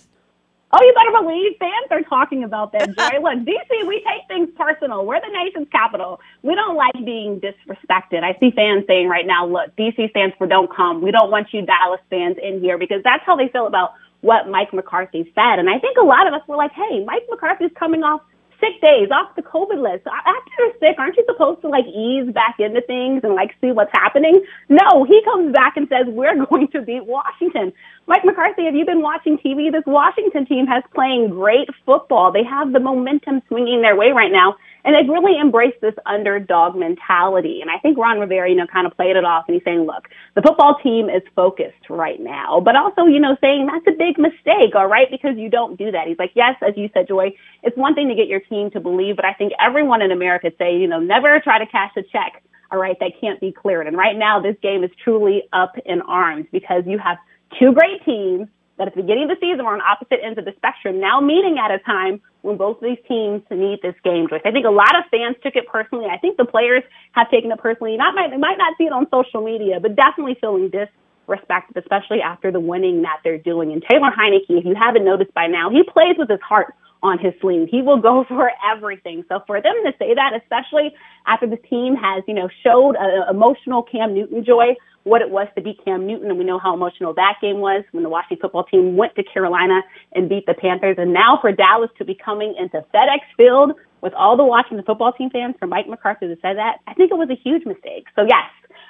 [0.69, 3.19] Oh, you better believe fans are talking about that, Joy.
[3.21, 5.05] Look, DC, we take things personal.
[5.05, 6.19] We're the nation's capital.
[6.43, 8.23] We don't like being disrespected.
[8.23, 11.01] I see fans saying right now, look, DC stands for don't come.
[11.01, 13.93] We don't want you Dallas fans in here because that's how they feel about
[14.27, 15.55] what Mike McCarthy said.
[15.55, 18.19] And I think a lot of us were like, hey, Mike McCarthy's coming off
[18.59, 20.03] sick days off the COVID list.
[20.03, 23.71] After you're sick, aren't you supposed to like ease back into things and like see
[23.71, 24.43] what's happening?
[24.67, 27.71] No, he comes back and says, we're going to beat Washington.
[28.07, 29.71] Mike McCarthy, have you been watching TV?
[29.71, 32.31] This Washington team has playing great football.
[32.31, 34.55] They have the momentum swinging their way right now.
[34.87, 37.59] And they've really embraced this underdog mentality.
[37.59, 39.81] And I think Ron Rivera, you know, kind of played it off and he's saying,
[39.81, 43.97] look, the football team is focused right now, but also, you know, saying that's a
[43.99, 46.07] big mistake, all right, because you don't do that.
[46.07, 48.79] He's like, yes, as you said, Joy, it's one thing to get your team to
[48.79, 52.03] believe, but I think everyone in America say, you know, never try to cash a
[52.03, 52.41] check,
[52.71, 53.87] all right, that can't be cleared.
[53.87, 57.17] And right now, this game is truly up in arms because you have
[57.59, 58.47] two great teams
[58.77, 61.19] that at the beginning of the season were on opposite ends of the spectrum, now
[61.19, 64.27] meeting at a time when both of these teams need this game.
[64.29, 64.41] Joyce.
[64.45, 66.05] I think a lot of fans took it personally.
[66.05, 66.83] I think the players
[67.13, 67.97] have taken it personally.
[67.97, 72.21] Not might, they might not see it on social media, but definitely feeling disrespected, especially
[72.21, 73.73] after the winning that they're doing.
[73.73, 76.73] And Taylor Heinicke, if you haven't noticed by now, he plays with his heart
[77.03, 77.67] on his sleeve.
[77.69, 79.23] He will go for everything.
[79.29, 80.93] So for them to say that, especially
[81.25, 84.75] after the team has, you know, showed an emotional Cam Newton joy
[85.07, 87.83] what it was to beat Cam Newton, and we know how emotional that game was
[87.91, 89.81] when the Washington football team went to Carolina
[90.13, 90.97] and beat the Panthers.
[90.99, 93.71] And now for Dallas to be coming into FedEx Field
[94.01, 97.11] with all the Washington football team fans, for Mike McCarthy to say that, I think
[97.11, 98.05] it was a huge mistake.
[98.15, 98.45] So yes,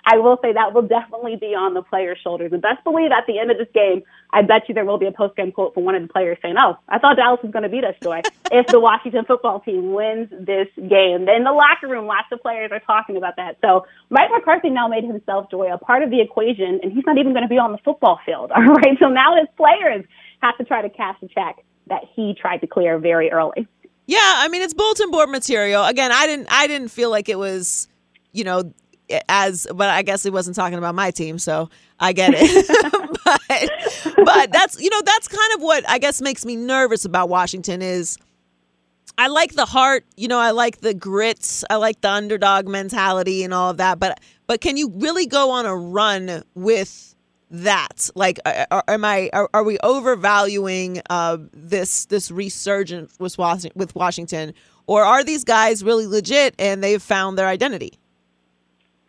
[0.07, 2.53] I will say that will definitely be on the players' shoulders.
[2.53, 5.05] And best believe at the end of this game, I bet you there will be
[5.05, 7.51] a post game quote from one of the players saying, Oh, I thought Dallas was
[7.51, 8.21] going to beat us, Joy,
[8.51, 11.27] if the Washington football team wins this game.
[11.27, 13.57] In the locker room, lots of players are talking about that.
[13.59, 17.17] So Mike McCarthy now made himself, Joy, a part of the equation, and he's not
[17.17, 18.51] even going to be on the football field.
[18.55, 18.97] All right.
[18.99, 20.05] So now his players
[20.41, 21.57] have to try to cash a check
[21.87, 23.67] that he tried to clear very early.
[24.05, 25.83] Yeah, I mean it's bulletin board material.
[25.83, 27.89] Again, I didn't I didn't feel like it was,
[28.31, 28.71] you know,
[29.29, 31.69] as but I guess he wasn't talking about my team, so
[31.99, 32.67] I get it.
[33.25, 37.29] but but that's you know that's kind of what I guess makes me nervous about
[37.29, 38.17] Washington is
[39.17, 43.43] I like the heart, you know, I like the grits, I like the underdog mentality
[43.43, 47.15] and all of that, but but can you really go on a run with
[47.49, 48.09] that?
[48.15, 53.37] Like, are, am I are, are we overvaluing uh, this this resurgence with
[53.75, 54.53] with Washington,
[54.85, 57.99] or are these guys really legit and they've found their identity?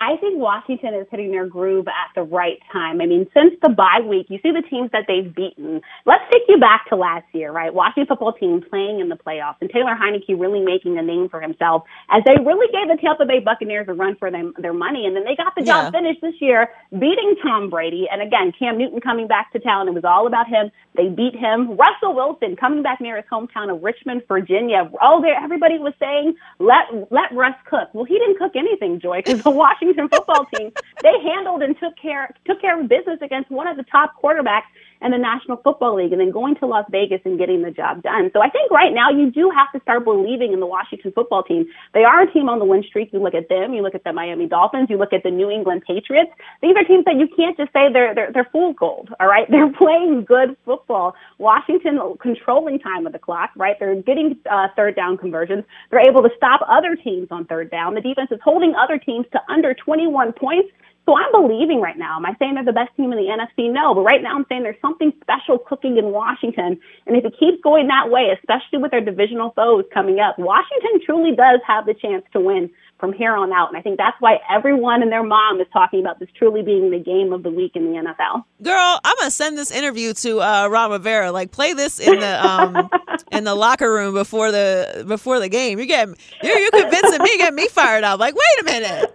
[0.01, 3.01] I think Washington is hitting their groove at the right time.
[3.01, 5.81] I mean, since the bye week, you see the teams that they've beaten.
[6.07, 7.75] Let's take you back to last year, right?
[7.75, 11.41] Washington football team playing in the playoffs and Taylor Heinicke really making a name for
[11.41, 15.05] himself as they really gave the Tampa Bay Buccaneers a run for them, their money.
[15.05, 15.99] And then they got the job yeah.
[15.99, 18.07] finished this year, beating Tom Brady.
[18.11, 19.89] And again, Cam Newton coming back to town.
[19.89, 20.71] It was all about him.
[20.95, 21.77] They beat him.
[21.77, 24.89] Russell Wilson coming back near his hometown of Richmond, Virginia.
[25.03, 27.89] Oh, there, everybody was saying, let, let Russ cook.
[27.95, 31.75] Well, he didn't cook anything, Joy, because the Washington Washington football team, they handled and
[31.79, 34.69] took care took care of business against one of the top quarterbacks
[35.03, 38.03] in the National Football League and then going to Las Vegas and getting the job
[38.03, 38.31] done.
[38.33, 41.43] So I think right now you do have to start believing in the Washington football
[41.43, 41.67] team.
[41.95, 43.13] They are a team on the win streak.
[43.13, 45.51] You look at them, you look at the Miami Dolphins, you look at the New
[45.51, 46.31] England Patriots.
[46.63, 49.11] These are teams that you can't just say they're they're, they're full gold.
[49.21, 51.15] All right, they're playing good football.
[51.39, 53.51] Washington controlling time of the clock.
[53.57, 55.65] Right, they're getting uh, third down conversions.
[55.91, 57.95] They're able to stop other teams on third down.
[57.95, 60.69] The defense is holding other teams to under 21 points.
[61.09, 62.17] So I'm believing right now.
[62.17, 63.73] Am I saying they're the best team in the NFC?
[63.73, 66.79] No, but right now I'm saying there's something special cooking in Washington.
[67.07, 71.01] And if it keeps going that way, especially with their divisional foes coming up, Washington
[71.07, 72.69] truly does have the chance to win
[72.99, 73.69] from here on out.
[73.69, 76.91] And I think that's why everyone and their mom is talking about this truly being
[76.91, 78.45] the game of the week in the NFL.
[78.63, 81.33] Girl, I'm gonna send this interview to uh, Ron Rivera.
[81.33, 82.91] Like, play this in the um,
[83.33, 85.79] in the locker room before the before the game.
[85.79, 86.09] You get
[86.43, 88.19] you're, you're convincing me, get me fired up.
[88.21, 89.13] Like, wait a minute.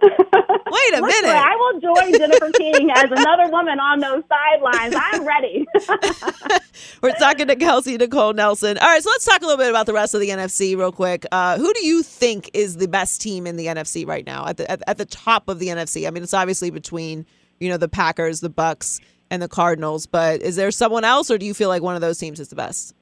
[0.74, 1.30] Wait a minute.
[1.30, 4.94] I will join Jennifer King as another woman on those sidelines.
[4.96, 5.66] I'm ready.
[7.02, 8.78] We're talking to Kelsey Nicole Nelson.
[8.78, 10.90] All right, so let's talk a little bit about the rest of the NFC real
[10.90, 11.26] quick.
[11.30, 14.56] Uh, who do you think is the best team in the NFC right now at
[14.56, 16.06] the at, at the top of the NFC?
[16.06, 17.26] I mean, it's obviously between
[17.60, 21.38] you know the Packers, the Bucks, and the Cardinals, but is there someone else, or
[21.38, 22.94] do you feel like one of those teams is the best?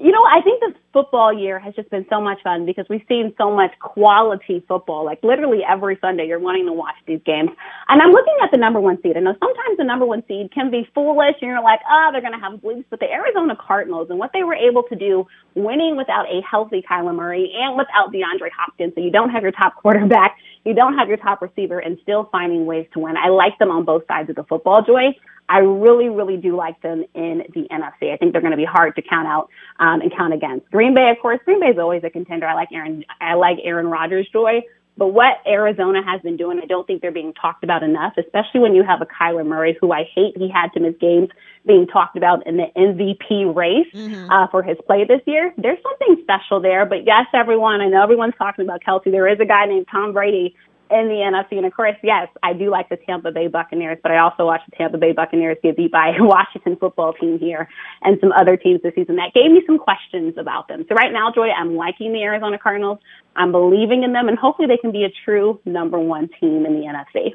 [0.00, 3.04] You know, I think the football year has just been so much fun because we've
[3.08, 5.04] seen so much quality football.
[5.04, 7.50] Like literally every Sunday, you're wanting to watch these games.
[7.88, 9.16] And I'm looking at the number one seed.
[9.16, 12.22] I know sometimes the number one seed can be foolish, and you're like, oh, they're
[12.22, 12.84] going to have bleeps.
[12.88, 15.26] But the Arizona Cardinals and what they were able to do,
[15.56, 19.52] winning without a healthy Kyler Murray and without DeAndre Hopkins, so you don't have your
[19.52, 23.16] top quarterback, you don't have your top receiver, and still finding ways to win.
[23.16, 25.10] I like them on both sides of the football, Joy.
[25.48, 28.12] I really, really do like them in the NFC.
[28.12, 30.70] I think they're going to be hard to count out um, and count against.
[30.70, 32.46] Green Bay, of course, Green Bay is always a contender.
[32.46, 33.04] I like Aaron.
[33.20, 34.62] I like Aaron Rodgers, Joy.
[34.96, 38.60] But what Arizona has been doing, I don't think they're being talked about enough, especially
[38.60, 41.30] when you have a Kyler Murray, who I hate he had to miss games,
[41.66, 44.30] being talked about in the MVP race mm-hmm.
[44.30, 45.52] uh, for his play this year.
[45.58, 46.86] There's something special there.
[46.86, 49.10] But yes, everyone, I know everyone's talking about Kelsey.
[49.10, 50.54] There is a guy named Tom Brady
[50.90, 51.56] in the NFC.
[51.56, 54.60] And of course, yes, I do like the Tampa Bay Buccaneers, but I also watch
[54.68, 57.68] the Tampa Bay Buccaneers get beat by Washington football team here
[58.02, 59.16] and some other teams this season.
[59.16, 60.84] That gave me some questions about them.
[60.88, 62.98] So right now, Joy, I'm liking the Arizona Cardinals.
[63.36, 66.74] I'm believing in them, and hopefully they can be a true number one team in
[66.74, 67.34] the NFC.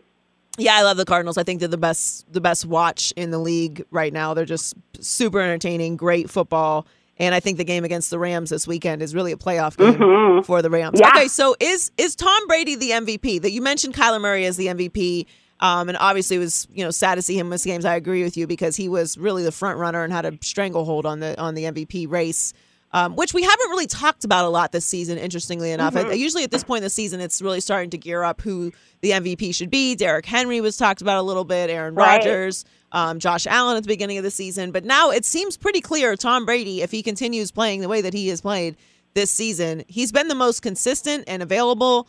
[0.57, 1.37] Yeah, I love the Cardinals.
[1.37, 4.33] I think they're the best the best watch in the league right now.
[4.33, 6.85] They're just super entertaining, great football.
[7.19, 9.93] And I think the game against the Rams this weekend is really a playoff game
[9.93, 10.41] mm-hmm.
[10.43, 10.99] for the Rams.
[10.99, 11.09] Yeah.
[11.09, 13.41] Okay, so is is Tom Brady the MVP?
[13.41, 15.25] That you mentioned Kyler Murray as the MVP.
[15.61, 17.83] Um, and obviously it was you know sad to see him miss games.
[17.83, 21.05] I agree with you because he was really the front runner and had a stranglehold
[21.05, 22.53] on the on the MVP race,
[22.93, 25.17] um, which we haven't really talked about a lot this season.
[25.17, 26.11] Interestingly enough, mm-hmm.
[26.11, 28.71] I, usually at this point in the season, it's really starting to gear up who
[29.01, 29.95] the MVP should be.
[29.95, 31.69] Derrick Henry was talked about a little bit.
[31.69, 32.19] Aaron right.
[32.19, 34.71] Rodgers um, Josh Allen at the beginning of the season.
[34.71, 38.13] But now it seems pretty clear Tom Brady, if he continues playing the way that
[38.13, 38.75] he has played
[39.13, 42.07] this season, he's been the most consistent and available.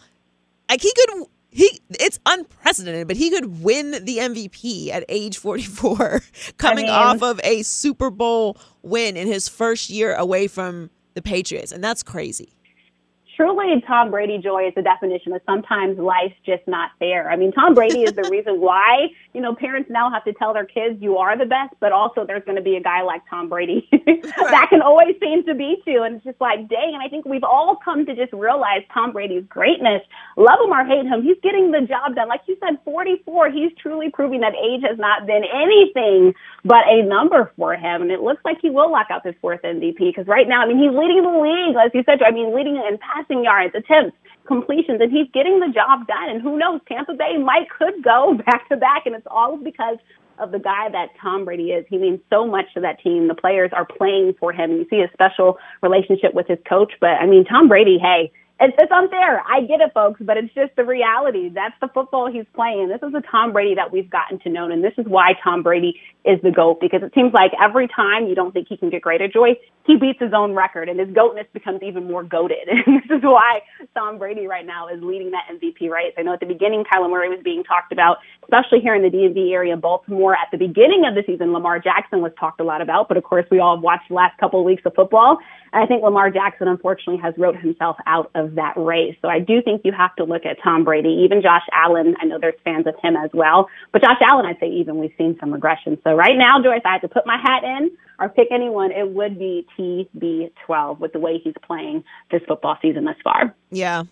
[0.69, 6.23] Like he could he it's unprecedented, but he could win the MVP at age 44
[6.59, 10.91] coming I mean, off of a Super Bowl win in his first year away from
[11.15, 12.55] the Patriots, and that's crazy
[13.41, 17.31] truly Tom Brady joy is the definition of sometimes life's just not fair.
[17.31, 20.53] I mean, Tom Brady is the reason why, you know, parents now have to tell
[20.53, 23.23] their kids you are the best, but also there's going to be a guy like
[23.31, 26.03] Tom Brady that can always seem to beat you.
[26.03, 26.93] And it's just like, dang.
[26.93, 30.03] And I think we've all come to just realize Tom Brady's greatness.
[30.37, 32.29] Love him or hate him, he's getting the job done.
[32.29, 36.35] Like you said, 44, he's truly proving that age has not been anything
[36.65, 38.03] but a number for him.
[38.03, 40.69] And it looks like he will lock up his fourth MVP because right now, I
[40.69, 43.75] mean, he's leading the league, as you said, I mean, leading in passing passing yards,
[43.75, 44.17] attempts,
[44.47, 46.29] completions, and he's getting the job done.
[46.31, 49.99] And who knows, Tampa Bay might could go back to back, and it's all because
[50.39, 51.85] of the guy that Tom Brady is.
[51.89, 53.29] He means so much to that team.
[53.29, 54.73] The players are playing for him.
[54.73, 58.33] You see a special relationship with his coach, but I mean, Tom Brady, hey,
[58.63, 59.43] it's, it's unfair.
[59.49, 61.49] I get it, folks, but it's just the reality.
[61.49, 62.89] That's the football he's playing.
[62.89, 65.63] This is the Tom Brady that we've gotten to know, and this is why Tom
[65.63, 68.91] Brady is the GOAT, because it seems like every time you don't think he can
[68.91, 69.57] get greater joy,
[69.91, 72.71] he beats his own record, and his GOATness becomes even more goated.
[72.91, 73.61] And this is why
[73.95, 76.13] Tom Brady right now is leading that MVP race.
[76.17, 79.11] I know at the beginning, Kyler Murray was being talked about, especially here in the
[79.11, 80.35] DMV area, Baltimore.
[80.35, 83.25] At the beginning of the season, Lamar Jackson was talked a lot about, but of
[83.25, 85.39] course, we all have watched the last couple of weeks of football,
[85.73, 89.17] and I think Lamar Jackson, unfortunately, has wrote himself out of that race.
[89.23, 92.17] So I do think you have to look at Tom Brady, even Josh Allen.
[92.21, 95.15] I know there's fans of him as well, but Josh Allen, I'd say even we've
[95.19, 95.99] seen some regression.
[96.05, 97.91] So right now, Joyce, I had to put my hat in
[98.21, 103.05] or pick anyone, it would be TB12 with the way he's playing this football season
[103.05, 103.55] thus far.
[103.71, 104.05] Yeah,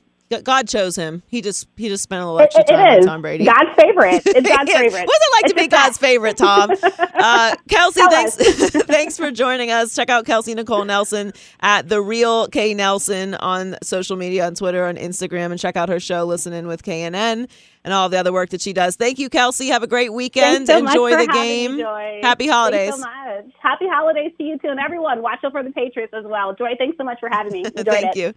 [0.44, 1.22] God chose him.
[1.26, 3.44] He just he just spent a little extra time with Tom Brady.
[3.44, 4.22] God's favorite.
[4.38, 5.06] It's God's favorite.
[5.06, 6.70] What's it like it's to be God's favorite, Tom?
[7.18, 8.36] Uh, Kelsey, thanks
[8.86, 9.92] thanks for joining us.
[9.96, 14.84] Check out Kelsey Nicole Nelson at the Real K Nelson on social media, on Twitter,
[14.86, 17.48] on Instagram, and check out her show Listening with KNN
[17.84, 18.94] and all the other work that she does.
[18.94, 19.68] Thank you, Kelsey.
[19.68, 20.68] Have a great weekend.
[20.68, 21.78] So Enjoy the game.
[22.22, 22.94] Happy holidays.
[22.94, 23.46] So much.
[23.60, 25.20] Happy holidays to you too, and everyone.
[25.20, 26.54] Watch out for the Patriots as well.
[26.54, 27.64] Joy, thanks so much for having me.
[27.64, 28.20] Enjoyed Thank it.
[28.20, 28.34] you.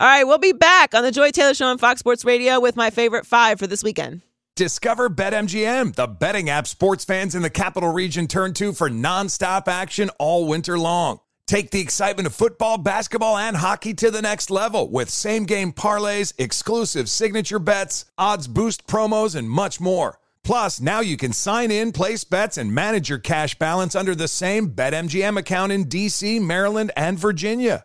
[0.00, 2.74] All right, we'll be back on the Joy Taylor Show on Fox Sports Radio with
[2.74, 4.22] my favorite five for this weekend.
[4.56, 9.68] Discover BetMGM, the betting app sports fans in the capital region turn to for nonstop
[9.68, 11.20] action all winter long.
[11.46, 15.72] Take the excitement of football, basketball, and hockey to the next level with same game
[15.72, 20.18] parlays, exclusive signature bets, odds boost promos, and much more.
[20.42, 24.26] Plus, now you can sign in, place bets, and manage your cash balance under the
[24.26, 27.84] same BetMGM account in DC, Maryland, and Virginia.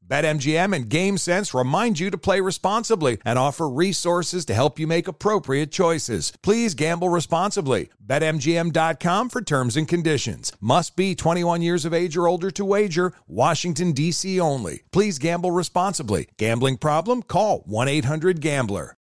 [0.11, 5.07] BetMGM and GameSense remind you to play responsibly and offer resources to help you make
[5.07, 6.33] appropriate choices.
[6.43, 7.87] Please gamble responsibly.
[8.05, 10.51] BetMGM.com for terms and conditions.
[10.59, 13.13] Must be 21 years of age or older to wager.
[13.25, 14.37] Washington, D.C.
[14.37, 14.81] only.
[14.91, 16.27] Please gamble responsibly.
[16.37, 17.23] Gambling problem?
[17.23, 18.97] Call 1 800 Gambler.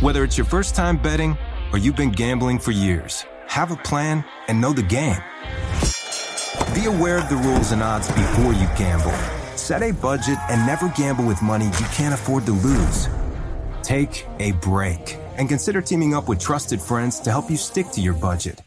[0.00, 1.38] Whether it's your first time betting
[1.72, 5.22] or you've been gambling for years, have a plan and know the game.
[6.74, 9.41] Be aware of the rules and odds before you gamble.
[9.62, 13.08] Set a budget and never gamble with money you can't afford to lose.
[13.84, 18.00] Take a break and consider teaming up with trusted friends to help you stick to
[18.00, 18.60] your budget.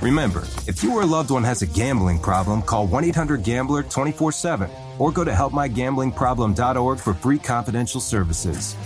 [0.00, 3.82] Remember, if you or a loved one has a gambling problem, call 1 800 Gambler
[3.82, 4.70] 24 7
[5.00, 8.76] or go to helpmygamblingproblem.org for free confidential services.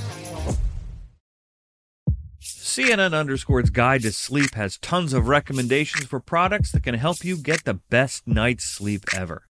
[2.41, 7.37] CNN Underscore's Guide to Sleep has tons of recommendations for products that can help you
[7.37, 9.43] get the best night's sleep ever.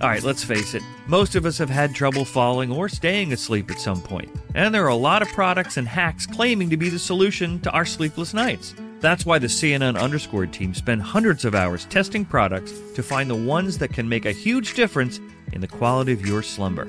[0.00, 3.68] All right, let's face it, most of us have had trouble falling or staying asleep
[3.68, 6.88] at some point, and there are a lot of products and hacks claiming to be
[6.88, 8.76] the solution to our sleepless nights.
[9.00, 13.34] That's why the CNN Underscored team spend hundreds of hours testing products to find the
[13.34, 15.18] ones that can make a huge difference
[15.52, 16.86] in the quality of your slumber.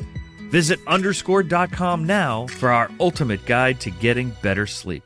[0.51, 5.03] Visit underscored.com now for our ultimate guide to getting better sleep.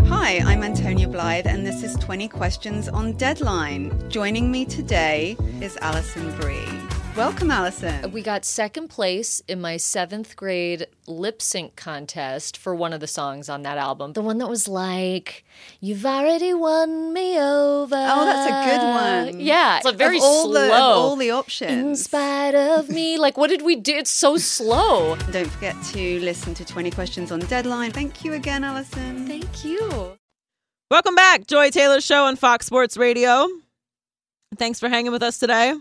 [0.00, 4.10] Hi, I'm Antonia Blyth, and this is 20 Questions on Deadline.
[4.10, 6.99] Joining me today is Alison Brie.
[7.16, 8.12] Welcome, Alison.
[8.12, 13.06] We got second place in my seventh grade lip sync contest for one of the
[13.08, 14.12] songs on that album.
[14.14, 15.44] The one that was like,
[15.80, 17.96] You've already won me over.
[17.96, 19.40] Oh, that's a good one.
[19.40, 19.78] Yeah.
[19.78, 20.66] It's a very of all slow.
[20.68, 21.72] The, of all the options.
[21.72, 23.10] In spite of me.
[23.20, 23.94] Like, what did we do?
[23.94, 25.16] It's so slow.
[25.30, 27.90] Don't forget to listen to 20 Questions on Deadline.
[27.90, 29.26] Thank you again, Alison.
[29.26, 30.16] Thank you.
[30.90, 33.46] Welcome back, Joy Taylor Show on Fox Sports Radio.
[34.56, 35.74] Thanks for hanging with us today.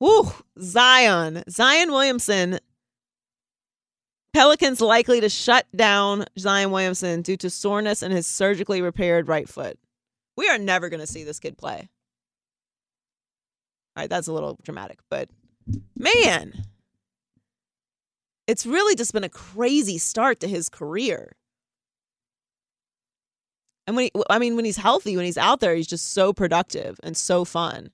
[0.00, 0.30] Woo,
[0.60, 1.42] Zion.
[1.50, 2.58] Zion Williamson.
[4.32, 9.48] Pelicans likely to shut down Zion Williamson due to soreness in his surgically repaired right
[9.48, 9.78] foot.
[10.36, 11.88] We are never going to see this kid play.
[13.96, 15.28] All right, that's a little dramatic, but
[15.96, 16.52] man,
[18.46, 21.32] it's really just been a crazy start to his career.
[23.88, 26.32] And when he, I mean, when he's healthy, when he's out there, he's just so
[26.32, 27.90] productive and so fun.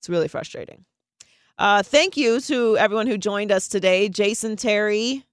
[0.00, 0.84] It's really frustrating.
[1.58, 4.08] Uh, thank you to everyone who joined us today.
[4.08, 5.24] Jason Terry,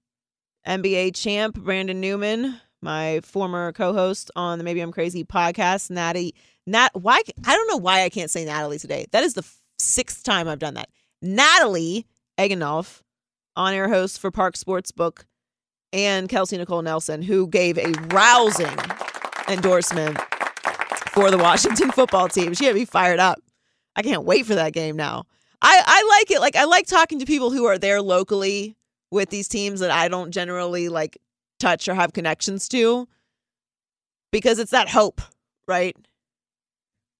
[0.66, 6.34] NBA champ, Brandon Newman, my former co-host on the Maybe I'm Crazy podcast, Natty.
[6.66, 7.22] Nat, why?
[7.46, 9.06] I don't know why I can't say Natalie today.
[9.12, 9.46] That is the
[9.78, 10.90] sixth time I've done that.
[11.22, 12.06] Natalie
[12.38, 13.00] Egenolf,
[13.56, 15.24] on-air host for Parx Sportsbook,
[15.94, 18.76] and Kelsey Nicole Nelson, who gave a rousing
[19.48, 20.20] endorsement
[21.12, 22.52] for the Washington football team.
[22.52, 23.40] She had me fired up.
[23.98, 25.24] I can't wait for that game now.
[25.60, 26.40] I, I like it.
[26.40, 28.76] Like I like talking to people who are there locally
[29.10, 31.18] with these teams that I don't generally like
[31.58, 33.08] touch or have connections to
[34.30, 35.20] because it's that hope,
[35.66, 35.96] right?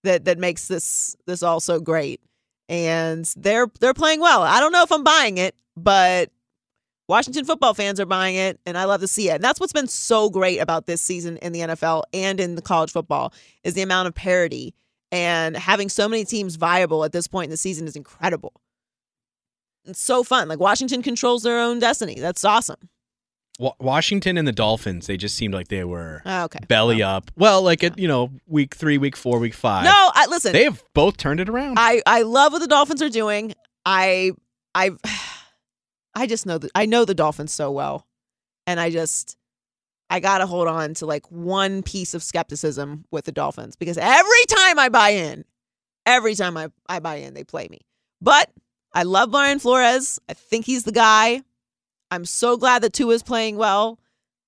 [0.05, 2.21] That that makes this this all so great.
[2.69, 4.43] And they're they're playing well.
[4.43, 6.31] I don't know if I'm buying it, but
[7.09, 9.37] Washington football fans are buying it, and I love to see it.
[9.37, 12.63] And that's what's been so great about this season in the NFL and in the
[12.63, 13.33] college football
[13.65, 14.75] is the amount of parity
[15.11, 18.53] and having so many teams viable at this point in the season is incredible.
[19.85, 20.49] It's so fun.
[20.49, 22.17] Like Washington controls their own destiny.
[22.19, 22.89] That's awesome.
[23.81, 26.61] Washington and the Dolphins, they just seemed like they were oh, okay.
[26.69, 27.09] belly oh.
[27.09, 27.31] up.
[27.37, 29.85] Well, like at you know week three, week four, week five.
[29.85, 30.53] No, I listen.
[30.53, 31.77] They have both turned it around.
[31.77, 33.55] I I love what the Dolphins are doing.
[33.85, 34.33] I
[34.77, 34.93] I
[36.15, 38.07] I just know that I know the Dolphins so well,
[38.67, 39.37] and I just
[40.11, 43.99] I got to hold on to like one piece of skepticism with the Dolphins because
[43.99, 45.45] every time I buy in,
[46.07, 47.81] every time I, I buy in, they play me.
[48.21, 48.51] But
[48.93, 50.19] I love Brian Flores.
[50.29, 51.43] I think he's the guy.
[52.11, 53.99] I'm so glad that Tua is playing well.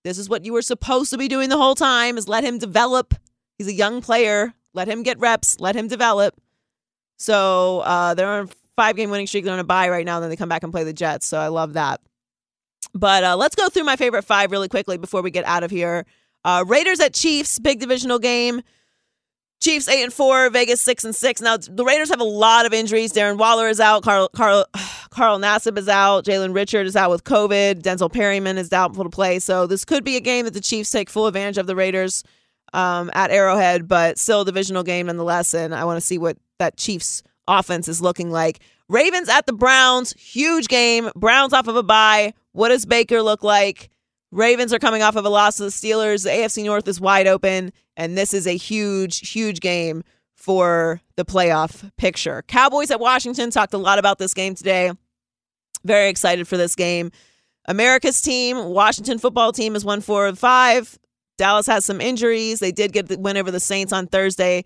[0.03, 2.59] This is what you were supposed to be doing the whole time is let him
[2.59, 3.15] develop.
[3.59, 4.55] He's a young player.
[4.73, 5.61] Let him get reps.
[5.61, 6.41] Let him develop.
[7.19, 9.45] So uh, they're on a five game winning streak.
[9.45, 10.21] They're on a bye right now.
[10.21, 11.27] Then they come back and play the Jets.
[11.27, 12.01] So I love that.
[12.95, 15.71] But uh, let's go through my favorite five really quickly before we get out of
[15.71, 16.07] here.
[16.45, 18.63] Uh, Raiders at Chiefs, big divisional game.
[19.61, 21.43] Chiefs eight and four, Vegas six and six.
[21.43, 23.13] Now the Raiders have a lot of injuries.
[23.13, 24.03] Darren Waller is out.
[24.03, 24.65] Carl Carl
[25.11, 26.25] Carl Nassib is out.
[26.25, 27.83] Jalen Richard is out with COVID.
[27.83, 29.39] Denzel Perryman is doubtful to play.
[29.39, 32.25] So this could be a game that the Chiefs take full advantage of the Raiders
[32.73, 35.53] um, at Arrowhead, but still a divisional game nonetheless.
[35.53, 38.61] And I want to see what that Chiefs offense is looking like.
[38.91, 41.13] Ravens at the Browns, huge game.
[41.15, 42.35] Browns off of a bye.
[42.51, 43.89] What does Baker look like?
[44.33, 46.25] Ravens are coming off of a loss to the Steelers.
[46.25, 50.03] The AFC North is wide open, and this is a huge, huge game
[50.35, 52.43] for the playoff picture.
[52.49, 54.91] Cowboys at Washington talked a lot about this game today.
[55.85, 57.13] Very excited for this game.
[57.69, 59.85] America's team, Washington football team, is
[60.37, 60.99] five.
[61.39, 62.59] Dallas has some injuries.
[62.59, 64.65] They did get the win over the Saints on Thursday.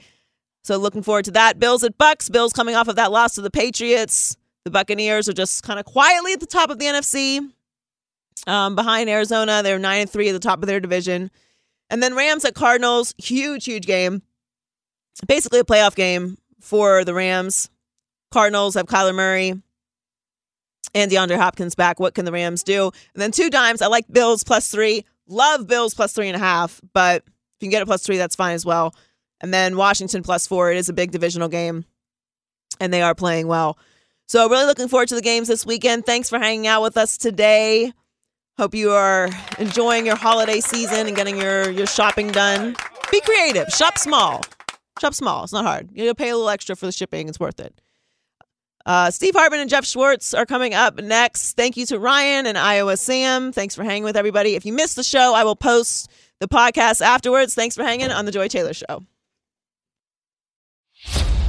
[0.65, 1.59] So looking forward to that.
[1.59, 2.29] Bills at Bucks.
[2.29, 4.37] Bills coming off of that loss to the Patriots.
[4.65, 7.41] The Buccaneers are just kind of quietly at the top of the NFC.
[8.47, 11.31] Um, behind Arizona, they're nine and three at the top of their division.
[11.91, 14.23] And then Rams at Cardinals, huge, huge game.
[15.27, 17.69] Basically a playoff game for the Rams.
[18.33, 19.55] Cardinals have Kyler Murray
[20.95, 22.01] and DeAndre Hopkins back.
[22.01, 22.91] What can the Rams do?
[23.15, 23.83] And then two dimes.
[23.83, 25.05] I like Bills plus three.
[25.29, 28.17] Love Bills plus three and a half, but if you can get a plus three,
[28.17, 28.95] that's fine as well.
[29.45, 30.73] And then Washington plus four.
[30.73, 31.85] It is a big divisional game,
[32.81, 33.77] and they are playing well.
[34.27, 36.07] So, really looking forward to the games this weekend.
[36.07, 37.93] Thanks for hanging out with us today.
[38.57, 42.75] Hope you are enjoying your holiday season and getting your, your shopping done.
[43.11, 43.69] Be creative.
[43.69, 44.41] Shop small.
[44.99, 45.45] Shop small.
[45.45, 45.91] It's not hard.
[45.93, 47.29] You'll pay a little extra for the shipping.
[47.29, 47.79] It's worth it.
[48.87, 51.55] Uh, Steve Hartman and Jeff Schwartz are coming up next.
[51.55, 53.53] Thank you to Ryan and Iowa Sam.
[53.53, 54.55] Thanks for hanging with everybody.
[54.55, 56.11] If you missed the show, I will post
[56.41, 57.55] the podcast afterwards.
[57.55, 59.03] Thanks for hanging on The Joy Taylor Show.